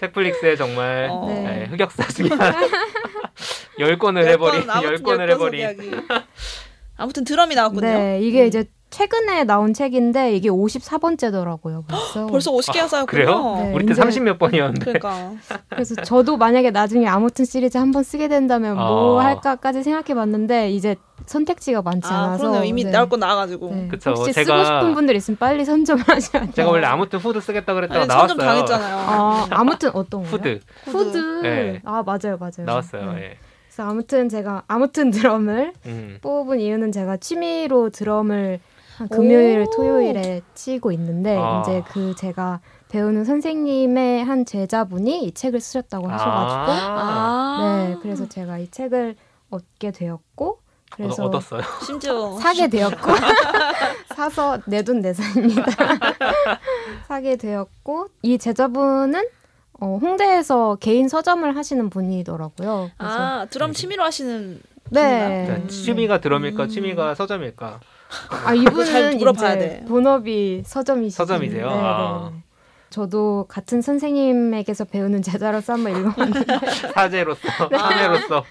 책플릭스의 0.00 0.56
정말 0.56 1.08
어. 1.10 1.26
네. 1.28 1.42
네, 1.42 1.64
흑역사 1.66 2.08
중에 2.08 2.28
열 3.78 3.98
권을 3.98 4.26
해버린 4.28 4.66
열 4.82 5.02
권을 5.02 5.30
해버린. 5.30 6.02
아무튼 6.96 7.24
드럼이 7.24 7.54
나왔군요. 7.54 7.80
네, 7.80 8.20
이게 8.22 8.42
음. 8.42 8.46
이제 8.46 8.64
최근에 8.90 9.42
나온 9.42 9.74
책인데 9.74 10.36
이게 10.36 10.48
54번째더라고요. 10.48 11.82
벌써. 11.90 12.26
벌써 12.26 12.52
50개가 12.52 12.86
쌓였군요. 12.86 13.06
그래요? 13.06 13.54
네. 13.56 13.72
우리 13.74 13.86
때 13.86 13.92
이제- 13.92 14.00
30몇 14.02 14.38
번이었는데 14.38 14.92
그러니까. 14.92 15.32
그래서 15.70 15.96
저도 15.96 16.36
만약에 16.36 16.70
나중에 16.70 17.08
아무튼 17.08 17.44
시리즈 17.44 17.76
한 17.76 17.90
번 17.90 18.04
쓰게 18.04 18.28
된다면 18.28 18.76
뭐 18.76 19.16
어. 19.16 19.20
할까까지 19.20 19.82
생각해봤는데 19.82 20.70
이제 20.70 20.94
선택지가 21.26 21.82
많지 21.82 22.06
아, 22.12 22.24
않아서 22.24 22.42
그러네요. 22.42 22.64
이미 22.64 22.84
네. 22.84 22.90
나올 22.92 23.08
건 23.08 23.18
나와가지고. 23.18 23.70
네. 23.74 23.88
그쵸. 23.88 24.10
혹시 24.10 24.30
제가- 24.32 24.44
쓰고 24.44 24.64
싶은 24.64 24.94
분들 24.94 25.16
있으면 25.16 25.38
빨리 25.38 25.64
선점을 25.64 26.04
하셔야 26.06 26.42
돼요. 26.42 26.52
제가 26.54 26.70
원래 26.70 26.86
아무튼 26.86 27.18
후드 27.18 27.40
쓰겠다 27.40 27.74
그랬다가 27.74 28.00
아니, 28.02 28.06
나왔어요. 28.08 28.28
선점 28.28 28.46
당했잖아요. 28.46 28.96
아, 28.98 29.46
아무튼 29.50 29.90
어떤 29.94 30.22
거요? 30.22 30.30
후드 30.30 30.60
후드. 30.84 31.18
네. 31.42 31.80
아 31.84 32.04
맞아요, 32.06 32.36
맞아요. 32.38 32.64
나왔어요. 32.64 33.12
네. 33.14 33.36
예. 33.74 33.76
그래서 33.76 33.90
아무튼 33.90 34.28
제가 34.28 34.62
아무튼 34.68 35.10
드럼을 35.10 35.72
음. 35.86 36.18
뽑은 36.22 36.60
이유는 36.60 36.92
제가 36.92 37.16
취미로 37.16 37.90
드럼을 37.90 38.60
한 38.98 39.08
금요일, 39.08 39.62
오. 39.62 39.70
토요일에 39.70 40.42
치고 40.54 40.92
있는데 40.92 41.36
아. 41.36 41.62
이제 41.62 41.82
그 41.88 42.14
제가 42.14 42.60
배우는 42.88 43.24
선생님의 43.24 44.24
한 44.24 44.44
제자분이 44.44 45.24
이 45.24 45.32
책을 45.34 45.60
쓰셨다고 45.60 46.08
하셔가지고 46.08 46.72
아. 46.72 47.86
네, 47.88 47.96
그래서 48.00 48.28
제가 48.28 48.58
이 48.58 48.70
책을 48.70 49.16
얻게 49.50 49.90
되었고 49.90 50.60
그래서 50.92 51.24
얻, 51.24 51.34
얻었어요. 51.34 51.62
심지어 51.84 52.38
사게 52.38 52.68
되었고 52.68 53.10
사서 54.14 54.58
내 54.66 54.82
돈 54.82 55.00
내산입니다. 55.00 55.64
사게 57.08 57.34
되었고 57.34 58.06
이 58.22 58.38
제자분은 58.38 59.26
어, 59.80 59.98
홍대에서 60.00 60.76
개인 60.80 61.08
서점을 61.08 61.56
하시는 61.56 61.90
분이더라고요. 61.90 62.90
그래서 62.96 63.14
아 63.18 63.46
드럼 63.50 63.72
취미로 63.72 64.02
하시는 64.04 64.60
네. 64.90 65.46
자, 65.46 65.66
취미가 65.66 66.20
드럼일까, 66.20 66.64
음. 66.64 66.68
취미가 66.68 67.14
서점일까? 67.14 67.80
아잘 68.30 68.56
이분은 68.56 69.18
물어봐야 69.18 69.54
이제 69.56 69.68
돼. 69.80 69.84
본업이 69.86 70.62
서점이시죠. 70.64 71.24
서점이세요? 71.24 71.66
네, 71.68 71.72
아. 71.74 72.30
네. 72.32 72.40
저도 72.90 73.46
같은 73.48 73.82
선생님에게서 73.82 74.84
배우는 74.84 75.20
제자로서 75.22 75.72
한번 75.72 75.96
읽어봤는데 75.98 76.46
사제로서, 76.94 77.40
사제로서. 77.68 78.44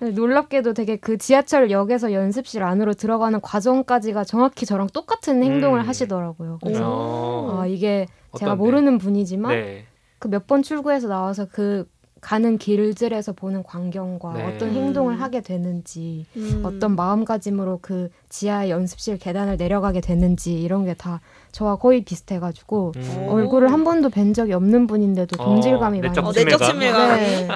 놀랍게도 0.00 0.72
되게 0.72 0.96
그 0.96 1.18
지하철 1.18 1.70
역에서 1.70 2.14
연습실 2.14 2.62
안으로 2.62 2.94
들어가는 2.94 3.38
과정까지가 3.42 4.24
정확히 4.24 4.64
저랑 4.64 4.86
똑같은 4.94 5.42
행동을 5.42 5.80
음. 5.80 5.86
하시더라고요. 5.88 6.58
그래서 6.62 6.80
어. 6.86 7.58
아 7.60 7.66
이게 7.66 8.06
제가 8.38 8.52
어떤데? 8.52 8.64
모르는 8.64 8.96
분이지만 8.96 9.52
네. 9.52 9.84
그 10.24 10.28
몇 10.28 10.46
번 10.46 10.62
출구에서 10.62 11.06
나와서 11.08 11.46
그 11.52 11.86
가는 12.22 12.56
길들에서 12.56 13.32
보는 13.34 13.62
광경과 13.64 14.32
네. 14.32 14.44
어떤 14.54 14.70
음. 14.70 14.74
행동을 14.74 15.20
하게 15.20 15.42
되는지 15.42 16.24
음. 16.38 16.62
어떤 16.64 16.96
마음가짐으로 16.96 17.80
그 17.82 18.08
지하 18.30 18.70
연습실 18.70 19.18
계단을 19.18 19.58
내려가게 19.58 20.00
되는지 20.00 20.54
이런 20.62 20.86
게 20.86 20.94
다 20.94 21.20
저와 21.52 21.76
거의 21.76 22.02
비슷해가지고 22.02 22.92
음. 22.96 23.26
오. 23.28 23.32
얼굴을 23.32 23.70
한 23.70 23.84
번도 23.84 24.08
뵌 24.08 24.32
적이 24.32 24.54
없는 24.54 24.86
분인데도 24.86 25.36
어, 25.42 25.44
동질감이 25.44 25.98
많이 26.00 26.08
내적 26.08 26.24
어, 26.24 26.32
느껴- 26.32 26.44
내적 26.44 26.62
친밀감. 26.62 27.18
친밀감. 27.18 27.18
네, 27.18 27.48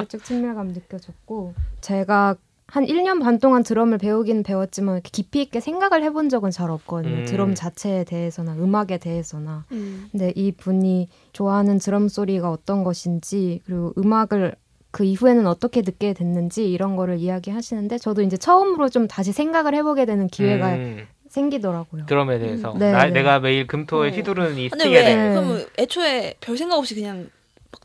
내적 0.00 0.24
친밀감 0.24 0.68
느껴졌고 0.68 1.54
제가 1.80 2.34
한 2.68 2.84
1년 2.84 3.22
반 3.22 3.38
동안 3.38 3.62
드럼을 3.62 3.98
배우긴 3.98 4.42
배웠지만 4.42 4.96
이렇게 4.96 5.10
깊이 5.12 5.40
있게 5.42 5.60
생각을 5.60 6.02
해본 6.02 6.28
적은 6.28 6.50
잘 6.50 6.70
없거든요. 6.70 7.18
음. 7.18 7.24
드럼 7.24 7.54
자체에 7.54 8.04
대해서나 8.04 8.54
음악에 8.54 8.98
대해서나. 8.98 9.64
음. 9.70 10.08
근데 10.10 10.32
이 10.34 10.50
분이 10.50 11.08
좋아하는 11.32 11.78
드럼 11.78 12.08
소리가 12.08 12.50
어떤 12.50 12.82
것인지 12.82 13.60
그리고 13.66 13.92
음악을 13.96 14.56
그 14.90 15.04
이후에는 15.04 15.46
어떻게 15.46 15.82
듣게 15.82 16.12
됐는지 16.12 16.68
이런 16.70 16.96
거를 16.96 17.18
이야기하시는데 17.18 17.98
저도 17.98 18.22
이제 18.22 18.36
처음으로 18.36 18.88
좀 18.88 19.06
다시 19.06 19.30
생각을 19.30 19.74
해보게 19.74 20.04
되는 20.04 20.26
기회가 20.26 20.74
음, 20.74 21.06
생기더라고요. 21.28 22.06
드럼에 22.06 22.38
대해서 22.38 22.74
네, 22.76 22.90
나, 22.90 23.04
네. 23.04 23.10
내가 23.10 23.38
매일 23.38 23.66
금토에 23.66 24.08
어. 24.08 24.12
휘두르는 24.12 24.58
이 24.58 24.70
스틱에 24.70 24.90
왜 24.90 25.04
대해 25.04 25.28
네. 25.28 25.34
그럼 25.34 25.64
애초에 25.78 26.34
별 26.40 26.56
생각 26.56 26.76
없이 26.76 26.94
그냥 26.94 27.18
막 27.18 27.30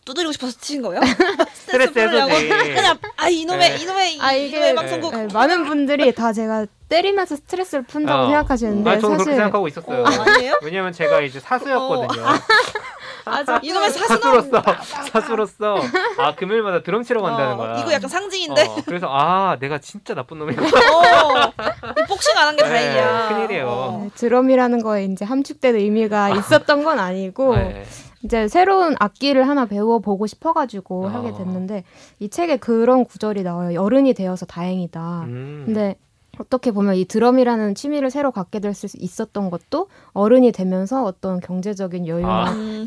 두드리고 0.05 0.31
싶어서 0.33 0.57
치신 0.59 0.81
거예요? 0.81 1.01
스트레스? 1.53 1.97
해소지. 1.99 2.47
그냥 2.73 2.97
아 3.17 3.29
이놈의 3.29 3.69
네. 3.69 3.77
이놈의 3.83 4.17
아, 4.21 4.33
이- 4.33 4.47
이게- 4.47 4.57
이놈의 4.57 4.75
방송국 4.75 5.15
네, 5.15 5.27
많은 5.33 5.65
분들이 5.65 6.13
다 6.13 6.33
제가 6.33 6.65
때리면서 6.89 7.35
스트레스를 7.37 7.83
푼다고 7.85 8.23
어. 8.23 8.25
생각하시는데 8.27 8.89
아, 8.89 8.93
저는 8.99 9.17
그렇게 9.17 9.23
사실 9.23 9.33
생각하고 9.35 9.67
있었어요. 9.67 10.03
어, 10.03 10.05
아니에요? 10.07 10.59
왜냐면 10.63 10.91
제가 10.91 11.21
이제 11.21 11.39
사수였거든요. 11.39 12.25
이놈의 13.61 13.91
사수남 13.91 14.19
사수로서 14.19 14.63
사수로서 15.11 15.75
아 16.17 16.35
금요일마다 16.35 16.81
드럼 16.81 17.03
치러 17.03 17.21
간다는 17.21 17.53
어, 17.53 17.57
거야. 17.57 17.77
이거 17.79 17.93
약간 17.93 18.09
상징인데. 18.09 18.63
어, 18.67 18.75
그래서 18.85 19.07
아 19.09 19.57
내가 19.59 19.77
진짜 19.77 20.13
나쁜 20.15 20.39
놈이구나. 20.39 20.67
어. 20.67 21.53
이 21.97 22.07
복싱 22.07 22.35
안 22.37 22.47
한게 22.47 22.63
네, 22.63 22.69
다행이야. 22.69 23.27
큰일이에요. 23.29 23.67
어. 23.67 24.01
네, 24.03 24.09
드럼이라는 24.15 24.81
거에 24.81 25.05
이제 25.05 25.23
함축된 25.23 25.75
의미가 25.75 26.31
있었던 26.37 26.83
건 26.83 26.99
아니고 26.99 27.55
네. 27.55 27.85
이제 28.23 28.47
새로운 28.47 28.95
악기를 28.99 29.47
하나 29.47 29.65
배워보고 29.65 30.27
싶어가지고 30.27 31.05
어. 31.05 31.07
하게 31.09 31.31
됐는데 31.33 31.83
이 32.19 32.29
책에 32.29 32.57
그런 32.57 33.03
구절이 33.05 33.43
나와요. 33.43 33.81
어른이 33.81 34.13
되어서 34.13 34.45
다행이다. 34.45 35.21
음. 35.27 35.63
근데 35.65 35.95
어떻게 36.39 36.71
보면 36.71 36.95
이 36.95 37.05
드럼이라는 37.05 37.75
취미를 37.75 38.09
새로 38.09 38.31
갖게 38.31 38.59
될 38.59 38.73
수 38.73 38.87
있었던 38.97 39.49
것도 39.49 39.89
어른이 40.13 40.51
되면서 40.53 41.03
어떤 41.03 41.39
경제적인 41.39 42.07
여유나 42.07 42.45
아. 42.47 42.51
음. 42.51 42.85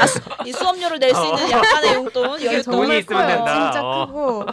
아, 0.00 0.06
수- 0.06 0.20
이 0.46 0.52
수업료를 0.52 0.98
낼수 1.00 1.20
있는 1.24 1.50
약간의 1.50 1.94
용돈. 1.94 2.24
돈이 2.64 2.98
있으면 2.98 3.04
커요. 3.04 3.26
된다. 3.26 3.70
진짜 3.72 3.82
어. 3.84 4.06
크고 4.06 4.44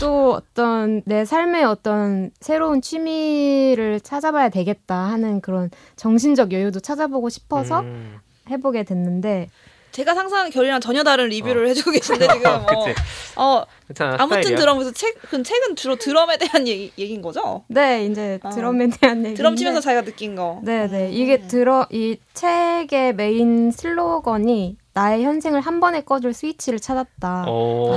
또 0.00 0.32
어떤 0.34 1.02
내 1.06 1.24
삶의 1.24 1.64
어떤 1.64 2.30
새로운 2.40 2.80
취미를 2.82 4.00
찾아봐야 4.00 4.50
되겠다 4.50 4.94
하는 4.94 5.40
그런 5.40 5.70
정신적 5.96 6.52
여유도 6.52 6.80
찾아보고 6.80 7.30
싶어서 7.30 7.80
음. 7.80 8.18
해보게 8.50 8.82
됐는데 8.84 9.48
제가 9.92 10.14
상상한 10.14 10.48
결이랑 10.50 10.80
전혀 10.80 11.02
다른 11.02 11.28
리뷰를 11.28 11.68
해주고 11.68 11.90
계신데 11.90 12.26
지금. 12.32 12.46
어, 12.50 12.64
그치. 12.64 12.98
어, 13.36 13.62
괜찮아. 13.88 14.16
아무튼. 14.18 14.54
드럼에서 14.56 14.90
책, 14.92 15.14
그 15.28 15.42
책은 15.42 15.76
주로 15.76 15.96
드럼에 15.96 16.38
대한 16.38 16.66
얘기, 16.66 16.90
얘기인 16.96 17.20
거죠? 17.20 17.64
네 17.68 18.06
이제 18.06 18.38
아. 18.42 18.48
드럼에 18.48 18.88
대한 18.88 19.22
얘기 19.26 19.34
드럼 19.34 19.54
치면서 19.54 19.80
자기가 19.80 20.02
느낀 20.04 20.34
거. 20.34 20.60
네 20.62 20.86
네 20.88 21.08
음. 21.08 21.12
이게 21.12 21.46
들어 21.46 21.86
이 21.90 22.16
책의 22.32 23.16
메인 23.16 23.70
슬로건이 23.70 24.78
나의 24.94 25.24
현생을 25.24 25.60
한 25.60 25.78
번에 25.80 26.00
꺼줄 26.02 26.32
스위치를 26.32 26.78
찾았다. 26.80 27.44
오. 27.48 27.92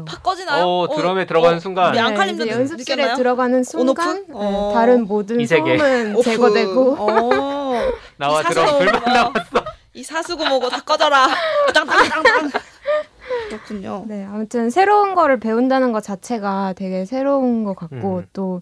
아, 0.00 0.04
팍 0.04 0.22
꺼지나요? 0.24 0.64
오, 0.64 0.88
드럼에 0.96 1.26
들어가는 1.26 1.60
순간. 1.60 1.90
우리 1.90 1.98
네, 2.00 2.32
느- 2.32 2.48
연습실에 2.48 2.96
느꼈나요? 2.96 3.16
들어가는 3.16 3.62
순간? 3.64 4.24
네, 4.26 4.32
어. 4.32 4.72
다른 4.74 5.06
모든 5.06 5.40
이 5.40 5.46
세계. 5.46 5.78
소음은. 5.78 6.22
제거되고 6.22 6.96
어. 6.98 7.90
나와 8.16 8.42
이 8.42 8.44
드럼 8.44 8.78
불만 8.78 9.02
뭐, 9.04 9.12
나왔어. 9.12 9.65
이 9.96 10.02
사수고 10.02 10.44
뭐고 10.46 10.68
다 10.68 10.82
꺼져라. 10.82 11.26
땅땅땅땅. 11.74 12.50
그렇군요. 13.48 14.04
네, 14.06 14.24
아무튼 14.24 14.68
새로운 14.68 15.14
거를 15.14 15.40
배운다는 15.40 15.92
것 15.92 16.02
자체가 16.02 16.74
되게 16.76 17.06
새로운 17.06 17.64
것 17.64 17.74
같고 17.74 18.18
음. 18.18 18.26
또 18.34 18.60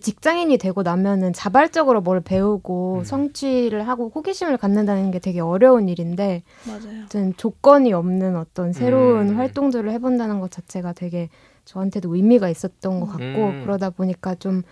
직장인이 0.00 0.56
되고 0.56 0.82
나면은 0.82 1.34
자발적으로 1.34 2.00
뭘 2.00 2.20
배우고 2.20 3.00
음. 3.00 3.04
성취를 3.04 3.86
하고 3.86 4.10
호기심을 4.14 4.56
갖는다는 4.56 5.10
게 5.10 5.18
되게 5.18 5.40
어려운 5.40 5.88
일인데 5.88 6.42
맞아요. 6.66 6.82
아무튼 6.88 7.34
조건이 7.36 7.92
없는 7.92 8.34
어떤 8.36 8.72
새로운 8.72 9.30
음. 9.30 9.38
활동들을 9.38 9.90
해본다는 9.92 10.40
것 10.40 10.50
자체가 10.50 10.94
되게 10.94 11.28
저한테도 11.66 12.14
의미가 12.14 12.48
있었던 12.48 13.00
것 13.00 13.06
같고 13.06 13.24
음. 13.24 13.62
그러다 13.64 13.90
보니까 13.90 14.34
좀 14.36 14.62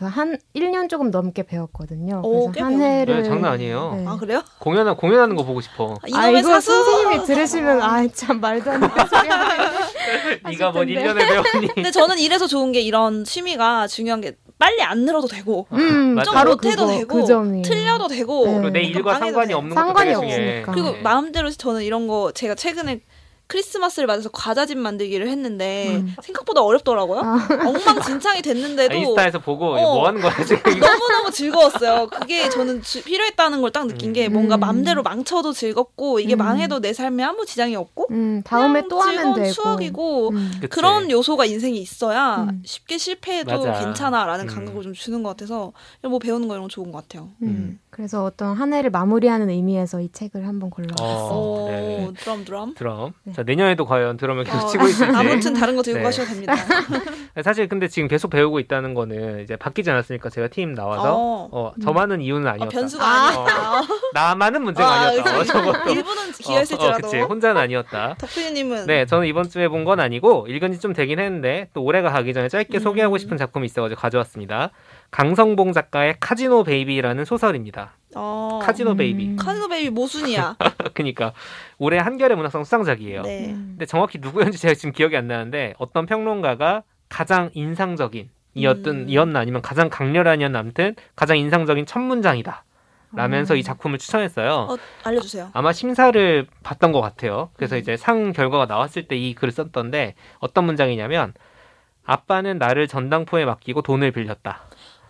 한 0.00 0.36
1년 0.56 0.88
조금 0.88 1.10
넘게 1.10 1.44
배웠거든요. 1.44 2.20
오, 2.24 2.50
꽤 2.50 2.60
그래서 2.60 2.64
한. 2.66 2.80
해를 2.82 3.22
네, 3.22 3.28
장난 3.28 3.52
아니에요. 3.52 3.94
네. 3.96 4.04
아 4.06 4.16
그래요? 4.16 4.42
공연 4.58 4.94
공연하는 4.96 5.36
거 5.36 5.44
보고 5.44 5.60
싶어. 5.60 5.94
아, 6.12 6.18
아 6.18 6.28
이거 6.30 6.42
사수. 6.42 6.72
선생님이 6.72 7.24
들으시면 7.26 7.80
아 7.80 8.04
참 8.12 8.40
말도 8.40 8.70
안 8.72 8.80
되는 8.80 8.94
소리. 9.06 9.28
네가 10.50 10.70
뭔 10.72 10.86
텐데. 10.86 11.02
1년에 11.14 11.18
배웠니? 11.28 11.68
근데 11.74 11.90
저는 11.90 12.18
이래서 12.18 12.46
좋은 12.46 12.72
게 12.72 12.80
이런 12.80 13.24
취미가 13.24 13.86
중요한 13.86 14.20
게 14.20 14.36
빨리 14.58 14.82
안 14.82 15.04
늘어도 15.04 15.26
되고 15.28 15.66
음, 15.72 16.14
맞아. 16.14 16.32
바로 16.32 16.50
못해도 16.52 16.86
그거, 16.86 16.98
되고 16.98 17.14
그 17.20 17.26
점이 17.26 17.62
틀려도 17.62 18.08
되고 18.08 18.46
네. 18.46 18.52
그리고 18.54 18.70
내 18.70 18.82
일과 18.82 19.18
상관이 19.18 19.48
돼. 19.48 19.54
없는 19.54 19.74
것도 19.74 19.84
상관이 19.86 20.10
되게 20.10 20.20
중요해. 20.20 20.58
없으니까. 20.60 20.72
그리고 20.72 20.90
네. 20.92 21.02
마음대로 21.02 21.50
저는 21.50 21.82
이런 21.82 22.06
거 22.08 22.32
제가 22.32 22.54
최근에 22.56 23.00
크리스마스를 23.46 24.06
맞아서 24.06 24.30
과자집 24.30 24.78
만들기를 24.78 25.28
했는데 25.28 25.96
음. 25.96 26.14
생각보다 26.22 26.62
어렵더라고요. 26.62 27.20
아. 27.22 27.48
엉망진창이 27.66 28.40
됐는데도 28.42 28.94
아, 28.94 28.96
인스타에서 28.96 29.38
보고 29.40 29.66
어. 29.74 29.80
뭐 29.94 30.06
하는 30.06 30.20
거야 30.20 30.32
지금 30.44 30.72
이거. 30.72 30.86
너무 30.86 31.08
너무 31.12 31.30
즐거웠어요. 31.30 32.06
그게 32.08 32.48
저는 32.48 32.82
주- 32.82 33.02
필요했다는 33.04 33.60
걸 33.60 33.74
딱 33.74 33.86
느낀 33.88 34.12
게 34.12 34.28
음. 34.28 34.34
뭔가 34.34 34.56
맘대로 34.56 35.02
망쳐도 35.02 35.52
즐겁고 35.52 36.20
이게 36.20 36.36
음. 36.36 36.38
망해도 36.38 36.80
내 36.80 36.92
삶에 36.92 37.24
아무 37.24 37.44
지장이 37.44 37.74
없고 37.74 38.06
음, 38.12 38.40
다음에 38.44 38.84
또 38.88 39.00
하면 39.00 39.34
되고 39.34 39.50
추억이고 39.52 40.28
음. 40.30 40.60
그런 40.70 41.10
요소가 41.10 41.44
인생에 41.44 41.76
있어야 41.76 42.44
음. 42.50 42.62
쉽게 42.64 42.98
실패해도 42.98 43.66
맞아. 43.66 43.84
괜찮아라는 43.84 44.48
음. 44.48 44.54
감각을 44.54 44.82
좀 44.82 44.92
주는 44.94 45.22
것 45.24 45.30
같아서 45.30 45.72
뭐 46.02 46.18
배우는 46.20 46.46
거 46.48 46.54
이런 46.54 46.62
거 46.64 46.68
좋은 46.68 46.92
것 46.92 47.02
같아요. 47.02 47.30
음. 47.42 47.46
음. 47.48 47.80
그래서 47.90 48.24
어떤 48.24 48.56
한 48.56 48.72
해를 48.72 48.90
마무리하는 48.90 49.50
의미에서 49.50 50.00
이 50.00 50.10
책을 50.12 50.46
한번 50.48 50.70
골라봤어요. 50.70 51.08
어, 51.08 51.64
오, 51.64 51.70
네. 51.70 52.12
드럼 52.18 52.44
드럼. 52.44 52.74
드럼. 52.74 53.12
네. 53.24 53.32
자 53.34 53.42
내년에도 53.42 53.84
과연 53.84 54.16
드럼을 54.16 54.44
계속 54.44 54.64
어, 54.64 54.66
치고 54.68 54.86
있을지. 54.88 55.12
아무튼 55.16 55.54
다른 55.54 55.74
거 55.76 55.82
들고 55.82 55.98
네. 55.98 56.04
가셔도 56.04 56.28
됩니다. 56.30 56.54
사실 57.42 57.68
근데 57.68 57.88
지금 57.88 58.06
계속 58.08 58.28
배우고 58.28 58.60
있다는 58.60 58.94
거는 58.94 59.42
이제 59.42 59.56
바뀌지 59.56 59.90
않았으니까 59.90 60.30
제가 60.30 60.48
팀 60.48 60.74
나와서 60.74 61.14
어. 61.16 61.48
어, 61.50 61.72
저만은 61.82 62.20
이유는 62.20 62.46
아, 62.46 62.52
아니었다. 62.52 62.70
변수가 62.70 63.04
아. 63.04 63.26
아니었다. 63.28 63.80
나만은 64.12 64.62
문제가 64.62 64.88
아, 64.88 65.00
아니었다. 65.08 65.38
어. 65.40 65.44
저것도. 65.44 65.90
일부는 65.90 66.32
기여했을지라도. 66.32 66.94
어, 67.08 67.10
그치. 67.10 67.18
혼자는 67.18 67.60
아니었다. 67.60 68.14
덕분님은 68.18 68.86
네, 68.86 69.04
저는 69.06 69.26
이번 69.26 69.48
주에 69.50 69.68
본 69.68 69.84
건 69.84 70.00
아니고 70.00 70.46
읽은 70.48 70.72
지 70.72 70.78
좀 70.84 70.92
되긴 70.92 71.18
했는데 71.18 71.68
또 71.74 71.82
올해가 71.82 72.10
가기 72.10 72.32
전에 72.34 72.48
짧게 72.48 72.78
음. 72.78 72.80
소개하고 72.80 73.16
싶은 73.18 73.36
작품이 73.38 73.64
있어가지고 73.66 73.98
가져왔습니다. 74.00 74.70
강성봉 75.10 75.72
작가의 75.72 76.16
카지노 76.20 76.64
베이비라는 76.64 77.24
소설입니다. 77.24 77.94
어. 78.16 78.60
카지노 78.62 78.92
음. 78.92 78.96
베이비. 78.96 79.36
카지노 79.36 79.68
베이비 79.68 79.90
모순이야. 79.90 80.56
그러니까 80.94 81.32
올해 81.78 81.98
한겨레 81.98 82.34
문학상 82.34 82.64
수상작이에요. 82.64 83.22
네. 83.22 83.46
음. 83.50 83.66
근데 83.72 83.86
정확히 83.86 84.18
누구였는지 84.18 84.58
제가 84.58 84.74
지금 84.74 84.92
기억이 84.92 85.16
안 85.16 85.26
나는데 85.28 85.74
어떤 85.78 86.06
평론가가 86.06 86.82
가장 87.08 87.50
인상적인 87.54 88.30
이었든 88.54 88.92
음. 88.92 89.04
이었나 89.08 89.40
아니면 89.40 89.62
가장 89.62 89.88
강렬한이었나 89.90 90.58
아무튼 90.58 90.94
가장 91.16 91.36
인상적인 91.38 91.86
첫 91.86 91.98
문장이다. 92.00 92.64
라면서 93.16 93.54
음. 93.54 93.58
이 93.58 93.62
작품을 93.62 93.98
추천했어요. 93.98 94.50
어, 94.70 94.76
알려주세요. 95.04 95.50
아마 95.52 95.72
심사를 95.72 96.46
봤던 96.64 96.90
것 96.90 97.00
같아요. 97.00 97.50
그래서 97.54 97.76
음. 97.76 97.80
이제 97.80 97.96
상 97.96 98.32
결과가 98.32 98.66
나왔을 98.66 99.06
때 99.06 99.16
이 99.16 99.34
글을 99.34 99.52
썼던데 99.52 100.14
어떤 100.40 100.64
문장이냐면 100.64 101.32
아빠는 102.04 102.58
나를 102.58 102.88
전당포에 102.88 103.44
맡기고 103.44 103.82
돈을 103.82 104.10
빌렸다. 104.10 104.62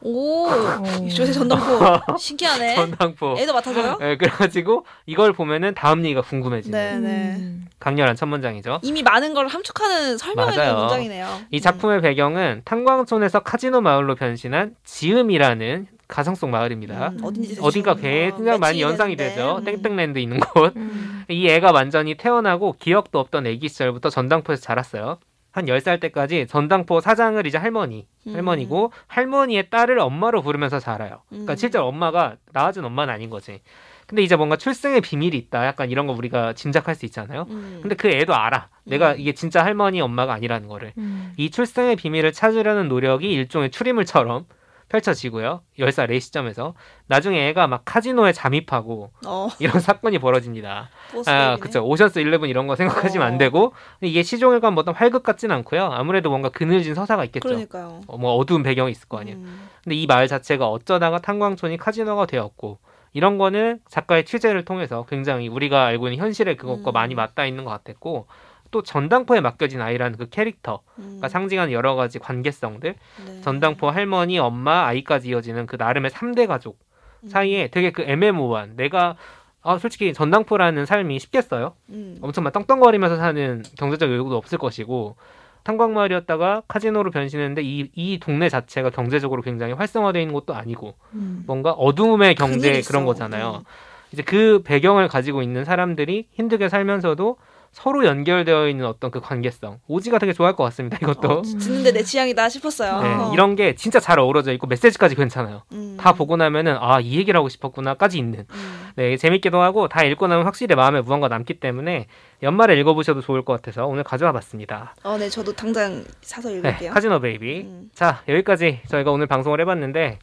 오, 0.05 0.46
어. 0.48 0.82
조세 1.09 1.32
전당포 1.32 2.16
신기하네. 2.18 2.74
전당포. 2.76 3.36
애도 3.38 3.52
맡아줘요? 3.55 3.96
네, 3.98 4.16
그래가지고 4.18 4.84
이걸 5.07 5.32
보면은 5.32 5.74
다음 5.74 6.05
얘기가 6.05 6.20
궁금해지는 6.20 6.78
네, 6.78 6.98
네. 6.98 7.36
음. 7.38 7.66
강렬한 7.80 8.14
첫 8.14 8.26
문장이죠. 8.26 8.80
이미 8.82 9.02
많은 9.02 9.32
걸 9.34 9.46
함축하는 9.48 10.18
설명해 10.18 10.52
주는. 10.52 10.74
문장이네요. 10.76 11.26
이 11.50 11.61
작품의 11.61 12.02
배경은 12.02 12.62
탄광촌에서 12.64 13.40
카지노 13.40 13.80
마을로 13.80 14.14
변신한 14.14 14.74
지음이라는 14.84 15.86
가상 16.07 16.34
속 16.34 16.50
마을입니다. 16.50 17.09
음, 17.09 17.18
어딘지 17.24 17.48
대충 17.50 17.64
어딘가 17.64 17.92
어, 17.92 17.94
굉장히 17.96 18.59
많이 18.59 18.82
연상이 18.82 19.16
되는데. 19.16 19.36
되죠. 19.36 19.57
음. 19.59 19.64
땡땡랜드 19.64 20.18
있는 20.18 20.38
곳. 20.38 20.76
음. 20.76 21.24
이 21.30 21.48
애가 21.48 21.72
완전히 21.72 22.14
태어나고 22.14 22.76
기억도 22.78 23.18
없던 23.20 23.46
애기 23.46 23.68
시절부터 23.70 24.11
전당포에서 24.11 24.61
자랐어요. 24.62 25.18
한 25.55 25.66
10살 25.66 26.00
때까지 26.00 26.48
전당포 26.48 27.00
사장을 27.00 27.46
이제 27.46 27.59
할머니, 27.59 28.09
음. 28.26 28.34
할머니고 28.34 28.90
할머니의 29.07 29.70
딸을 29.70 30.00
엄마로 30.00 30.42
부르면서 30.42 30.80
자라요. 30.80 31.22
그러니까 31.28 31.52
음. 31.52 31.57
실제로 31.57 31.86
엄마가 31.86 32.38
낳아준 32.52 32.84
엄마는 32.84 33.14
아닌 33.14 33.30
거지. 33.30 33.61
근데 34.09 34.22
이제 34.22 34.34
뭔가 34.34 34.57
출생의 34.57 35.00
비밀이 35.00 35.36
있다. 35.36 35.64
약간 35.64 35.92
이런 35.92 36.09
거 36.09 36.12
우리가 36.12 36.55
짐작할 36.55 36.96
수 36.96 37.07
있잖아요. 37.07 37.46
음. 37.50 37.78
근데 37.82 37.94
그 37.94 38.09
애도 38.09 38.34
알아. 38.34 38.68
내가 38.82 39.12
음. 39.12 39.20
이게 39.20 39.32
진짜 39.32 39.64
할머니 39.64 40.00
엄마가 40.00 40.34
아니라는 40.34 40.66
거를. 40.66 40.92
음. 40.98 41.32
이 41.36 41.48
출생의 41.52 41.94
비밀을 41.94 42.32
찾으려는 42.32 42.88
노력이 42.88 43.32
일종의 43.32 43.70
추리물처럼 43.70 44.46
펼쳐지고요. 44.95 45.62
10살의 45.78 46.20
시점에서 46.20 46.74
나중에 47.07 47.49
애가 47.49 47.66
막 47.66 47.82
카지노에 47.84 48.32
잠입하고 48.32 49.11
어, 49.26 49.49
이런 49.59 49.80
사건이 49.80 50.18
벌어집니다. 50.18 50.88
아. 51.26 51.57
그쵸. 51.61 51.84
오션스 51.84 52.20
11 52.20 52.45
이런 52.45 52.66
거 52.66 52.76
생각하시면 52.76 53.26
어. 53.26 53.30
안 53.30 53.38
되고 53.38 53.72
이게 54.01 54.22
시종일관 54.22 54.74
뭐 54.74 54.82
어떤 54.82 54.95
활극 54.95 55.22
같진 55.22 55.51
않고요. 55.51 55.84
아무래도 55.84 56.30
뭔가 56.30 56.49
그늘진 56.49 56.95
서사가 56.95 57.24
있겠죠. 57.26 57.49
그러니까요. 57.49 58.03
어, 58.07 58.18
뭐 58.18 58.34
어두운 58.34 58.62
배경이 58.62 58.92
있을 58.92 59.09
거 59.09 59.18
아니에요. 59.18 59.38
음. 59.38 59.68
근데 59.82 59.97
이 59.97 60.07
마을 60.07 60.28
자체가 60.28 60.68
어쩌다가 60.68 61.20
탄광촌이 61.20 61.76
카지노가 61.76 62.26
되었고 62.26 62.78
이런 63.12 63.38
거는 63.38 63.80
작가의 63.88 64.24
취재를 64.24 64.64
통해서 64.64 65.07
굉장히 65.09 65.49
우리가 65.49 65.86
알고 65.86 66.09
있는 66.09 66.18
현실의 66.18 66.57
그것과 66.57 66.90
음. 66.90 66.92
많이 66.92 67.14
맞닿아 67.14 67.47
있는 67.47 67.64
것 67.64 67.70
같았고 67.70 68.26
또 68.75 68.83
전당포에 68.83 69.41
맡겨진 69.41 69.81
아이라는 69.81 70.18
그 70.18 70.29
캐릭터가 70.29 70.83
음. 70.99 71.20
상징하는 71.29 71.72
여러 71.72 71.95
가지 71.95 72.18
관계성들 72.18 72.97
네. 73.25 73.41
전당포 73.41 73.89
할머니 73.89 74.41
엄마 74.41 74.85
아이까지 74.87 75.29
이어지는 75.29 75.66
그 75.66 75.77
나름의 75.77 76.11
삼대 76.11 76.49
가족 76.49 76.81
음. 77.22 77.29
사이에 77.29 77.68
되게 77.68 77.93
그 77.93 78.03
애매모호한 78.03 78.75
내가 78.75 79.14
아 79.62 79.79
솔직히 79.79 80.12
전당포라는 80.12 80.87
삶이 80.87 81.20
쉽겠어요 81.20 81.75
음. 81.91 82.18
엄청 82.20 82.43
막 82.43 82.53
떵떵거리면서 82.53 83.16
사는 83.16 83.62
경제적 83.79 84.11
여유도 84.11 84.37
없을 84.37 84.59
것이고 84.59 85.14
탄광마을이었다가 85.62 86.62
카지노로 86.66 87.12
변신했는데 87.12 87.62
이, 87.62 87.93
이 87.95 88.18
동네 88.18 88.49
자체가 88.49 88.91
경제적으로 88.91 89.41
굉장히 89.41 89.72
활성화되어 89.75 90.20
있는 90.20 90.35
것도 90.35 90.53
아니고 90.53 90.95
음. 91.12 91.45
뭔가 91.47 91.70
어둠의 91.70 92.35
경제 92.35 92.83
그런. 92.83 93.05
거잖아요. 93.05 93.61
음. 93.61 93.64
이제 94.12 94.22
그 94.25 94.62
배경을 94.64 95.07
가지고 95.07 95.43
있는 95.43 95.64
사람들이 95.64 96.27
힘들게 96.33 96.68
살면서도 96.68 97.37
서로 97.75 98.07
연결되어 98.07 98.68
있는 98.68 98.87
어떤 98.87 99.11
그 99.11 99.20
관계성. 99.20 99.81
오지가 99.89 100.18
되게 100.20 100.33
좋아할 100.33 100.55
것 100.55 100.62
같습니다. 100.64 100.97
이것도. 101.03 101.29
어, 101.29 101.43
듣는데 101.43 101.93
내 101.93 102.03
취향이다 102.05 102.49
싶었어요. 102.49 103.03
네, 103.03 103.09
어. 103.14 103.31
이런 103.35 103.57
게 103.57 103.75
진짜 103.75 103.99
잘 103.99 104.20
어우러져 104.20 104.53
있고 104.53 104.68
메시지까지 104.68 105.16
괜찮아요. 105.16 105.62
음. 105.72 105.97
다 106.01 106.12
보고 106.12 106.37
나면은 106.37 106.77
아 106.81 107.01
이 107.01 107.18
얘기를 107.18 107.37
하고 107.37 107.49
싶었구나까지 107.49 108.16
있는. 108.16 108.47
음. 108.49 108.89
네 108.95 109.16
재밌기도 109.16 109.61
하고 109.61 109.89
다 109.89 110.05
읽고 110.05 110.29
나면 110.29 110.45
확실히 110.45 110.77
마음에 110.77 111.01
무언가 111.01 111.27
남기 111.29 111.55
때문에 111.59 112.07
연말에 112.45 112.79
읽어보셔도 112.79 113.20
좋을 113.22 113.45
것 113.45 113.55
같아서 113.55 113.87
오늘 113.87 114.05
가져와봤습니다. 114.05 114.95
어, 115.03 115.18
네, 115.18 115.29
저도 115.29 115.53
당장 115.53 116.05
사서 116.22 116.51
네, 116.51 116.59
읽을게요. 116.59 116.93
카지노 116.93 117.18
베이비. 117.20 117.61
음. 117.62 117.91
자 117.93 118.22
여기까지 118.29 118.83
저희가 118.89 119.11
오늘 119.11 119.27
방송을 119.27 119.61
해봤는데 119.61 120.20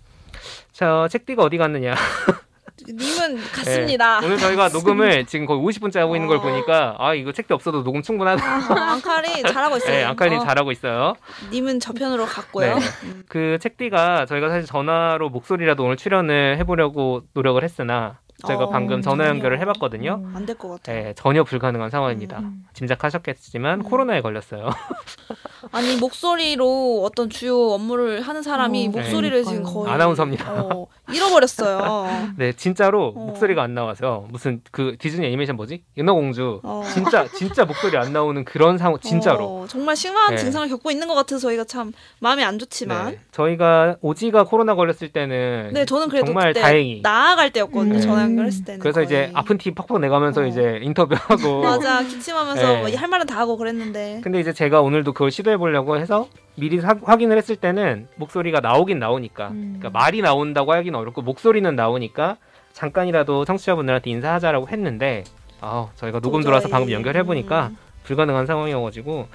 저 0.72 1.10
책디가 1.10 1.43
어디 1.43 1.58
갔느냐? 1.58 1.93
님은 2.88 3.41
갔습니다. 3.51 4.19
네, 4.19 4.25
오늘 4.25 4.38
저희가 4.38 4.69
녹음을 4.73 5.25
지금 5.25 5.45
거의 5.45 5.61
50분째 5.61 5.99
하고 5.99 6.15
있는 6.15 6.27
걸 6.27 6.38
어. 6.38 6.41
보니까 6.41 6.95
아 6.99 7.13
이거 7.13 7.32
책디 7.32 7.53
없어도 7.53 7.84
녹음 7.84 8.01
충분하다. 8.01 8.43
어, 8.43 8.75
앙칼이 8.75 9.43
잘하고 9.43 9.77
있어요. 9.77 9.91
네, 10.15 10.36
어, 10.36 10.45
잘하고 10.45 10.71
있어요. 10.71 11.15
님은 11.51 11.79
저편으로 11.79 12.25
갔고요. 12.25 12.75
네. 12.75 12.86
음. 13.03 13.23
그 13.27 13.57
책디가 13.59 14.25
저희가 14.25 14.49
사실 14.49 14.65
전화로 14.65 15.29
목소리라도 15.29 15.84
오늘 15.84 15.97
출연을 15.97 16.57
해보려고 16.57 17.23
노력을 17.34 17.61
했으나 17.63 18.19
저희가 18.48 18.66
어, 18.66 18.70
방금 18.70 19.02
전화 19.02 19.28
연결을. 19.28 19.60
해봤거든요. 19.62 20.22
음. 20.24 20.34
안될 20.36 20.58
것 20.58 20.70
같아요. 20.70 21.04
네, 21.04 21.14
전혀 21.16 21.44
불가능한 21.44 21.89
상황입니다. 21.89 22.39
음. 22.39 22.66
짐작하셨겠지만 22.74 23.80
음. 23.82 23.84
코로나에 23.84 24.22
걸렸어요. 24.22 24.70
아니 25.72 25.96
목소리로 25.98 27.04
어떤 27.04 27.30
주요 27.30 27.70
업무를 27.72 28.22
하는 28.22 28.42
사람이 28.42 28.88
어, 28.88 28.92
목소리를 28.92 29.44
네. 29.44 29.50
지금 29.50 29.64
거의 29.64 29.92
아나운서입니다. 29.94 30.52
어, 30.54 30.88
잃어버렸어요. 31.14 32.08
네, 32.38 32.52
진짜로 32.54 33.14
어. 33.16 33.26
목소리가 33.26 33.62
안 33.62 33.74
나와서 33.74 34.26
무슨 34.30 34.62
그 34.72 34.96
디즈니 35.00 35.28
애니메이션 35.28 35.56
뭐지? 35.56 35.84
은하공주. 35.98 36.62
어. 36.64 36.84
진짜 36.94 37.28
진짜 37.28 37.66
목소리 37.66 37.98
안 37.98 38.12
나오는 38.14 38.44
그런 38.44 38.78
상황 38.78 39.00
진짜로. 39.00 39.62
어, 39.62 39.66
정말 39.68 39.96
심한 39.96 40.32
네. 40.32 40.38
증상을 40.38 40.68
겪고 40.70 40.89
있는 40.92 41.08
것 41.08 41.14
같아서 41.14 41.39
저희가 41.42 41.64
참 41.66 41.94
마음이 42.20 42.44
안 42.44 42.58
좋지만 42.60 43.12
네, 43.12 43.20
저희가 43.32 43.98
오지가 44.02 44.44
코로나 44.46 44.76
걸렸을 44.76 45.12
때는 45.14 45.72
네, 45.74 45.86
저는 45.86 46.10
그래도 46.10 46.26
정말 46.28 46.54
그때 46.54 46.62
다행히 46.62 47.02
나아갈 47.04 47.52
때였거든요. 47.52 47.96
음. 47.96 48.02
전화 48.02 48.24
연결했을 48.32 48.65
때는. 48.65 48.79
그래서 48.79 49.01
이제 49.01 49.15
거의. 49.23 49.32
아픈 49.34 49.57
티 49.57 49.71
팍팍 49.71 49.99
내가면서 49.99 50.41
어. 50.41 50.45
이제 50.45 50.79
인터뷰하고 50.82 51.61
맞아 51.63 52.01
기침하면서 52.03 52.61
네. 52.61 52.79
뭐할 52.91 53.07
말은 53.07 53.25
다 53.27 53.38
하고 53.38 53.57
그랬는데. 53.57 54.21
근데 54.23 54.39
이제 54.39 54.53
제가 54.53 54.82
오늘도 54.82 55.13
그걸 55.13 55.32
시도해 55.32 55.57
보려고 55.57 55.97
해서 55.97 56.27
미리 56.55 56.79
사- 56.82 56.95
확인을 57.03 57.38
했을 57.38 57.55
때는 57.55 58.07
목소리가 58.15 58.59
나오긴 58.59 58.99
나오니까 58.99 59.49
음. 59.49 59.77
그러니까 59.79 59.89
말이 59.99 60.21
나온다고 60.21 60.73
하긴 60.73 60.95
어렵고 60.95 61.21
목소리는 61.21 61.75
나오니까 61.75 62.38
잠깐이라도 62.73 63.45
청취자분들한테 63.45 64.09
인사하자라고 64.09 64.67
했는데 64.69 65.23
아 65.61 65.88
저희가 65.95 66.19
녹음 66.19 66.41
들어와서. 66.41 66.69
방금 66.69 66.91
연결해 66.91 67.23
보니까 67.23 67.67
음. 67.67 67.77
불가능한 68.03 68.45
상황이어가지고 68.47 69.27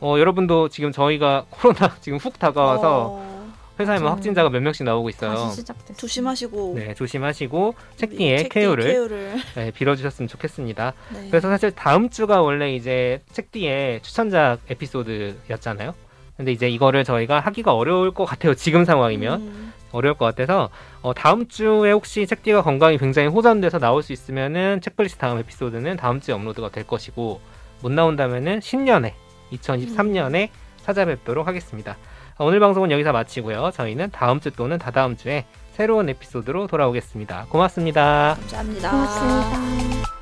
어, 0.00 0.14
여러분도 0.18 0.68
지금 0.68 0.92
저희가 0.92 1.44
코로나 1.50 1.94
지금 2.00 2.18
훅 2.18 2.38
다가와서 2.38 3.06
어, 3.12 3.37
회사에 3.78 3.96
뭐 3.98 4.04
맞아요. 4.04 4.16
확진자가 4.16 4.50
몇 4.50 4.60
명씩 4.60 4.84
나오고 4.84 5.08
있어요. 5.08 5.52
조심하시고 5.96 6.74
네 6.76 6.94
조심하시고 6.94 7.74
책디의 7.96 8.38
책디의 8.38 8.48
케어를 8.48 8.84
케어를. 8.84 9.36
네, 9.54 9.70
빌어주셨으면 9.70 10.28
좋겠습니다. 10.28 10.94
네. 11.12 11.28
그래서 11.30 11.48
사실 11.48 11.70
다음 11.70 12.10
주가 12.10 12.42
원래 12.42 12.74
이제 12.74 13.20
책디의 13.32 14.02
추천작 14.02 14.58
에피소드였잖아요. 14.68 15.94
근데 16.36 16.52
이제 16.52 16.68
이거를 16.68 17.04
저희가 17.04 17.40
하기가 17.40 17.74
어려울 17.74 18.12
것 18.12 18.24
같아요. 18.24 18.54
지금 18.54 18.84
상황이면 18.84 19.40
음. 19.40 19.72
어려울 19.92 20.14
것 20.16 20.24
같아서 20.24 20.70
어, 21.02 21.14
다음 21.14 21.48
주에 21.48 21.92
혹시 21.92 22.26
책디가 22.26 22.62
건강이 22.62 22.98
굉장히 22.98 23.28
호전돼서 23.28 23.78
나올 23.78 24.02
수 24.02 24.12
있으면은 24.12 24.80
책플리스 24.80 25.16
다음 25.16 25.38
에피소드는 25.38 25.96
다음 25.96 26.20
주에 26.20 26.34
업로드가 26.34 26.70
될 26.70 26.86
것이고 26.86 27.40
못 27.80 27.92
나온다면은 27.92 28.60
신년에 28.60 29.14
2023년에 29.52 30.50
찾아뵙도록 30.82 31.46
하겠습니다. 31.46 31.96
어, 32.38 32.44
오늘 32.46 32.60
방송은 32.60 32.90
여기서 32.92 33.12
마치고요. 33.12 33.72
저희는 33.72 34.10
다음 34.12 34.40
주 34.40 34.50
또는 34.52 34.78
다다음 34.78 35.16
주에 35.16 35.44
새로운 35.72 36.08
에피소드로 36.08 36.68
돌아오겠습니다. 36.68 37.46
고맙습니다. 37.50 38.36
감사합니다. 38.38 38.90
고맙습니다. 38.90 40.17